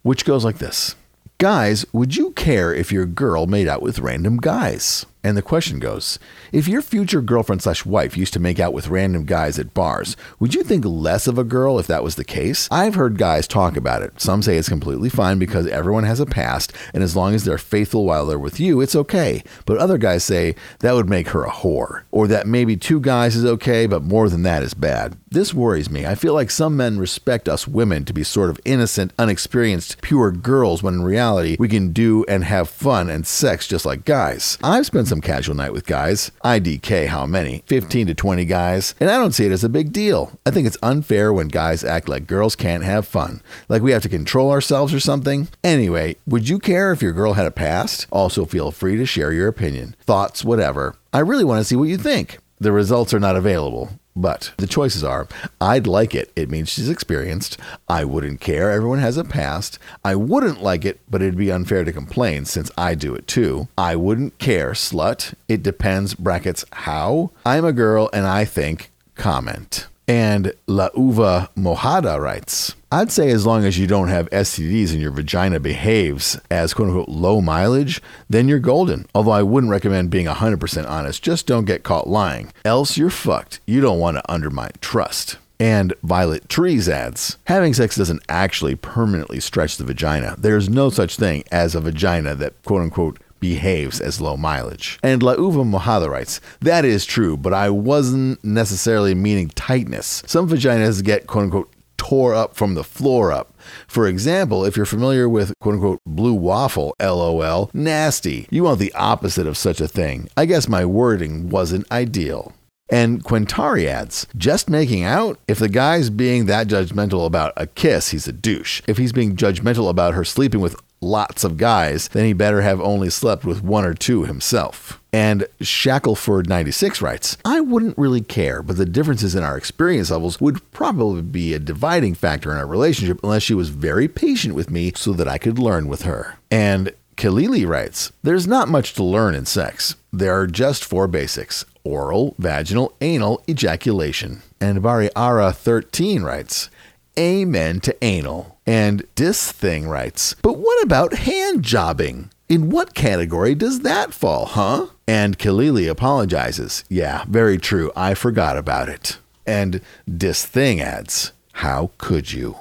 which 0.03 0.23
goes 0.23 0.45
like 0.45 0.59
this 0.59 0.95
Guys, 1.39 1.83
would 1.91 2.15
you 2.15 2.29
care 2.31 2.71
if 2.71 2.91
your 2.91 3.07
girl 3.07 3.47
made 3.47 3.67
out 3.67 3.81
with 3.81 3.97
random 3.97 4.37
guys? 4.37 5.07
And 5.23 5.37
the 5.37 5.41
question 5.41 5.79
goes 5.79 6.19
If 6.51 6.67
your 6.67 6.81
future 6.81 7.21
girlfriend 7.21 7.61
slash 7.61 7.85
wife 7.85 8.17
used 8.17 8.33
to 8.33 8.41
make 8.41 8.59
out 8.59 8.73
with 8.73 8.89
random 8.89 9.23
guys 9.25 9.57
at 9.57 9.73
bars, 9.73 10.17
would 10.39 10.53
you 10.53 10.63
think 10.63 10.83
less 10.83 11.27
of 11.27 11.37
a 11.37 11.45
girl 11.45 11.79
if 11.79 11.87
that 11.87 12.03
was 12.03 12.15
the 12.15 12.25
case? 12.25 12.67
I've 12.69 12.95
heard 12.95 13.17
guys 13.17 13.47
talk 13.47 13.77
about 13.77 14.01
it. 14.01 14.19
Some 14.19 14.41
say 14.41 14.57
it's 14.57 14.67
completely 14.67 15.09
fine 15.09 15.39
because 15.39 15.65
everyone 15.67 16.03
has 16.03 16.19
a 16.19 16.25
past, 16.25 16.73
and 16.93 17.03
as 17.03 17.15
long 17.15 17.33
as 17.33 17.45
they're 17.45 17.57
faithful 17.57 18.05
while 18.05 18.25
they're 18.25 18.37
with 18.37 18.59
you, 18.59 18.81
it's 18.81 18.95
okay. 18.95 19.43
But 19.65 19.77
other 19.77 19.97
guys 19.97 20.25
say 20.25 20.55
that 20.79 20.93
would 20.93 21.09
make 21.09 21.29
her 21.29 21.45
a 21.45 21.51
whore, 21.51 22.03
or 22.11 22.27
that 22.27 22.45
maybe 22.45 22.75
two 22.75 22.99
guys 22.99 23.37
is 23.37 23.45
okay, 23.45 23.85
but 23.85 24.03
more 24.03 24.27
than 24.27 24.43
that 24.43 24.61
is 24.61 24.73
bad. 24.73 25.15
This 25.33 25.53
worries 25.53 25.89
me. 25.89 26.05
I 26.05 26.13
feel 26.13 26.35
like 26.35 26.51
some 26.51 26.77
men 26.77 26.99
respect 26.99 27.49
us 27.49 27.67
women 27.67 28.05
to 28.05 28.13
be 28.13 28.23
sort 28.23 28.51
of 28.51 28.59
innocent, 28.65 29.13
unexperienced, 29.17 29.99
pure 30.01 30.31
girls 30.31 30.83
when 30.83 30.93
in 30.93 31.03
reality 31.03 31.55
we 31.57 31.67
can 31.67 31.91
do 31.91 32.23
and 32.27 32.43
have 32.43 32.69
fun 32.69 33.09
and 33.09 33.25
sex 33.25 33.67
just 33.67 33.83
like 33.83 34.05
guys. 34.05 34.59
I've 34.61 34.85
spent 34.85 35.07
some 35.13 35.21
casual 35.21 35.53
night 35.53 35.71
with 35.71 35.85
guys. 35.85 36.31
IDK 36.43 37.05
how 37.05 37.27
many? 37.27 37.63
15 37.67 38.07
to 38.07 38.15
20 38.15 38.45
guys. 38.45 38.95
And 38.99 39.11
I 39.11 39.17
don't 39.17 39.31
see 39.31 39.45
it 39.45 39.51
as 39.51 39.63
a 39.63 39.69
big 39.69 39.93
deal. 39.93 40.39
I 40.43 40.49
think 40.49 40.65
it's 40.65 40.77
unfair 40.81 41.31
when 41.31 41.49
guys 41.49 41.83
act 41.83 42.09
like 42.09 42.25
girls 42.25 42.55
can't 42.55 42.83
have 42.83 43.07
fun. 43.07 43.43
Like 43.69 43.83
we 43.83 43.91
have 43.91 44.01
to 44.01 44.09
control 44.09 44.49
ourselves 44.49 44.91
or 44.91 44.99
something. 44.99 45.49
Anyway, 45.63 46.15
would 46.25 46.49
you 46.49 46.57
care 46.57 46.91
if 46.91 47.03
your 47.03 47.13
girl 47.13 47.33
had 47.33 47.45
a 47.45 47.51
past? 47.51 48.07
Also 48.09 48.45
feel 48.45 48.71
free 48.71 48.97
to 48.97 49.05
share 49.05 49.31
your 49.31 49.47
opinion, 49.47 49.95
thoughts, 50.01 50.43
whatever. 50.43 50.95
I 51.13 51.19
really 51.19 51.43
want 51.43 51.59
to 51.59 51.63
see 51.63 51.75
what 51.75 51.89
you 51.89 51.97
think. 51.99 52.39
The 52.59 52.71
results 52.71 53.13
are 53.13 53.19
not 53.19 53.35
available. 53.35 53.91
But 54.15 54.53
the 54.57 54.67
choices 54.67 55.03
are 55.03 55.27
I'd 55.59 55.87
like 55.87 56.13
it. 56.13 56.31
It 56.35 56.49
means 56.49 56.69
she's 56.69 56.89
experienced. 56.89 57.57
I 57.87 58.05
wouldn't 58.05 58.39
care. 58.41 58.71
Everyone 58.71 58.99
has 58.99 59.17
a 59.17 59.23
past. 59.23 59.79
I 60.03 60.15
wouldn't 60.15 60.61
like 60.61 60.85
it, 60.85 60.99
but 61.09 61.21
it'd 61.21 61.37
be 61.37 61.51
unfair 61.51 61.83
to 61.83 61.91
complain 61.91 62.45
since 62.45 62.69
I 62.77 62.95
do 62.95 63.15
it 63.15 63.27
too. 63.27 63.67
I 63.77 63.95
wouldn't 63.95 64.37
care. 64.39 64.71
Slut. 64.71 65.33
It 65.47 65.63
depends. 65.63 66.13
Brackets. 66.13 66.63
How? 66.71 67.31
I'm 67.45 67.65
a 67.65 67.73
girl 67.73 68.09
and 68.13 68.25
I 68.25 68.45
think. 68.45 68.91
Comment. 69.15 69.87
And 70.13 70.53
La 70.67 70.89
Uva 70.95 71.49
Mojada 71.57 72.19
writes, 72.19 72.75
I'd 72.91 73.11
say 73.11 73.31
as 73.31 73.47
long 73.47 73.65
as 73.65 73.79
you 73.79 73.87
don't 73.87 74.09
have 74.09 74.29
STDs 74.29 74.91
and 74.91 75.01
your 75.01 75.09
vagina 75.09 75.59
behaves 75.59 76.39
as 76.51 76.75
quote 76.75 76.89
unquote 76.89 77.09
low 77.09 77.41
mileage, 77.41 77.99
then 78.29 78.47
you're 78.47 78.59
golden. 78.59 79.07
Although 79.15 79.31
I 79.31 79.41
wouldn't 79.41 79.71
recommend 79.71 80.11
being 80.11 80.27
100% 80.27 80.87
honest, 80.87 81.23
just 81.23 81.47
don't 81.47 81.65
get 81.65 81.81
caught 81.81 82.07
lying. 82.07 82.53
Else 82.63 82.95
you're 82.95 83.09
fucked. 83.09 83.59
You 83.65 83.81
don't 83.81 83.97
want 83.97 84.17
to 84.17 84.31
undermine 84.31 84.73
trust. 84.81 85.39
And 85.59 85.95
Violet 86.03 86.47
Trees 86.47 86.87
adds, 86.87 87.39
having 87.45 87.73
sex 87.73 87.95
doesn't 87.95 88.21
actually 88.29 88.75
permanently 88.75 89.39
stretch 89.39 89.77
the 89.77 89.83
vagina. 89.83 90.35
There's 90.37 90.69
no 90.69 90.91
such 90.91 91.15
thing 91.15 91.43
as 91.51 91.73
a 91.73 91.81
vagina 91.81 92.35
that 92.35 92.61
quote 92.65 92.83
unquote 92.83 93.17
behaves 93.43 93.99
as 93.99 94.21
low 94.21 94.37
mileage. 94.37 94.97
And 95.03 95.21
La 95.21 95.33
Uva 95.33 95.65
Mojada 95.65 96.09
writes, 96.09 96.39
That 96.61 96.85
is 96.85 97.05
true, 97.05 97.35
but 97.35 97.53
I 97.53 97.69
wasn't 97.69 98.41
necessarily 98.41 99.13
meaning 99.13 99.49
tightness. 99.49 100.23
Some 100.25 100.47
vaginas 100.47 101.03
get 101.03 101.27
quote 101.27 101.43
unquote 101.43 101.73
tore 101.97 102.33
up 102.33 102.55
from 102.55 102.75
the 102.75 102.85
floor 102.85 103.33
up. 103.33 103.53
For 103.85 104.07
example, 104.07 104.63
if 104.63 104.77
you're 104.77 104.85
familiar 104.85 105.27
with 105.27 105.53
quote 105.59 105.75
unquote 105.75 105.99
blue 106.05 106.33
waffle, 106.33 106.95
lol, 107.01 107.69
nasty. 107.73 108.47
You 108.49 108.63
want 108.63 108.79
the 108.79 108.93
opposite 108.93 109.45
of 109.45 109.57
such 109.57 109.81
a 109.81 109.89
thing. 109.89 110.29
I 110.37 110.45
guess 110.45 110.69
my 110.69 110.85
wording 110.85 111.49
wasn't 111.49 111.91
ideal. 111.91 112.53
And 112.89 113.23
Quintari 113.23 113.87
adds, 113.87 114.27
just 114.37 114.69
making 114.69 115.03
out? 115.03 115.37
If 115.47 115.59
the 115.59 115.67
guy's 115.69 116.09
being 116.09 116.45
that 116.45 116.67
judgmental 116.67 117.25
about 117.25 117.51
a 117.57 117.67
kiss, 117.67 118.09
he's 118.09 118.27
a 118.27 118.33
douche. 118.33 118.81
If 118.87 118.97
he's 118.97 119.11
being 119.11 119.35
judgmental 119.35 119.89
about 119.89 120.13
her 120.13 120.23
sleeping 120.23 120.61
with 120.61 120.75
lots 121.03 121.43
of 121.43 121.57
guys, 121.57 122.07
then 122.07 122.25
he 122.25 122.33
better 122.33 122.61
have 122.61 122.81
only 122.81 123.09
slept 123.09 123.45
with 123.45 123.63
one 123.63 123.85
or 123.85 123.93
two 123.93 124.23
himself. 124.23 124.99
And 125.11 125.45
Shackleford96 125.61 127.01
writes, 127.01 127.37
I 127.45 127.59
wouldn't 127.59 127.97
really 127.97 128.21
care, 128.21 128.63
but 128.63 128.77
the 128.77 128.85
differences 128.85 129.35
in 129.35 129.43
our 129.43 129.57
experience 129.57 130.09
levels 130.09 130.41
would 130.41 130.71
probably 130.71 131.21
be 131.21 131.53
a 131.53 131.59
dividing 131.59 132.15
factor 132.15 132.51
in 132.51 132.57
our 132.57 132.65
relationship 132.65 133.19
unless 133.23 133.43
she 133.43 133.53
was 133.53 133.69
very 133.69 134.07
patient 134.07 134.55
with 134.55 134.71
me 134.71 134.91
so 134.95 135.13
that 135.13 135.27
I 135.27 135.37
could 135.37 135.59
learn 135.59 135.87
with 135.87 136.01
her. 136.01 136.39
And 136.49 136.93
Kalili 137.15 137.67
writes, 137.67 138.11
There's 138.23 138.47
not 138.47 138.69
much 138.69 138.93
to 138.95 139.03
learn 139.03 139.35
in 139.35 139.45
sex. 139.45 139.95
There 140.11 140.33
are 140.33 140.47
just 140.47 140.83
four 140.83 141.07
basics 141.07 141.65
oral, 141.83 142.33
vaginal, 142.39 142.93
anal, 143.01 143.43
ejaculation. 143.47 144.41
And 144.61 144.81
Bariara13 144.81 146.23
writes, 146.23 146.69
Amen 147.17 147.79
to 147.81 147.95
anal. 148.03 148.57
And 148.65 149.05
Dis 149.15 149.51
Thing 149.51 149.87
writes, 149.87 150.35
But 150.41 150.57
what 150.57 150.83
about 150.83 151.13
hand 151.13 151.63
jobbing? 151.63 152.31
In 152.49 152.69
what 152.69 152.93
category 152.93 153.55
does 153.55 153.81
that 153.81 154.13
fall, 154.13 154.45
huh? 154.45 154.87
And 155.07 155.37
Kalili 155.37 155.89
apologizes. 155.89 156.83
Yeah, 156.89 157.25
very 157.27 157.57
true. 157.57 157.91
I 157.95 158.13
forgot 158.13 158.57
about 158.57 158.89
it. 158.89 159.17
And 159.45 159.81
Dis 160.07 160.45
Thing 160.45 160.81
adds, 160.81 161.33
How 161.53 161.91
could 161.97 162.31
you? 162.31 162.55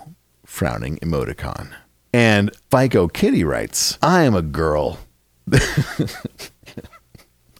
Frowning 0.44 0.98
emoticon. 0.98 1.72
And 2.12 2.50
FICO 2.70 3.08
Kitty 3.08 3.42
writes, 3.44 3.98
I 4.02 4.24
am 4.24 4.34
a 4.34 4.42
girl. 4.42 4.98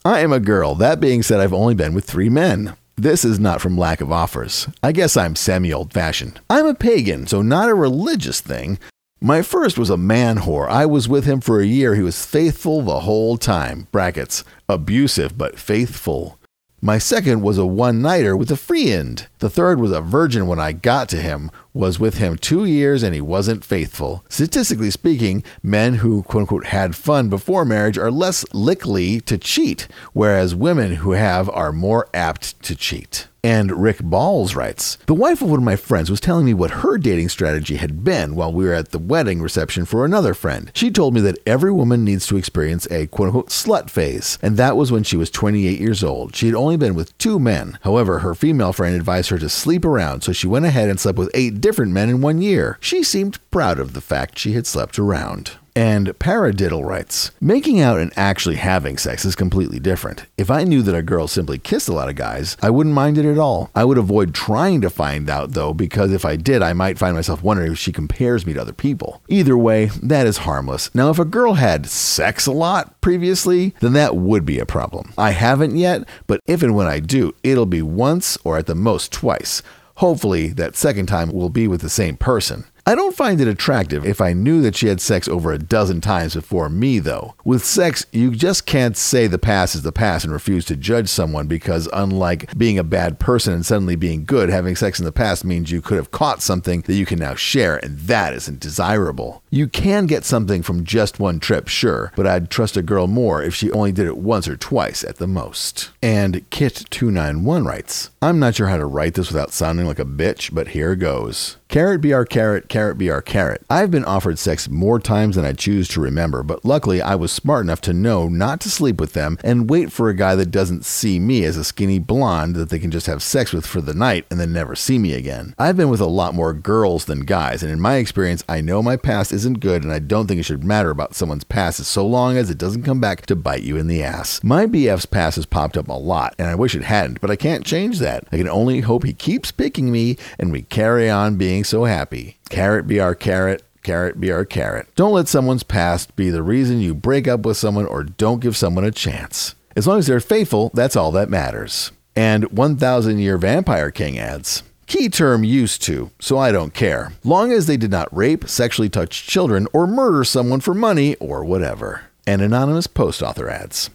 I 0.05 0.19
am 0.19 0.31
a 0.31 0.39
girl. 0.39 0.75
That 0.75 0.99
being 0.99 1.23
said, 1.23 1.39
I've 1.39 1.53
only 1.53 1.73
been 1.73 1.93
with 1.93 2.05
three 2.05 2.29
men. 2.29 2.75
This 2.95 3.25
is 3.25 3.39
not 3.39 3.59
from 3.59 3.77
lack 3.77 4.01
of 4.01 4.11
offers. 4.11 4.67
I 4.83 4.91
guess 4.91 5.17
I'm 5.17 5.35
semi 5.35 5.73
old 5.73 5.91
fashioned. 5.93 6.39
I'm 6.49 6.67
a 6.67 6.75
pagan, 6.75 7.25
so 7.25 7.41
not 7.41 7.69
a 7.69 7.73
religious 7.73 8.39
thing. 8.39 8.77
My 9.19 9.41
first 9.41 9.77
was 9.79 9.89
a 9.89 9.97
man 9.97 10.39
whore. 10.39 10.67
I 10.69 10.85
was 10.85 11.07
with 11.07 11.25
him 11.25 11.41
for 11.41 11.59
a 11.59 11.65
year. 11.65 11.95
He 11.95 12.03
was 12.03 12.25
faithful 12.25 12.81
the 12.81 13.01
whole 13.01 13.37
time. 13.37 13.87
Brackets. 13.91 14.43
Abusive, 14.69 15.37
but 15.37 15.57
faithful. 15.57 16.37
My 16.85 16.97
second 16.97 17.41
was 17.41 17.57
a 17.57 17.65
one 17.65 18.01
nighter 18.01 18.35
with 18.35 18.51
a 18.51 18.57
free 18.57 18.91
end. 18.91 19.27
The 19.39 19.49
third 19.49 19.79
was 19.79 19.93
a 19.93 20.01
virgin 20.01 20.47
when 20.47 20.59
I 20.59 20.73
got 20.73 21.07
to 21.09 21.21
him, 21.21 21.49
was 21.73 21.97
with 21.97 22.17
him 22.17 22.35
two 22.35 22.65
years 22.65 23.03
and 23.03 23.15
he 23.15 23.21
wasn't 23.21 23.63
faithful. 23.63 24.25
Statistically 24.27 24.91
speaking, 24.91 25.45
men 25.63 25.93
who 25.93 26.23
quote 26.23 26.41
unquote 26.41 26.65
had 26.65 26.93
fun 26.93 27.29
before 27.29 27.63
marriage 27.63 27.97
are 27.97 28.11
less 28.11 28.43
likely 28.53 29.21
to 29.21 29.37
cheat, 29.37 29.87
whereas 30.11 30.55
women 30.55 30.95
who 30.95 31.11
have 31.11 31.49
are 31.51 31.71
more 31.71 32.09
apt 32.13 32.61
to 32.63 32.75
cheat. 32.75 33.29
And 33.45 33.83
Rick 33.83 33.99
Balls 34.01 34.55
writes 34.55 34.95
The 35.05 35.13
wife 35.13 35.41
of 35.41 35.49
one 35.49 35.59
of 35.59 35.65
my 35.65 35.75
friends 35.75 36.09
was 36.09 36.21
telling 36.21 36.45
me 36.45 36.53
what 36.53 36.71
her 36.71 36.97
dating 36.97 37.27
strategy 37.27 37.75
had 37.75 38.01
been 38.01 38.35
while 38.35 38.53
we 38.53 38.63
were 38.63 38.73
at 38.73 38.91
the 38.91 38.99
wedding 38.99 39.41
reception 39.41 39.83
for 39.83 40.05
another 40.05 40.33
friend. 40.33 40.71
She 40.73 40.89
told 40.89 41.13
me 41.13 41.19
that 41.21 41.37
every 41.45 41.71
woman 41.71 42.05
needs 42.05 42.25
to 42.27 42.37
experience 42.37 42.87
a 42.89 43.07
quote 43.07 43.27
unquote 43.27 43.49
slut 43.49 43.89
phase, 43.89 44.39
and 44.41 44.55
that 44.55 44.77
was 44.77 44.93
when 44.93 45.03
she 45.03 45.17
was 45.17 45.29
28 45.29 45.77
years 45.77 46.05
old. 46.05 46.37
She 46.37 46.45
had 46.45 46.55
only 46.55 46.77
been 46.77 46.95
with 46.95 47.17
two 47.17 47.37
men. 47.37 47.77
However, 47.81 48.19
her 48.19 48.33
female 48.33 48.71
friend 48.71 48.95
advised 48.95 49.29
her 49.29 49.39
to 49.39 49.49
sleep 49.49 49.83
around, 49.83 50.21
so 50.21 50.31
she 50.31 50.47
went 50.47 50.65
ahead 50.65 50.89
and 50.89 50.97
slept 50.97 51.17
with 51.17 51.31
eight 51.33 51.59
different 51.59 51.91
men 51.91 52.07
in 52.07 52.21
one 52.21 52.41
year. 52.41 52.77
She 52.79 53.03
seemed 53.03 53.39
proud 53.51 53.77
of 53.77 53.91
the 53.91 54.01
fact 54.01 54.39
she 54.39 54.53
had 54.53 54.65
slept 54.65 54.97
around. 54.97 55.57
And 55.75 56.09
Paradiddle 56.19 56.85
writes 56.85 57.31
Making 57.41 57.79
out 57.79 57.99
and 57.99 58.11
actually 58.15 58.57
having 58.57 58.97
sex 58.97 59.25
is 59.25 59.35
completely 59.35 59.79
different. 59.79 60.25
If 60.37 60.51
I 60.51 60.63
knew 60.63 60.81
that 60.83 60.95
a 60.95 61.01
girl 61.01 61.27
simply 61.27 61.57
kissed 61.57 61.89
a 61.89 61.93
lot 61.93 62.09
of 62.09 62.15
guys, 62.15 62.57
I 62.61 62.69
wouldn't 62.69 62.95
mind 62.95 63.17
it 63.17 63.25
at 63.25 63.39
all. 63.39 63.71
I 63.73 63.83
would 63.83 63.97
avoid 63.97 64.35
trying 64.35 64.81
to 64.81 64.89
find 64.89 65.29
out, 65.29 65.53
though, 65.53 65.73
because 65.73 66.11
if 66.11 66.25
I 66.25 66.35
did, 66.35 66.61
I 66.61 66.73
might 66.73 66.99
find 66.99 67.15
myself 67.15 67.41
wondering 67.41 67.71
if 67.71 67.79
she 67.79 67.91
compares 67.91 68.45
me 68.45 68.53
to 68.53 68.61
other 68.61 68.73
people. 68.73 69.21
Either 69.27 69.57
way, 69.57 69.85
that 70.01 70.27
is 70.27 70.39
harmless. 70.39 70.93
Now, 70.93 71.09
if 71.09 71.19
a 71.19 71.25
girl 71.25 71.55
had 71.55 71.87
sex 71.87 72.45
a 72.45 72.51
lot 72.51 72.99
previously, 73.01 73.73
then 73.79 73.93
that 73.93 74.15
would 74.15 74.45
be 74.45 74.59
a 74.59 74.65
problem. 74.65 75.13
I 75.17 75.31
haven't 75.31 75.75
yet, 75.75 76.07
but 76.27 76.39
if 76.45 76.61
and 76.61 76.75
when 76.75 76.87
I 76.87 76.99
do, 76.99 77.33
it'll 77.41 77.65
be 77.65 77.81
once 77.81 78.37
or 78.43 78.57
at 78.57 78.67
the 78.67 78.75
most 78.75 79.11
twice. 79.11 79.63
Hopefully, 79.97 80.47
that 80.49 80.75
second 80.75 81.05
time 81.05 81.31
will 81.31 81.49
be 81.49 81.67
with 81.67 81.81
the 81.81 81.89
same 81.89 82.17
person. 82.17 82.65
I 82.85 82.95
don't 82.95 83.15
find 83.15 83.39
it 83.39 83.47
attractive 83.47 84.05
if 84.05 84.19
I 84.19 84.33
knew 84.33 84.61
that 84.61 84.75
she 84.75 84.87
had 84.87 84.99
sex 84.99 85.29
over 85.29 85.53
a 85.53 85.57
dozen 85.57 86.01
times 86.01 86.35
before 86.35 86.67
me, 86.67 86.99
though. 86.99 87.33
With 87.45 87.63
sex, 87.63 88.05
you 88.11 88.31
just 88.31 88.65
can't 88.65 88.97
say 88.97 89.25
the 89.25 89.37
past 89.37 89.73
is 89.73 89.83
the 89.83 89.93
past 89.93 90.25
and 90.25 90.33
refuse 90.33 90.65
to 90.65 90.75
judge 90.75 91.07
someone 91.07 91.47
because, 91.47 91.87
unlike 91.93 92.57
being 92.57 92.77
a 92.77 92.83
bad 92.83 93.19
person 93.19 93.53
and 93.53 93.65
suddenly 93.65 93.95
being 93.95 94.25
good, 94.25 94.49
having 94.49 94.75
sex 94.75 94.99
in 94.99 95.05
the 95.05 95.13
past 95.13 95.45
means 95.45 95.71
you 95.71 95.81
could 95.81 95.95
have 95.95 96.11
caught 96.11 96.41
something 96.41 96.81
that 96.81 96.95
you 96.95 97.05
can 97.05 97.19
now 97.19 97.35
share, 97.35 97.77
and 97.77 97.99
that 97.99 98.33
isn't 98.33 98.59
desirable. 98.59 99.43
You 99.49 99.69
can 99.69 100.05
get 100.05 100.25
something 100.25 100.61
from 100.61 100.83
just 100.83 101.21
one 101.21 101.39
trip, 101.39 101.69
sure, 101.69 102.11
but 102.17 102.27
I'd 102.27 102.49
trust 102.49 102.75
a 102.75 102.81
girl 102.81 103.07
more 103.07 103.41
if 103.41 103.55
she 103.55 103.71
only 103.71 103.93
did 103.93 104.07
it 104.07 104.17
once 104.17 104.45
or 104.45 104.57
twice 104.57 105.05
at 105.05 105.19
the 105.19 105.27
most. 105.27 105.91
And 106.01 106.49
Kit291 106.49 107.65
writes 107.65 108.09
I'm 108.21 108.39
not 108.39 108.55
sure 108.55 108.67
how 108.67 108.77
to 108.77 108.85
write 108.85 109.13
this 109.13 109.29
without 109.31 109.53
sounding 109.53 109.85
like 109.85 109.99
a 109.99 110.05
bitch, 110.05 110.53
but 110.53 110.69
here 110.69 110.97
goes. 110.97 111.55
Carrot 111.73 112.01
be 112.01 112.13
our 112.13 112.23
carrot, 112.23 112.69
carrot 112.69 112.99
be 112.99 113.09
our 113.09 113.23
carrot. 113.23 113.63
I've 113.67 113.89
been 113.89 114.05
offered 114.05 114.37
sex 114.37 114.69
more 114.69 114.99
times 114.99 115.35
than 115.35 115.43
I 115.43 115.53
choose 115.53 115.87
to 115.87 116.01
remember, 116.01 116.43
but 116.43 116.63
luckily 116.63 117.01
I 117.01 117.15
was 117.15 117.31
smart 117.31 117.65
enough 117.65 117.81
to 117.81 117.93
know 117.93 118.27
not 118.27 118.61
to 118.61 118.69
sleep 118.69 118.99
with 118.99 119.13
them 119.13 119.39
and 119.43 119.67
wait 119.67 119.91
for 119.91 120.07
a 120.07 120.13
guy 120.13 120.35
that 120.35 120.51
doesn't 120.51 120.85
see 120.85 121.17
me 121.17 121.43
as 121.45 121.57
a 121.57 121.63
skinny 121.63 121.97
blonde 121.97 122.55
that 122.57 122.69
they 122.69 122.77
can 122.77 122.91
just 122.91 123.07
have 123.07 123.23
sex 123.23 123.51
with 123.51 123.65
for 123.65 123.81
the 123.81 123.95
night 123.95 124.27
and 124.29 124.39
then 124.39 124.53
never 124.53 124.75
see 124.75 124.99
me 124.99 125.13
again. 125.13 125.55
I've 125.57 125.75
been 125.75 125.89
with 125.89 125.99
a 125.99 126.05
lot 126.05 126.35
more 126.35 126.53
girls 126.53 127.05
than 127.05 127.21
guys, 127.21 127.63
and 127.63 127.71
in 127.71 127.79
my 127.79 127.95
experience, 127.95 128.43
I 128.47 128.61
know 128.61 128.83
my 128.83 128.95
past 128.95 129.33
isn't 129.33 129.59
good 129.59 129.83
and 129.83 129.91
I 129.91 129.97
don't 129.97 130.27
think 130.27 130.39
it 130.39 130.43
should 130.43 130.63
matter 130.63 130.91
about 130.91 131.15
someone's 131.15 131.43
past 131.43 131.83
so 131.83 132.05
long 132.05 132.37
as 132.37 132.51
it 132.51 132.59
doesn't 132.59 132.83
come 132.83 133.01
back 133.01 133.25
to 133.25 133.35
bite 133.35 133.63
you 133.63 133.77
in 133.77 133.87
the 133.87 134.03
ass. 134.03 134.43
My 134.43 134.67
BF's 134.67 135.07
past 135.07 135.37
has 135.37 135.47
popped 135.47 135.75
up 135.75 135.87
a 135.87 135.93
lot, 135.93 136.35
and 136.37 136.47
I 136.47 136.53
wish 136.53 136.75
it 136.75 136.83
hadn't, 136.83 137.19
but 137.19 137.31
I 137.31 137.35
can't 137.35 137.65
change 137.65 137.97
that. 137.97 138.27
I 138.31 138.37
can 138.37 138.47
only 138.47 138.81
hope 138.81 139.03
he 139.03 139.13
keeps 139.13 139.51
picking 139.51 139.91
me 139.91 140.17
and 140.37 140.51
we 140.51 140.61
carry 140.61 141.09
on 141.09 141.35
being 141.35 141.62
so 141.63 141.85
happy. 141.85 142.37
Carrot 142.49 142.87
be 142.87 142.99
our 142.99 143.15
carrot, 143.15 143.63
carrot 143.83 144.19
be 144.19 144.31
our 144.31 144.45
carrot. 144.45 144.87
Don't 144.95 145.13
let 145.13 145.27
someone's 145.27 145.63
past 145.63 146.15
be 146.15 146.29
the 146.29 146.43
reason 146.43 146.79
you 146.79 146.93
break 146.93 147.27
up 147.27 147.45
with 147.45 147.57
someone 147.57 147.85
or 147.85 148.03
don't 148.03 148.41
give 148.41 148.57
someone 148.57 148.83
a 148.83 148.91
chance. 148.91 149.55
As 149.75 149.87
long 149.87 149.99
as 149.99 150.07
they're 150.07 150.19
faithful, 150.19 150.71
that's 150.73 150.95
all 150.95 151.11
that 151.11 151.29
matters. 151.29 151.91
And 152.15 152.51
1000 152.51 153.19
Year 153.19 153.37
Vampire 153.37 153.91
King 153.91 154.19
adds, 154.19 154.63
Key 154.85 155.09
term 155.09 155.43
used 155.43 155.81
to, 155.83 156.11
so 156.19 156.37
I 156.37 156.51
don't 156.51 156.73
care. 156.73 157.13
Long 157.23 157.51
as 157.51 157.65
they 157.65 157.77
did 157.77 157.89
not 157.89 158.15
rape, 158.15 158.47
sexually 158.47 158.89
touch 158.89 159.25
children, 159.25 159.67
or 159.73 159.87
murder 159.87 160.23
someone 160.23 160.59
for 160.59 160.73
money 160.73 161.15
or 161.15 161.43
whatever. 161.43 162.03
An 162.27 162.41
anonymous 162.41 162.87
post 162.87 163.23
author 163.23 163.49
adds, 163.49 163.89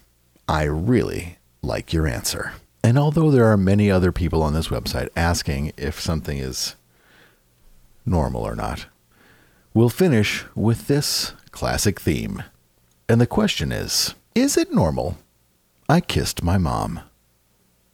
I 0.47 0.63
really 0.63 1.37
like 1.61 1.93
your 1.93 2.07
answer. 2.07 2.53
And 2.83 2.97
although 2.97 3.31
there 3.31 3.45
are 3.45 3.57
many 3.57 3.91
other 3.91 4.11
people 4.11 4.41
on 4.41 4.53
this 4.53 4.69
website 4.69 5.09
asking 5.15 5.73
if 5.77 5.99
something 5.99 6.37
is 6.37 6.75
normal 8.05 8.41
or 8.41 8.55
not, 8.55 8.87
we'll 9.73 9.89
finish 9.89 10.45
with 10.55 10.87
this 10.87 11.33
classic 11.51 11.99
theme. 11.99 12.43
And 13.07 13.19
the 13.19 13.27
question 13.27 13.71
is 13.71 14.15
Is 14.35 14.57
it 14.57 14.73
normal? 14.73 15.17
I 15.87 16.01
kissed 16.01 16.43
my 16.43 16.57
mom. 16.57 17.01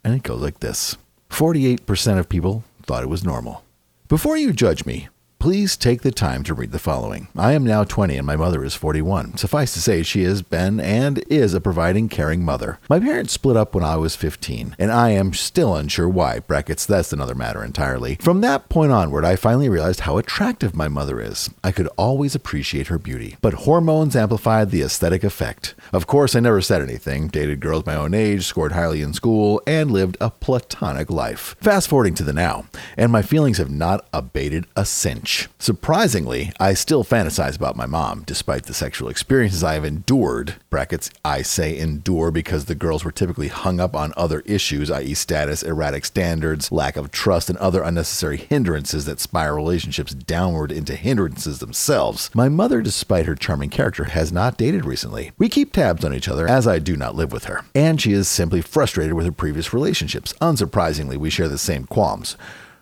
And 0.04 0.14
it 0.14 0.24
goes 0.24 0.42
like 0.42 0.60
this 0.60 0.98
48% 1.30 2.20
of 2.20 2.30
people 2.30 2.64
thought 2.84 3.04
it 3.04 3.10
was 3.10 3.24
normal. 3.24 3.64
Before 4.08 4.38
you 4.38 4.54
judge 4.54 4.86
me, 4.86 5.08
Please 5.40 5.78
take 5.78 6.02
the 6.02 6.12
time 6.12 6.44
to 6.44 6.56
read 6.56 6.72
the 6.72 6.80
following. 6.80 7.28
I 7.38 7.54
am 7.54 7.64
now 7.64 7.84
20 7.84 8.18
and 8.18 8.26
my 8.26 8.36
mother 8.36 8.64
is 8.64 8.74
41. 8.74 9.38
Suffice 9.38 9.74
to 9.76 9.82
say, 9.82 10.02
she 10.02 10.24
has 10.24 10.42
been 10.42 10.80
and 10.80 11.24
is 11.30 11.54
a 11.54 11.62
providing, 11.62 12.10
caring 12.10 12.44
mother. 12.44 12.80
My 12.90 13.00
parents 13.00 13.34
split 13.34 13.56
up 13.56 13.76
when 13.76 13.84
I 13.84 13.96
was 13.96 14.16
15, 14.16 14.76
and 14.80 14.92
I 14.92 15.12
am 15.12 15.34
still 15.34 15.76
unsure 15.76 16.10
why. 16.10 16.40
Brackets, 16.40 16.88
that's 16.88 17.14
another 17.14 17.36
matter 17.36 17.64
entirely. 17.64 18.16
From 18.16 18.42
that 18.42 18.70
point 18.70 18.92
onward, 18.92 19.24
I 19.24 19.36
finally 19.36 19.70
realized 19.70 20.00
how 20.02 20.18
attractive 20.18 20.76
my 20.76 20.88
mother 20.88 21.22
is. 21.22 21.52
I 21.64 21.72
could 21.72 21.90
always 21.96 22.34
appreciate 22.34 22.88
her 22.88 22.98
beauty, 22.98 23.38
but 23.42 23.54
hormones 23.54 24.16
amplified 24.16 24.72
the 24.72 24.82
aesthetic 24.82 25.24
effect. 25.24 25.76
Of 25.94 26.08
course, 26.08 26.36
I 26.36 26.40
never 26.40 26.62
said 26.62 26.82
anything, 26.82 27.28
dated 27.28 27.60
girls 27.60 27.86
my 27.86 27.96
own 27.96 28.16
age, 28.16 28.46
scored 28.46 28.72
highly 28.72 29.04
in 29.04 29.14
school, 29.14 29.62
and 29.68 29.92
lived 29.92 30.18
a 30.20 30.32
platonic 30.32 31.12
life. 31.12 31.56
Fast 31.62 31.88
forwarding 31.88 32.16
to 32.16 32.24
the 32.24 32.34
now, 32.34 32.66
and 32.98 33.12
my 33.12 33.22
feelings 33.22 33.60
have 33.60 33.70
not 33.70 34.08
abated 34.12 34.66
a 34.76 34.86
cinch. 35.26 35.50
Surprisingly, 35.60 36.52
I 36.60 36.74
still 36.74 37.04
fantasize 37.04 37.56
about 37.56 37.76
my 37.76 37.86
mom, 37.86 38.24
despite 38.26 38.66
the 38.66 38.74
sexual 38.74 39.10
experiences 39.10 39.64
I 39.64 39.74
have 39.74 39.84
endured. 39.84 40.56
Brackets, 40.70 41.10
I 41.24 41.42
say 41.42 41.78
endure 41.78 42.32
because 42.32 42.66
the 42.66 42.76
girls 42.76 43.04
were 43.04 43.12
typically 43.12 43.48
hung 43.48 43.80
up 43.80 43.96
on 43.96 44.14
other 44.16 44.42
issues, 44.42 44.92
i.e., 44.92 45.14
status, 45.16 45.64
erratic 45.64 46.06
standards, 46.06 46.72
lack 46.72 46.96
of 46.96 47.12
trust, 47.12 47.50
and 47.50 47.58
other 47.58 47.82
unnecessary 47.82 48.38
hindrances 48.38 49.06
that 49.06 49.20
spiral 49.20 49.58
relationships 49.58 50.14
downward 50.14 50.72
into 50.72 50.96
hindrances 50.96 51.60
themselves. 51.60 52.30
My 52.34 52.50
mother, 52.50 52.82
despite 52.82 53.26
her 53.26 53.36
charming 53.36 53.70
character, 53.70 54.06
has 54.06 54.32
not 54.32 54.58
dated 54.58 54.86
recently. 54.86 55.32
We 55.38 55.50
keep 55.50 55.74
tabs 55.74 56.06
on 56.06 56.14
each 56.14 56.28
other, 56.28 56.48
as 56.48 56.68
I 56.68 56.80
do 56.80 56.96
not 56.96 57.16
live 57.16 57.32
with 57.32 57.46
her. 57.46 57.62
And 57.74 58.00
she 58.00 58.14
is 58.14 58.28
simply 58.28 58.62
frustrated 58.62 59.14
with 59.14 59.26
her 59.26 59.32
previous 59.32 59.74
relationships. 59.74 60.34
Unsurprisingly, 60.42 61.18
we 61.18 61.30
share 61.30 61.50
the 61.50 61.58
same 61.58 61.86
qualms. 61.86 62.38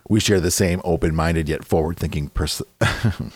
We 0.08 0.20
share 0.20 0.40
the 0.40 0.50
same 0.50 0.80
open 0.84 1.14
minded 1.14 1.48
yet 1.48 1.64
forward 1.64 1.98
thinking 1.98 2.28
person. 2.28 2.66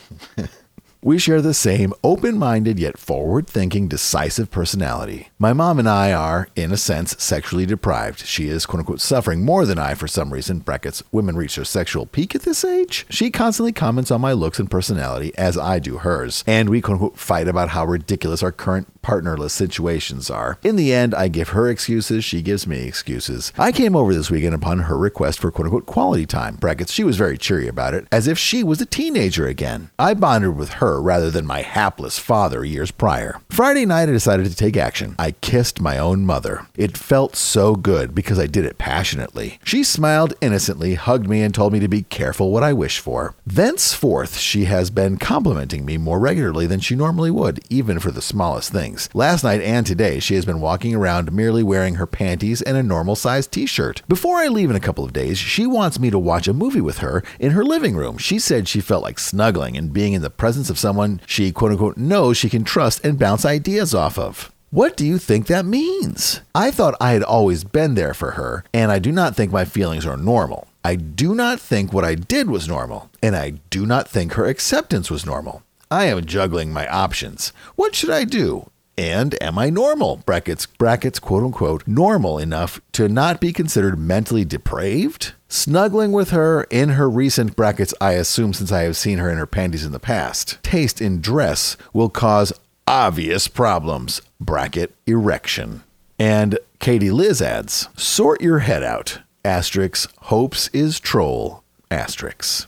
We 1.00 1.20
share 1.20 1.40
the 1.40 1.54
same 1.54 1.94
open 2.02 2.36
minded 2.38 2.80
yet 2.80 2.98
forward 2.98 3.46
thinking, 3.46 3.86
decisive 3.86 4.50
personality. 4.50 5.28
My 5.38 5.52
mom 5.52 5.78
and 5.78 5.88
I 5.88 6.12
are, 6.12 6.48
in 6.56 6.72
a 6.72 6.76
sense, 6.76 7.14
sexually 7.22 7.66
deprived. 7.66 8.26
She 8.26 8.48
is, 8.48 8.66
quote 8.66 8.80
unquote, 8.80 9.00
suffering 9.00 9.44
more 9.44 9.64
than 9.64 9.78
I 9.78 9.94
for 9.94 10.08
some 10.08 10.32
reason. 10.32 10.58
Brackets, 10.58 11.04
women 11.12 11.36
reach 11.36 11.54
their 11.54 11.64
sexual 11.64 12.04
peak 12.04 12.34
at 12.34 12.42
this 12.42 12.64
age. 12.64 13.06
She 13.10 13.30
constantly 13.30 13.70
comments 13.70 14.10
on 14.10 14.20
my 14.20 14.32
looks 14.32 14.58
and 14.58 14.68
personality, 14.68 15.32
as 15.38 15.56
I 15.56 15.78
do 15.78 15.98
hers. 15.98 16.42
And 16.48 16.68
we, 16.68 16.80
quote 16.80 16.94
unquote, 16.94 17.16
fight 17.16 17.46
about 17.46 17.68
how 17.68 17.84
ridiculous 17.84 18.42
our 18.42 18.50
current 18.50 18.97
partnerless 19.08 19.54
situations 19.54 20.28
are. 20.28 20.58
In 20.62 20.76
the 20.76 20.92
end, 20.92 21.14
I 21.14 21.28
give 21.28 21.48
her 21.50 21.70
excuses, 21.70 22.26
she 22.26 22.42
gives 22.42 22.66
me 22.66 22.86
excuses. 22.86 23.54
I 23.56 23.72
came 23.72 23.96
over 23.96 24.12
this 24.12 24.30
weekend 24.30 24.54
upon 24.54 24.80
her 24.80 24.98
request 24.98 25.38
for 25.38 25.50
quote 25.50 25.64
unquote 25.64 25.86
quality 25.86 26.26
time. 26.26 26.56
Brackets, 26.56 26.92
she 26.92 27.04
was 27.04 27.16
very 27.16 27.38
cheery 27.38 27.68
about 27.68 27.94
it, 27.94 28.06
as 28.12 28.28
if 28.28 28.38
she 28.38 28.62
was 28.62 28.82
a 28.82 28.86
teenager 28.86 29.46
again. 29.46 29.88
I 29.98 30.12
bonded 30.12 30.58
with 30.58 30.74
her 30.74 31.00
rather 31.00 31.30
than 31.30 31.46
my 31.46 31.62
hapless 31.62 32.18
father 32.18 32.66
years 32.66 32.90
prior. 32.90 33.40
Friday 33.48 33.86
night, 33.86 34.10
I 34.10 34.12
decided 34.12 34.44
to 34.44 34.54
take 34.54 34.76
action. 34.76 35.14
I 35.18 35.30
kissed 35.30 35.80
my 35.80 35.96
own 35.96 36.26
mother. 36.26 36.66
It 36.76 36.98
felt 36.98 37.34
so 37.34 37.76
good 37.76 38.14
because 38.14 38.38
I 38.38 38.46
did 38.46 38.66
it 38.66 38.76
passionately. 38.76 39.58
She 39.64 39.84
smiled 39.84 40.34
innocently, 40.42 40.96
hugged 40.96 41.30
me, 41.30 41.40
and 41.40 41.54
told 41.54 41.72
me 41.72 41.80
to 41.80 41.88
be 41.88 42.02
careful 42.02 42.50
what 42.50 42.62
I 42.62 42.74
wish 42.74 42.98
for. 42.98 43.34
Thenceforth, 43.46 44.36
she 44.36 44.66
has 44.66 44.90
been 44.90 45.16
complimenting 45.16 45.86
me 45.86 45.96
more 45.96 46.18
regularly 46.18 46.66
than 46.66 46.80
she 46.80 46.94
normally 46.94 47.30
would, 47.30 47.60
even 47.70 47.98
for 48.00 48.10
the 48.10 48.20
smallest 48.20 48.70
things. 48.70 48.97
Last 49.14 49.44
night 49.44 49.60
and 49.60 49.86
today, 49.86 50.18
she 50.18 50.34
has 50.34 50.44
been 50.44 50.60
walking 50.60 50.94
around 50.94 51.32
merely 51.32 51.62
wearing 51.62 51.94
her 51.94 52.06
panties 52.06 52.62
and 52.62 52.76
a 52.76 52.82
normal 52.82 53.14
sized 53.14 53.52
t 53.52 53.66
shirt. 53.66 54.02
Before 54.08 54.38
I 54.38 54.48
leave 54.48 54.70
in 54.70 54.76
a 54.76 54.80
couple 54.80 55.04
of 55.04 55.12
days, 55.12 55.38
she 55.38 55.66
wants 55.66 55.98
me 55.98 56.10
to 56.10 56.18
watch 56.18 56.48
a 56.48 56.52
movie 56.52 56.80
with 56.80 56.98
her 56.98 57.22
in 57.38 57.52
her 57.52 57.64
living 57.64 57.96
room. 57.96 58.18
She 58.18 58.38
said 58.38 58.66
she 58.66 58.80
felt 58.80 59.02
like 59.02 59.18
snuggling 59.18 59.76
and 59.76 59.92
being 59.92 60.12
in 60.14 60.22
the 60.22 60.30
presence 60.30 60.70
of 60.70 60.78
someone 60.78 61.20
she 61.26 61.52
quote 61.52 61.72
unquote 61.72 61.96
knows 61.96 62.36
she 62.36 62.50
can 62.50 62.64
trust 62.64 63.04
and 63.04 63.18
bounce 63.18 63.44
ideas 63.44 63.94
off 63.94 64.18
of. 64.18 64.52
What 64.70 64.98
do 64.98 65.06
you 65.06 65.16
think 65.16 65.46
that 65.46 65.64
means? 65.64 66.42
I 66.54 66.70
thought 66.70 66.94
I 67.00 67.12
had 67.12 67.22
always 67.22 67.64
been 67.64 67.94
there 67.94 68.12
for 68.12 68.32
her, 68.32 68.64
and 68.74 68.92
I 68.92 68.98
do 68.98 69.10
not 69.10 69.34
think 69.34 69.50
my 69.50 69.64
feelings 69.64 70.04
are 70.04 70.18
normal. 70.18 70.68
I 70.84 70.96
do 70.96 71.34
not 71.34 71.58
think 71.58 71.90
what 71.92 72.04
I 72.04 72.14
did 72.14 72.50
was 72.50 72.68
normal, 72.68 73.10
and 73.22 73.34
I 73.34 73.54
do 73.70 73.86
not 73.86 74.08
think 74.08 74.34
her 74.34 74.44
acceptance 74.44 75.10
was 75.10 75.24
normal. 75.24 75.62
I 75.90 76.04
am 76.04 76.26
juggling 76.26 76.70
my 76.70 76.86
options. 76.86 77.54
What 77.76 77.94
should 77.94 78.10
I 78.10 78.24
do? 78.24 78.70
And 78.98 79.40
am 79.40 79.60
I 79.60 79.70
normal? 79.70 80.16
Brackets, 80.26 80.66
brackets, 80.66 81.20
quote 81.20 81.44
unquote, 81.44 81.86
normal 81.86 82.36
enough 82.36 82.80
to 82.92 83.08
not 83.08 83.40
be 83.40 83.52
considered 83.52 83.96
mentally 83.96 84.44
depraved? 84.44 85.34
Snuggling 85.48 86.10
with 86.10 86.30
her 86.30 86.64
in 86.64 86.90
her 86.90 87.08
recent 87.08 87.54
brackets, 87.54 87.94
I 88.00 88.14
assume 88.14 88.52
since 88.52 88.72
I 88.72 88.82
have 88.82 88.96
seen 88.96 89.18
her 89.18 89.30
in 89.30 89.38
her 89.38 89.46
panties 89.46 89.84
in 89.84 89.92
the 89.92 90.00
past. 90.00 90.58
Taste 90.64 91.00
in 91.00 91.20
dress 91.20 91.76
will 91.92 92.10
cause 92.10 92.52
obvious 92.88 93.46
problems. 93.46 94.20
Bracket, 94.40 94.92
erection. 95.06 95.84
And 96.18 96.58
Katie 96.80 97.12
Liz 97.12 97.40
adds, 97.40 97.88
sort 97.96 98.40
your 98.40 98.58
head 98.58 98.82
out. 98.82 99.20
Asterix, 99.44 100.08
hopes 100.22 100.68
is 100.72 100.98
troll. 100.98 101.62
Asterix. 101.88 102.66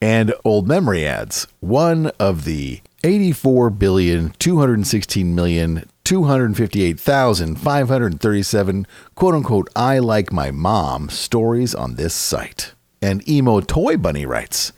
And 0.00 0.32
Old 0.44 0.68
Memory 0.68 1.04
adds, 1.04 1.48
one 1.58 2.12
of 2.20 2.44
the 2.44 2.82
84 3.04 3.70
billion 3.70 4.30
216 4.38 5.34
million 5.34 5.88
258,537 6.04 8.86
quote 9.14 9.34
unquote 9.34 9.70
I 9.74 9.98
like 9.98 10.30
my 10.32 10.50
mom 10.50 11.08
stories 11.08 11.74
on 11.74 11.96
this 11.96 12.14
site. 12.14 12.74
And 13.00 13.26
Emo 13.28 13.60
Toy 13.60 13.96
Bunny 13.96 14.26
writes, 14.26 14.72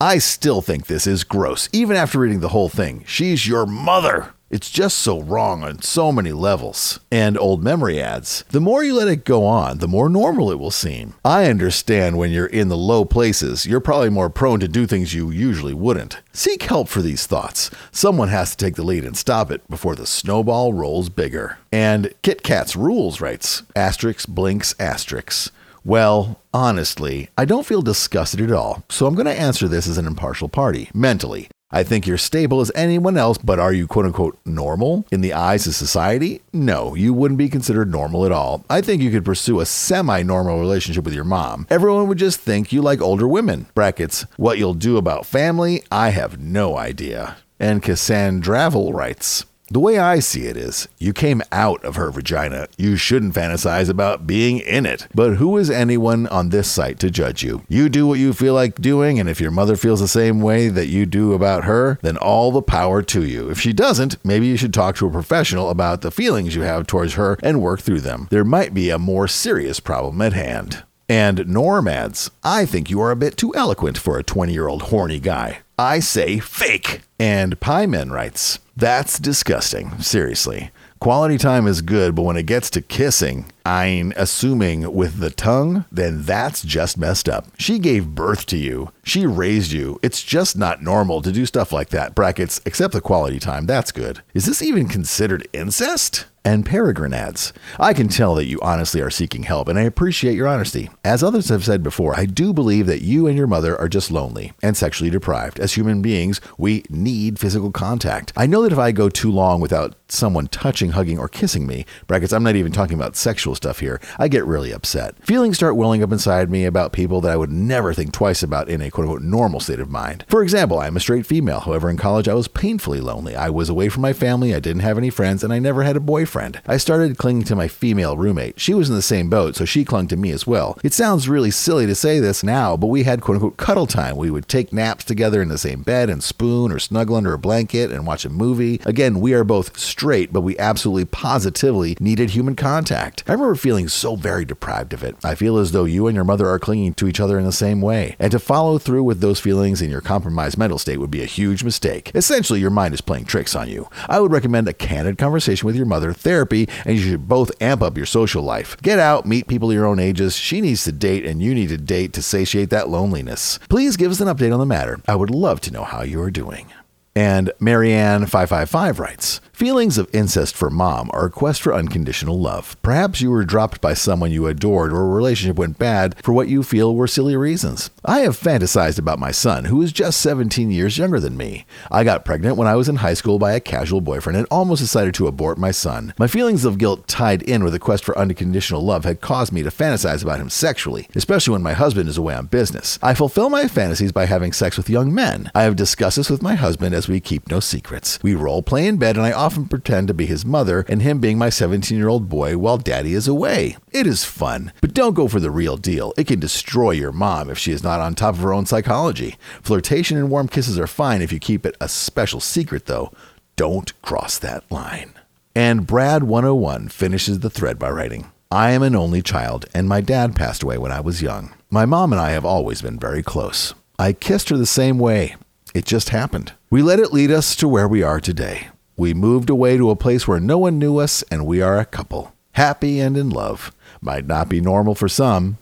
I 0.00 0.18
still 0.18 0.62
think 0.62 0.86
this 0.86 1.06
is 1.06 1.24
gross, 1.24 1.68
even 1.72 1.96
after 1.96 2.20
reading 2.20 2.40
the 2.40 2.48
whole 2.48 2.68
thing. 2.68 3.04
She's 3.06 3.46
your 3.46 3.66
mother. 3.66 4.34
It's 4.50 4.68
just 4.68 4.98
so 4.98 5.20
wrong 5.20 5.62
on 5.62 5.80
so 5.80 6.10
many 6.10 6.32
levels. 6.32 6.98
And 7.12 7.38
Old 7.38 7.62
Memory 7.62 8.02
adds, 8.02 8.44
the 8.50 8.60
more 8.60 8.82
you 8.82 8.94
let 8.94 9.06
it 9.06 9.24
go 9.24 9.44
on, 9.46 9.78
the 9.78 9.86
more 9.86 10.08
normal 10.08 10.50
it 10.50 10.58
will 10.58 10.72
seem. 10.72 11.14
I 11.24 11.44
understand 11.44 12.18
when 12.18 12.32
you're 12.32 12.46
in 12.46 12.66
the 12.66 12.76
low 12.76 13.04
places, 13.04 13.64
you're 13.64 13.78
probably 13.78 14.10
more 14.10 14.28
prone 14.28 14.58
to 14.58 14.66
do 14.66 14.86
things 14.86 15.14
you 15.14 15.30
usually 15.30 15.72
wouldn't. 15.72 16.20
Seek 16.32 16.64
help 16.64 16.88
for 16.88 17.00
these 17.00 17.26
thoughts. 17.26 17.70
Someone 17.92 18.26
has 18.26 18.50
to 18.50 18.56
take 18.56 18.74
the 18.74 18.82
lead 18.82 19.04
and 19.04 19.16
stop 19.16 19.52
it 19.52 19.68
before 19.70 19.94
the 19.94 20.04
snowball 20.04 20.72
rolls 20.72 21.10
bigger. 21.10 21.58
And 21.70 22.12
Kit 22.22 22.42
Kat's 22.42 22.74
Rules 22.74 23.20
writes, 23.20 23.62
asterisk 23.76 24.26
blinks 24.26 24.74
asterisk. 24.80 25.52
Well, 25.84 26.40
honestly, 26.52 27.30
I 27.38 27.44
don't 27.44 27.66
feel 27.66 27.82
disgusted 27.82 28.40
at 28.40 28.50
all, 28.50 28.84
so 28.88 29.06
I'm 29.06 29.14
going 29.14 29.26
to 29.26 29.32
answer 29.32 29.68
this 29.68 29.86
as 29.86 29.96
an 29.96 30.06
impartial 30.06 30.48
party, 30.48 30.90
mentally. 30.92 31.48
I 31.72 31.84
think 31.84 32.06
you're 32.06 32.18
stable 32.18 32.60
as 32.60 32.72
anyone 32.74 33.16
else, 33.16 33.38
but 33.38 33.60
are 33.60 33.72
you 33.72 33.86
quote 33.86 34.06
unquote 34.06 34.38
normal 34.44 35.06
in 35.12 35.20
the 35.20 35.32
eyes 35.32 35.66
of 35.66 35.74
society? 35.74 36.42
No, 36.52 36.94
you 36.94 37.14
wouldn't 37.14 37.38
be 37.38 37.48
considered 37.48 37.90
normal 37.90 38.26
at 38.26 38.32
all. 38.32 38.64
I 38.68 38.80
think 38.80 39.02
you 39.02 39.10
could 39.10 39.24
pursue 39.24 39.60
a 39.60 39.66
semi 39.66 40.22
normal 40.22 40.58
relationship 40.58 41.04
with 41.04 41.14
your 41.14 41.24
mom. 41.24 41.66
Everyone 41.70 42.08
would 42.08 42.18
just 42.18 42.40
think 42.40 42.72
you 42.72 42.82
like 42.82 43.00
older 43.00 43.28
women. 43.28 43.66
Brackets, 43.74 44.22
what 44.36 44.58
you'll 44.58 44.74
do 44.74 44.96
about 44.96 45.26
family, 45.26 45.84
I 45.92 46.10
have 46.10 46.40
no 46.40 46.76
idea. 46.76 47.36
And 47.60 47.82
Cassandravel 47.82 48.92
writes, 48.92 49.44
the 49.72 49.78
way 49.78 50.00
I 50.00 50.18
see 50.18 50.46
it 50.46 50.56
is, 50.56 50.88
you 50.98 51.12
came 51.12 51.42
out 51.52 51.84
of 51.84 51.94
her 51.94 52.10
vagina. 52.10 52.66
You 52.76 52.96
shouldn't 52.96 53.34
fantasize 53.34 53.88
about 53.88 54.26
being 54.26 54.58
in 54.58 54.84
it. 54.84 55.06
But 55.14 55.36
who 55.36 55.56
is 55.58 55.70
anyone 55.70 56.26
on 56.26 56.48
this 56.48 56.68
site 56.68 56.98
to 56.98 57.10
judge 57.10 57.44
you? 57.44 57.62
You 57.68 57.88
do 57.88 58.04
what 58.04 58.18
you 58.18 58.32
feel 58.32 58.54
like 58.54 58.80
doing, 58.80 59.20
and 59.20 59.28
if 59.28 59.40
your 59.40 59.52
mother 59.52 59.76
feels 59.76 60.00
the 60.00 60.08
same 60.08 60.40
way 60.40 60.68
that 60.70 60.88
you 60.88 61.06
do 61.06 61.34
about 61.34 61.64
her, 61.64 62.00
then 62.02 62.16
all 62.16 62.50
the 62.50 62.62
power 62.62 63.00
to 63.02 63.24
you. 63.24 63.48
If 63.48 63.60
she 63.60 63.72
doesn't, 63.72 64.16
maybe 64.24 64.48
you 64.48 64.56
should 64.56 64.74
talk 64.74 64.96
to 64.96 65.06
a 65.06 65.10
professional 65.10 65.70
about 65.70 66.00
the 66.00 66.10
feelings 66.10 66.56
you 66.56 66.62
have 66.62 66.88
towards 66.88 67.14
her 67.14 67.38
and 67.40 67.62
work 67.62 67.80
through 67.80 68.00
them. 68.00 68.26
There 68.30 68.44
might 68.44 68.74
be 68.74 68.90
a 68.90 68.98
more 68.98 69.28
serious 69.28 69.78
problem 69.78 70.20
at 70.20 70.32
hand. 70.32 70.82
And 71.08 71.48
Norm 71.48 71.88
adds, 71.88 72.30
I 72.44 72.66
think 72.66 72.88
you 72.88 73.00
are 73.00 73.10
a 73.10 73.16
bit 73.16 73.36
too 73.36 73.54
eloquent 73.54 73.98
for 73.98 74.18
a 74.18 74.22
20 74.22 74.52
year 74.52 74.68
old 74.68 74.82
horny 74.82 75.18
guy. 75.18 75.58
I 75.76 75.98
say 75.98 76.38
fake. 76.38 77.00
And 77.18 77.58
Pieman 77.58 78.12
writes, 78.12 78.60
That's 78.80 79.18
disgusting. 79.18 80.00
Seriously. 80.00 80.70
Quality 81.00 81.36
time 81.36 81.66
is 81.66 81.82
good, 81.82 82.14
but 82.14 82.22
when 82.22 82.38
it 82.38 82.44
gets 82.44 82.70
to 82.70 82.80
kissing, 82.80 83.44
I'm 83.64 84.12
assuming 84.16 84.92
with 84.92 85.18
the 85.18 85.30
tongue, 85.30 85.84
then 85.92 86.22
that's 86.22 86.62
just 86.62 86.98
messed 86.98 87.28
up. 87.28 87.46
She 87.58 87.78
gave 87.78 88.14
birth 88.14 88.46
to 88.46 88.56
you. 88.56 88.92
She 89.02 89.26
raised 89.26 89.72
you. 89.72 89.98
It's 90.02 90.22
just 90.22 90.56
not 90.56 90.82
normal 90.82 91.22
to 91.22 91.32
do 91.32 91.46
stuff 91.46 91.72
like 91.72 91.90
that. 91.90 92.14
Brackets, 92.14 92.60
except 92.64 92.92
the 92.92 93.00
quality 93.00 93.38
time. 93.38 93.66
That's 93.66 93.92
good. 93.92 94.22
Is 94.34 94.46
this 94.46 94.62
even 94.62 94.88
considered 94.88 95.48
incest? 95.52 96.26
And 96.42 96.64
Peregrine 96.64 97.12
adds, 97.12 97.52
I 97.78 97.92
can 97.92 98.08
tell 98.08 98.34
that 98.36 98.46
you 98.46 98.58
honestly 98.62 99.02
are 99.02 99.10
seeking 99.10 99.42
help, 99.42 99.68
and 99.68 99.78
I 99.78 99.82
appreciate 99.82 100.36
your 100.36 100.48
honesty. 100.48 100.88
As 101.04 101.22
others 101.22 101.50
have 101.50 101.66
said 101.66 101.82
before, 101.82 102.18
I 102.18 102.24
do 102.24 102.54
believe 102.54 102.86
that 102.86 103.02
you 103.02 103.26
and 103.26 103.36
your 103.36 103.46
mother 103.46 103.78
are 103.78 103.90
just 103.90 104.10
lonely 104.10 104.54
and 104.62 104.74
sexually 104.74 105.10
deprived. 105.10 105.60
As 105.60 105.74
human 105.74 106.00
beings, 106.00 106.40
we 106.56 106.82
need 106.88 107.38
physical 107.38 107.70
contact. 107.70 108.32
I 108.36 108.46
know 108.46 108.62
that 108.62 108.72
if 108.72 108.78
I 108.78 108.90
go 108.90 109.10
too 109.10 109.30
long 109.30 109.60
without 109.60 109.96
someone 110.08 110.46
touching, 110.46 110.92
hugging, 110.92 111.18
or 111.18 111.28
kissing 111.28 111.66
me, 111.66 111.84
brackets, 112.06 112.32
I'm 112.32 112.42
not 112.42 112.56
even 112.56 112.72
talking 112.72 112.96
about 112.96 113.16
sexual 113.16 113.49
stuff 113.54 113.80
here, 113.80 114.00
I 114.18 114.28
get 114.28 114.44
really 114.44 114.72
upset. 114.72 115.16
Feelings 115.24 115.56
start 115.56 115.76
welling 115.76 116.02
up 116.02 116.12
inside 116.12 116.50
me 116.50 116.64
about 116.64 116.92
people 116.92 117.20
that 117.20 117.32
I 117.32 117.36
would 117.36 117.50
never 117.50 117.92
think 117.92 118.12
twice 118.12 118.42
about 118.42 118.68
in 118.68 118.80
a 118.80 118.90
quote 118.90 119.06
unquote 119.06 119.22
normal 119.22 119.60
state 119.60 119.80
of 119.80 119.90
mind. 119.90 120.24
For 120.28 120.42
example, 120.42 120.78
I'm 120.78 120.96
a 120.96 121.00
straight 121.00 121.26
female. 121.26 121.60
However, 121.60 121.90
in 121.90 121.96
college, 121.96 122.28
I 122.28 122.34
was 122.34 122.48
painfully 122.48 123.00
lonely. 123.00 123.36
I 123.36 123.50
was 123.50 123.68
away 123.68 123.88
from 123.88 124.02
my 124.02 124.12
family, 124.12 124.54
I 124.54 124.60
didn't 124.60 124.82
have 124.82 124.98
any 124.98 125.10
friends, 125.10 125.44
and 125.44 125.52
I 125.52 125.58
never 125.58 125.82
had 125.82 125.96
a 125.96 126.00
boyfriend. 126.00 126.60
I 126.66 126.76
started 126.76 127.18
clinging 127.18 127.44
to 127.44 127.56
my 127.56 127.68
female 127.68 128.16
roommate. 128.16 128.58
She 128.60 128.74
was 128.74 128.88
in 128.88 128.96
the 128.96 129.02
same 129.02 129.28
boat, 129.28 129.56
so 129.56 129.64
she 129.64 129.84
clung 129.84 130.08
to 130.08 130.16
me 130.16 130.30
as 130.30 130.46
well. 130.46 130.78
It 130.82 130.92
sounds 130.92 131.28
really 131.28 131.50
silly 131.50 131.86
to 131.86 131.94
say 131.94 132.18
this 132.18 132.42
now, 132.42 132.76
but 132.76 132.86
we 132.88 133.02
had 133.02 133.20
quote 133.20 133.36
unquote 133.36 133.56
cuddle 133.56 133.86
time. 133.86 134.16
We 134.16 134.30
would 134.30 134.48
take 134.48 134.72
naps 134.72 135.04
together 135.04 135.42
in 135.42 135.48
the 135.48 135.58
same 135.58 135.82
bed 135.82 136.10
and 136.10 136.22
spoon 136.22 136.72
or 136.72 136.78
snuggle 136.78 137.16
under 137.16 137.32
a 137.32 137.38
blanket 137.38 137.90
and 137.90 138.06
watch 138.06 138.24
a 138.24 138.30
movie. 138.30 138.80
Again, 138.84 139.20
we 139.20 139.34
are 139.34 139.44
both 139.44 139.78
straight, 139.78 140.32
but 140.32 140.42
we 140.42 140.58
absolutely 140.58 141.04
positively 141.04 141.96
needed 142.00 142.30
human 142.30 142.56
contact. 142.56 143.24
I 143.26 143.34
remember 143.40 143.56
feeling 143.56 143.88
so 143.88 144.16
very 144.16 144.44
deprived 144.44 144.92
of 144.92 145.02
it. 145.02 145.16
I 145.24 145.34
feel 145.34 145.56
as 145.56 145.72
though 145.72 145.86
you 145.86 146.06
and 146.06 146.14
your 146.14 146.24
mother 146.24 146.46
are 146.48 146.58
clinging 146.58 146.92
to 146.94 147.08
each 147.08 147.20
other 147.20 147.38
in 147.38 147.46
the 147.46 147.52
same 147.52 147.80
way. 147.80 148.16
And 148.18 148.30
to 148.32 148.38
follow 148.38 148.76
through 148.76 149.02
with 149.02 149.20
those 149.20 149.40
feelings 149.40 149.80
in 149.80 149.90
your 149.90 150.02
compromised 150.02 150.58
mental 150.58 150.78
state 150.78 150.98
would 150.98 151.10
be 151.10 151.22
a 151.22 151.26
huge 151.26 151.64
mistake. 151.64 152.10
Essentially, 152.14 152.60
your 152.60 152.70
mind 152.70 152.92
is 152.92 153.00
playing 153.00 153.24
tricks 153.24 153.54
on 153.54 153.68
you. 153.70 153.88
I 154.08 154.20
would 154.20 154.30
recommend 154.30 154.68
a 154.68 154.74
candid 154.74 155.16
conversation 155.16 155.66
with 155.66 155.74
your 155.74 155.86
mother, 155.86 156.12
therapy, 156.12 156.68
and 156.84 156.96
you 156.96 157.02
should 157.02 157.28
both 157.28 157.50
amp 157.62 157.82
up 157.82 157.96
your 157.96 158.06
social 158.06 158.42
life. 158.42 158.76
Get 158.82 158.98
out, 158.98 159.24
meet 159.24 159.48
people 159.48 159.72
your 159.72 159.86
own 159.86 159.98
ages. 159.98 160.36
She 160.36 160.60
needs 160.60 160.84
to 160.84 160.92
date, 160.92 161.24
and 161.24 161.42
you 161.42 161.54
need 161.54 161.70
to 161.70 161.78
date 161.78 162.12
to 162.14 162.22
satiate 162.22 162.68
that 162.70 162.90
loneliness. 162.90 163.58
Please 163.70 163.96
give 163.96 164.10
us 164.10 164.20
an 164.20 164.28
update 164.28 164.52
on 164.52 164.60
the 164.60 164.66
matter. 164.66 165.00
I 165.08 165.16
would 165.16 165.30
love 165.30 165.62
to 165.62 165.72
know 165.72 165.84
how 165.84 166.02
you 166.02 166.20
are 166.20 166.30
doing. 166.30 166.70
And 167.16 167.50
Marianne555 167.60 168.98
writes 168.98 169.40
Feelings 169.60 169.98
of 169.98 170.08
incest 170.14 170.56
for 170.56 170.70
mom 170.70 171.10
are 171.12 171.26
a 171.26 171.30
quest 171.30 171.60
for 171.60 171.74
unconditional 171.74 172.40
love. 172.40 172.80
Perhaps 172.80 173.20
you 173.20 173.30
were 173.30 173.44
dropped 173.44 173.82
by 173.82 173.92
someone 173.92 174.32
you 174.32 174.46
adored 174.46 174.90
or 174.90 175.02
a 175.02 175.08
relationship 175.08 175.58
went 175.58 175.78
bad 175.78 176.16
for 176.24 176.32
what 176.32 176.48
you 176.48 176.62
feel 176.62 176.96
were 176.96 177.06
silly 177.06 177.36
reasons. 177.36 177.90
I 178.02 178.20
have 178.20 178.40
fantasized 178.40 178.98
about 178.98 179.18
my 179.18 179.32
son, 179.32 179.66
who 179.66 179.82
is 179.82 179.92
just 179.92 180.22
17 180.22 180.70
years 180.70 180.96
younger 180.96 181.20
than 181.20 181.36
me. 181.36 181.66
I 181.90 182.04
got 182.04 182.24
pregnant 182.24 182.56
when 182.56 182.68
I 182.68 182.74
was 182.74 182.88
in 182.88 182.96
high 182.96 183.12
school 183.12 183.38
by 183.38 183.52
a 183.52 183.60
casual 183.60 184.00
boyfriend 184.00 184.38
and 184.38 184.46
almost 184.50 184.80
decided 184.80 185.12
to 185.16 185.26
abort 185.26 185.58
my 185.58 185.72
son. 185.72 186.14
My 186.16 186.26
feelings 186.26 186.64
of 186.64 186.78
guilt 186.78 187.06
tied 187.06 187.42
in 187.42 187.62
with 187.62 187.74
a 187.74 187.78
quest 187.78 188.02
for 188.02 188.16
unconditional 188.16 188.82
love 188.82 189.04
had 189.04 189.20
caused 189.20 189.52
me 189.52 189.62
to 189.62 189.68
fantasize 189.68 190.22
about 190.22 190.40
him 190.40 190.48
sexually, 190.48 191.06
especially 191.14 191.52
when 191.52 191.62
my 191.62 191.74
husband 191.74 192.08
is 192.08 192.16
away 192.16 192.34
on 192.34 192.46
business. 192.46 192.98
I 193.02 193.12
fulfill 193.12 193.50
my 193.50 193.68
fantasies 193.68 194.10
by 194.10 194.24
having 194.24 194.54
sex 194.54 194.78
with 194.78 194.88
young 194.88 195.14
men. 195.14 195.50
I 195.54 195.64
have 195.64 195.76
discussed 195.76 196.16
this 196.16 196.30
with 196.30 196.40
my 196.40 196.54
husband 196.54 196.94
as 196.94 197.08
we 197.08 197.20
keep 197.20 197.50
no 197.50 197.60
secrets. 197.60 198.18
We 198.22 198.34
role 198.34 198.62
play 198.62 198.86
in 198.86 198.96
bed 198.96 199.18
and 199.18 199.26
I 199.26 199.32
often 199.32 199.49
pretend 199.50 200.08
to 200.08 200.14
be 200.14 200.26
his 200.26 200.44
mother 200.44 200.84
and 200.88 201.02
him 201.02 201.18
being 201.18 201.38
my 201.38 201.50
17 201.50 201.96
year 201.96 202.08
old 202.08 202.28
boy 202.28 202.56
while 202.56 202.78
daddy 202.78 203.14
is 203.14 203.28
away. 203.28 203.76
It 203.92 204.06
is 204.06 204.24
fun, 204.24 204.72
but 204.80 204.94
don't 204.94 205.14
go 205.14 205.28
for 205.28 205.40
the 205.40 205.50
real 205.50 205.76
deal. 205.76 206.12
It 206.16 206.26
can 206.26 206.40
destroy 206.40 206.92
your 206.92 207.12
mom 207.12 207.50
if 207.50 207.58
she 207.58 207.72
is 207.72 207.82
not 207.82 208.00
on 208.00 208.14
top 208.14 208.34
of 208.34 208.40
her 208.40 208.52
own 208.52 208.66
psychology. 208.66 209.36
Flirtation 209.62 210.16
and 210.16 210.30
warm 210.30 210.48
kisses 210.48 210.78
are 210.78 210.86
fine 210.86 211.22
if 211.22 211.32
you 211.32 211.38
keep 211.38 211.66
it 211.66 211.76
a 211.80 211.88
special 211.88 212.40
secret, 212.40 212.86
though. 212.86 213.12
Don't 213.56 214.00
cross 214.02 214.38
that 214.38 214.70
line. 214.70 215.12
And 215.54 215.86
Brad101 215.86 216.90
finishes 216.90 217.40
the 217.40 217.50
thread 217.50 217.78
by 217.78 217.90
writing 217.90 218.30
I 218.50 218.70
am 218.70 218.82
an 218.82 218.96
only 218.96 219.22
child, 219.22 219.66
and 219.74 219.88
my 219.88 220.00
dad 220.00 220.34
passed 220.34 220.62
away 220.62 220.78
when 220.78 220.90
I 220.90 221.00
was 221.00 221.22
young. 221.22 221.54
My 221.70 221.86
mom 221.86 222.12
and 222.12 222.20
I 222.20 222.30
have 222.30 222.44
always 222.44 222.82
been 222.82 222.98
very 222.98 223.22
close. 223.22 223.74
I 223.98 224.12
kissed 224.12 224.48
her 224.48 224.56
the 224.56 224.66
same 224.66 224.98
way. 224.98 225.36
It 225.72 225.84
just 225.84 226.08
happened. 226.08 226.52
We 226.68 226.82
let 226.82 226.98
it 226.98 227.12
lead 227.12 227.30
us 227.30 227.54
to 227.56 227.68
where 227.68 227.86
we 227.86 228.02
are 228.02 228.18
today. 228.18 228.68
We 229.00 229.14
moved 229.14 229.48
away 229.48 229.78
to 229.78 229.88
a 229.88 229.96
place 229.96 230.28
where 230.28 230.40
no 230.40 230.58
one 230.58 230.78
knew 230.78 230.98
us, 230.98 231.22
and 231.30 231.46
we 231.46 231.62
are 231.62 231.78
a 231.78 231.86
couple, 231.86 232.34
happy 232.52 233.00
and 233.00 233.16
in 233.16 233.30
love. 233.30 233.74
Might 234.02 234.26
not 234.26 234.50
be 234.50 234.60
normal 234.60 234.94
for 234.94 235.08
some, 235.08 235.56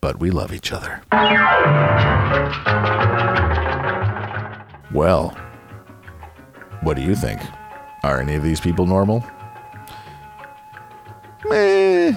but 0.00 0.18
we 0.18 0.32
love 0.32 0.52
each 0.52 0.72
other. 0.72 1.00
Well, 4.92 5.38
what 6.80 6.96
do 6.96 7.02
you 7.02 7.14
think? 7.14 7.40
Are 8.02 8.20
any 8.20 8.34
of 8.34 8.42
these 8.42 8.60
people 8.60 8.86
normal? 8.86 9.20
Meh, 11.44 12.10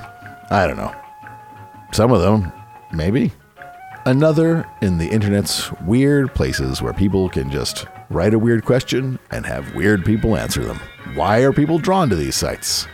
I 0.50 0.66
don't 0.66 0.78
know. 0.78 0.96
Some 1.94 2.12
of 2.12 2.22
them, 2.22 2.52
maybe. 2.92 3.32
Another 4.08 4.68
in 4.82 4.98
the 4.98 5.08
internet's 5.08 5.72
weird 5.84 6.34
places 6.34 6.82
where 6.82 6.94
people 6.94 7.30
can 7.30 7.52
just 7.52 7.86
write 8.12 8.34
a 8.34 8.39
weird 8.39 8.66
question 8.66 9.18
and 9.32 9.45
have 9.45 9.74
weird 9.74 10.03
people 10.03 10.36
answer 10.36 10.64
them. 10.64 10.80
Why 11.14 11.39
are 11.39 11.53
people 11.53 11.80
drawn 11.80 12.09
to 12.09 12.16
these 12.16 12.36
sites? 12.36 12.86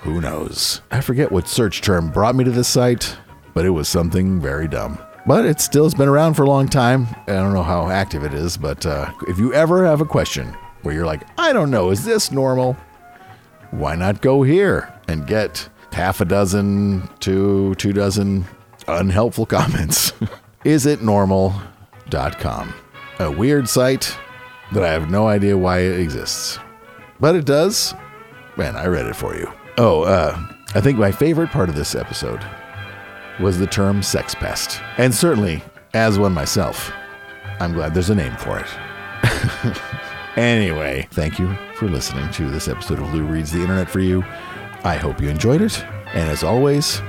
Who 0.00 0.20
knows? 0.20 0.80
I 0.90 1.00
forget 1.02 1.30
what 1.30 1.48
search 1.48 1.82
term 1.82 2.10
brought 2.10 2.34
me 2.34 2.44
to 2.44 2.50
this 2.50 2.68
site, 2.68 3.16
but 3.52 3.66
it 3.66 3.70
was 3.70 3.88
something 3.88 4.40
very 4.40 4.66
dumb. 4.66 4.98
But 5.26 5.44
it 5.44 5.60
still 5.60 5.84
has 5.84 5.94
been 5.94 6.08
around 6.08 6.34
for 6.34 6.42
a 6.42 6.48
long 6.48 6.68
time. 6.68 7.06
I 7.26 7.32
don't 7.32 7.54
know 7.54 7.62
how 7.62 7.88
active 7.88 8.24
it 8.24 8.34
is, 8.34 8.56
but 8.56 8.84
uh, 8.84 9.12
if 9.28 9.38
you 9.38 9.52
ever 9.54 9.84
have 9.84 10.00
a 10.00 10.06
question 10.06 10.48
where 10.82 10.94
you're 10.94 11.06
like, 11.06 11.22
I 11.38 11.52
don't 11.52 11.70
know, 11.70 11.90
is 11.90 12.04
this 12.04 12.30
normal? 12.30 12.74
Why 13.70 13.96
not 13.96 14.22
go 14.22 14.42
here 14.42 14.92
and 15.08 15.26
get 15.26 15.68
half 15.92 16.20
a 16.20 16.24
dozen 16.24 17.08
to 17.20 17.74
two 17.76 17.92
dozen 17.92 18.46
unhelpful 18.88 19.46
comments? 19.46 20.12
is 20.64 20.86
it 20.86 21.00
isitnormal.com. 21.00 22.74
A 23.20 23.30
weird 23.30 23.68
site 23.68 24.16
that 24.74 24.84
I 24.84 24.92
have 24.92 25.10
no 25.10 25.28
idea 25.28 25.56
why 25.56 25.78
it 25.80 26.00
exists. 26.00 26.58
But 27.20 27.34
it 27.34 27.46
does. 27.46 27.94
Man, 28.56 28.76
I 28.76 28.86
read 28.86 29.06
it 29.06 29.16
for 29.16 29.34
you. 29.36 29.50
Oh, 29.78 30.02
uh, 30.02 30.38
I 30.74 30.80
think 30.80 30.98
my 30.98 31.10
favorite 31.10 31.50
part 31.50 31.68
of 31.68 31.74
this 31.74 31.94
episode 31.94 32.44
was 33.40 33.58
the 33.58 33.66
term 33.66 34.02
sex 34.02 34.34
pest. 34.34 34.80
And 34.98 35.14
certainly, 35.14 35.62
as 35.94 36.18
one 36.18 36.32
myself, 36.32 36.92
I'm 37.60 37.72
glad 37.72 37.94
there's 37.94 38.10
a 38.10 38.14
name 38.14 38.36
for 38.36 38.58
it. 38.58 39.80
anyway, 40.36 41.08
thank 41.12 41.38
you 41.38 41.56
for 41.76 41.88
listening 41.88 42.30
to 42.32 42.50
this 42.50 42.68
episode 42.68 42.98
of 42.98 43.12
Lou 43.12 43.24
Reads 43.24 43.52
the 43.52 43.60
Internet 43.60 43.88
for 43.88 44.00
You. 44.00 44.22
I 44.84 44.96
hope 44.96 45.20
you 45.20 45.28
enjoyed 45.28 45.62
it. 45.62 45.82
And 46.14 46.28
as 46.30 46.44
always, 46.44 47.00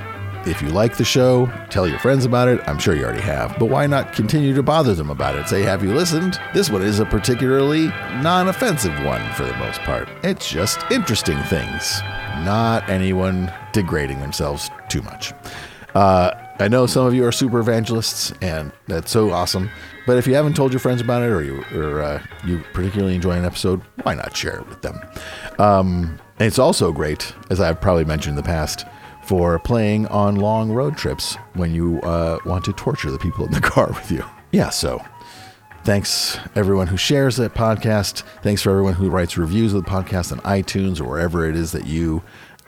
if 0.45 0.61
you 0.61 0.69
like 0.69 0.95
the 0.97 1.03
show, 1.03 1.47
tell 1.69 1.87
your 1.87 1.99
friends 1.99 2.25
about 2.25 2.47
it. 2.47 2.61
I'm 2.67 2.77
sure 2.77 2.95
you 2.95 3.03
already 3.03 3.21
have, 3.21 3.57
but 3.57 3.65
why 3.65 3.87
not 3.87 4.13
continue 4.13 4.53
to 4.53 4.63
bother 4.63 4.93
them 4.93 5.09
about 5.09 5.35
it? 5.35 5.47
Say, 5.47 5.63
have 5.63 5.83
you 5.83 5.93
listened? 5.93 6.39
This 6.53 6.69
one 6.69 6.83
is 6.83 6.99
a 6.99 7.05
particularly 7.05 7.87
non 8.21 8.47
offensive 8.47 8.93
one 9.03 9.33
for 9.33 9.43
the 9.43 9.55
most 9.57 9.79
part. 9.81 10.07
It's 10.23 10.49
just 10.49 10.79
interesting 10.91 11.41
things, 11.43 12.01
not 12.43 12.87
anyone 12.89 13.51
degrading 13.73 14.19
themselves 14.19 14.69
too 14.87 15.01
much. 15.01 15.33
Uh, 15.95 16.31
I 16.59 16.67
know 16.67 16.85
some 16.85 17.05
of 17.05 17.13
you 17.13 17.25
are 17.25 17.31
super 17.31 17.59
evangelists, 17.59 18.31
and 18.41 18.71
that's 18.87 19.11
so 19.11 19.31
awesome. 19.31 19.69
But 20.05 20.17
if 20.17 20.27
you 20.27 20.35
haven't 20.35 20.55
told 20.55 20.71
your 20.71 20.79
friends 20.79 21.01
about 21.01 21.23
it, 21.23 21.27
or 21.27 21.41
you 21.41 21.63
or 21.73 22.01
uh, 22.01 22.23
you 22.45 22.63
particularly 22.73 23.15
enjoy 23.15 23.31
an 23.31 23.45
episode, 23.45 23.81
why 24.03 24.13
not 24.13 24.35
share 24.37 24.59
it 24.59 24.67
with 24.69 24.81
them? 24.81 24.99
Um, 25.57 26.19
and 26.37 26.47
it's 26.47 26.59
also 26.59 26.91
great, 26.91 27.33
as 27.49 27.59
I've 27.59 27.81
probably 27.81 28.05
mentioned 28.05 28.37
in 28.37 28.43
the 28.43 28.47
past, 28.47 28.85
for 29.25 29.57
playing 29.59 30.05
on 30.07 30.35
long 30.35 30.71
road 30.71 30.95
trips 30.95 31.35
when 31.53 31.73
you 31.73 31.99
uh, 32.01 32.37
want 32.45 32.63
to 32.65 32.73
torture 32.73 33.09
the 33.09 33.17
people 33.17 33.45
in 33.45 33.51
the 33.51 33.61
car 33.73 33.87
with 33.87 34.11
you. 34.11 34.23
Yeah, 34.51 34.69
so 34.69 35.03
thanks 35.83 36.37
everyone 36.55 36.87
who 36.87 36.97
shares 36.97 37.35
that 37.37 37.53
podcast. 37.53 38.23
Thanks 38.43 38.61
for 38.61 38.69
everyone 38.69 38.93
who 38.93 39.09
writes 39.09 39.37
reviews 39.37 39.73
of 39.73 39.83
the 39.83 39.89
podcast 39.89 40.31
on 40.31 40.39
iTunes 40.41 41.01
or 41.01 41.05
wherever 41.05 41.49
it 41.49 41.55
is 41.55 41.71
that 41.71 41.87
you 41.87 42.21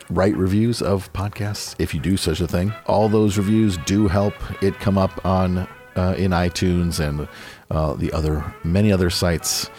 write 0.09 0.35
reviews 0.35 0.81
of 0.81 1.11
podcasts. 1.13 1.75
If 1.79 1.93
you 1.93 1.99
do 1.99 2.17
such 2.17 2.41
a 2.41 2.47
thing, 2.47 2.73
all 2.87 3.07
those 3.07 3.37
reviews 3.37 3.77
do 3.85 4.07
help 4.07 4.33
it 4.63 4.79
come 4.79 4.97
up 4.97 5.25
on 5.25 5.67
uh, 5.95 6.15
in 6.17 6.31
iTunes 6.31 6.99
and 6.99 7.27
uh, 7.69 7.93
the 7.93 8.11
other 8.13 8.43
many 8.63 8.91
other 8.91 9.09
sites 9.09 9.69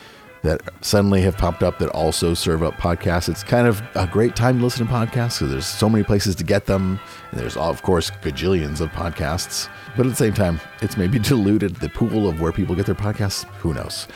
that 0.42 0.62
suddenly 0.80 1.20
have 1.22 1.36
popped 1.36 1.62
up 1.62 1.78
that 1.78 1.88
also 1.90 2.34
serve 2.34 2.62
up 2.62 2.74
podcasts. 2.74 3.28
It's 3.28 3.42
kind 3.42 3.66
of 3.66 3.82
a 3.94 4.06
great 4.06 4.36
time 4.36 4.58
to 4.58 4.64
listen 4.64 4.86
to 4.86 4.92
podcasts 4.92 5.38
because 5.38 5.50
there's 5.50 5.66
so 5.66 5.88
many 5.88 6.04
places 6.04 6.34
to 6.36 6.44
get 6.44 6.66
them. 6.66 7.00
And 7.30 7.40
there's, 7.40 7.56
of 7.56 7.82
course, 7.82 8.10
gajillions 8.10 8.80
of 8.80 8.90
podcasts. 8.90 9.68
But 9.96 10.06
at 10.06 10.10
the 10.10 10.16
same 10.16 10.34
time, 10.34 10.60
it's 10.80 10.96
maybe 10.96 11.18
diluted 11.18 11.76
the 11.76 11.88
pool 11.88 12.28
of 12.28 12.40
where 12.40 12.52
people 12.52 12.74
get 12.74 12.86
their 12.86 12.94
podcasts. 12.94 13.44
Who 13.56 13.74
knows? 13.74 14.06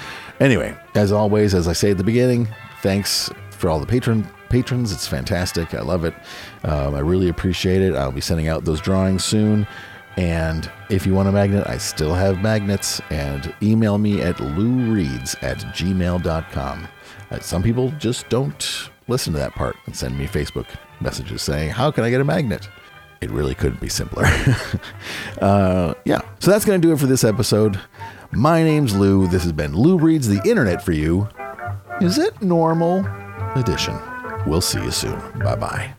Anyway, 0.41 0.77
as 0.95 1.13
always, 1.13 1.55
as 1.55 1.69
I 1.69 1.73
say 1.73 1.91
at 1.91 1.99
the 1.99 2.05
beginning, 2.05 2.49
thanks 2.81 3.31
for 3.51 3.69
all 3.69 3.79
the 3.79 3.87
patron 3.87 4.27
patrons. 4.49 4.93
It's 4.93 5.07
fantastic. 5.07 5.75
I 5.75 5.81
love 5.81 6.05
it. 6.05 6.15
Um, 6.63 6.95
I 6.95 7.01
really 7.01 7.29
appreciate 7.29 7.81
it. 7.81 7.95
I'll 7.95 8.13
be 8.13 8.21
sending 8.21 8.49
out 8.49 8.65
those 8.65 8.81
drawings 8.81 9.25
soon. 9.25 9.67
And 10.17 10.71
if 10.91 11.07
you 11.07 11.15
want 11.15 11.29
a 11.29 11.33
magnet, 11.33 11.67
I 11.67 11.79
still 11.79 12.15
have 12.15 12.43
magnets. 12.43 13.01
And 13.11 13.55
email 13.63 13.99
me 13.99 14.21
at 14.21 14.37
loureads 14.37 15.43
at 15.43 15.59
gmail.com. 15.59 16.89
Uh, 17.31 17.41
some 17.41 17.63
people 17.63 17.91
just 17.99 18.29
don't 18.29 18.91
listen 19.09 19.33
to 19.33 19.39
that 19.39 19.53
part 19.53 19.77
and 19.87 19.97
send 19.97 20.19
me 20.19 20.27
Facebook 20.27 20.67
messages 21.01 21.43
saying, 21.43 21.71
How 21.71 21.91
can 21.91 22.05
I 22.05 22.11
get 22.11 22.21
a 22.21 22.25
magnet? 22.25 22.69
It 23.21 23.31
really 23.31 23.55
couldn't 23.55 23.81
be 23.81 23.89
simpler. 23.89 24.25
uh, 25.41 25.95
yeah. 26.05 26.21
So 26.41 26.51
that's 26.51 26.65
going 26.65 26.81
to 26.81 26.87
do 26.87 26.93
it 26.93 26.99
for 26.99 27.07
this 27.07 27.23
episode. 27.23 27.81
My 28.33 28.63
name's 28.63 28.97
Lou. 28.97 29.29
This 29.29 29.45
has 29.45 29.53
been 29.53 29.75
Lou 29.75 29.97
Reads 29.97 30.27
the 30.27 30.41
Internet 30.49 30.83
for 30.83 30.93
you. 30.93 31.29
Is 32.01 32.19
it 32.19 32.43
normal? 32.43 33.07
Edition. 33.55 33.97
We'll 34.47 34.61
see 34.61 34.83
you 34.83 34.91
soon. 34.91 35.21
Bye 35.39 35.57
bye. 35.57 35.95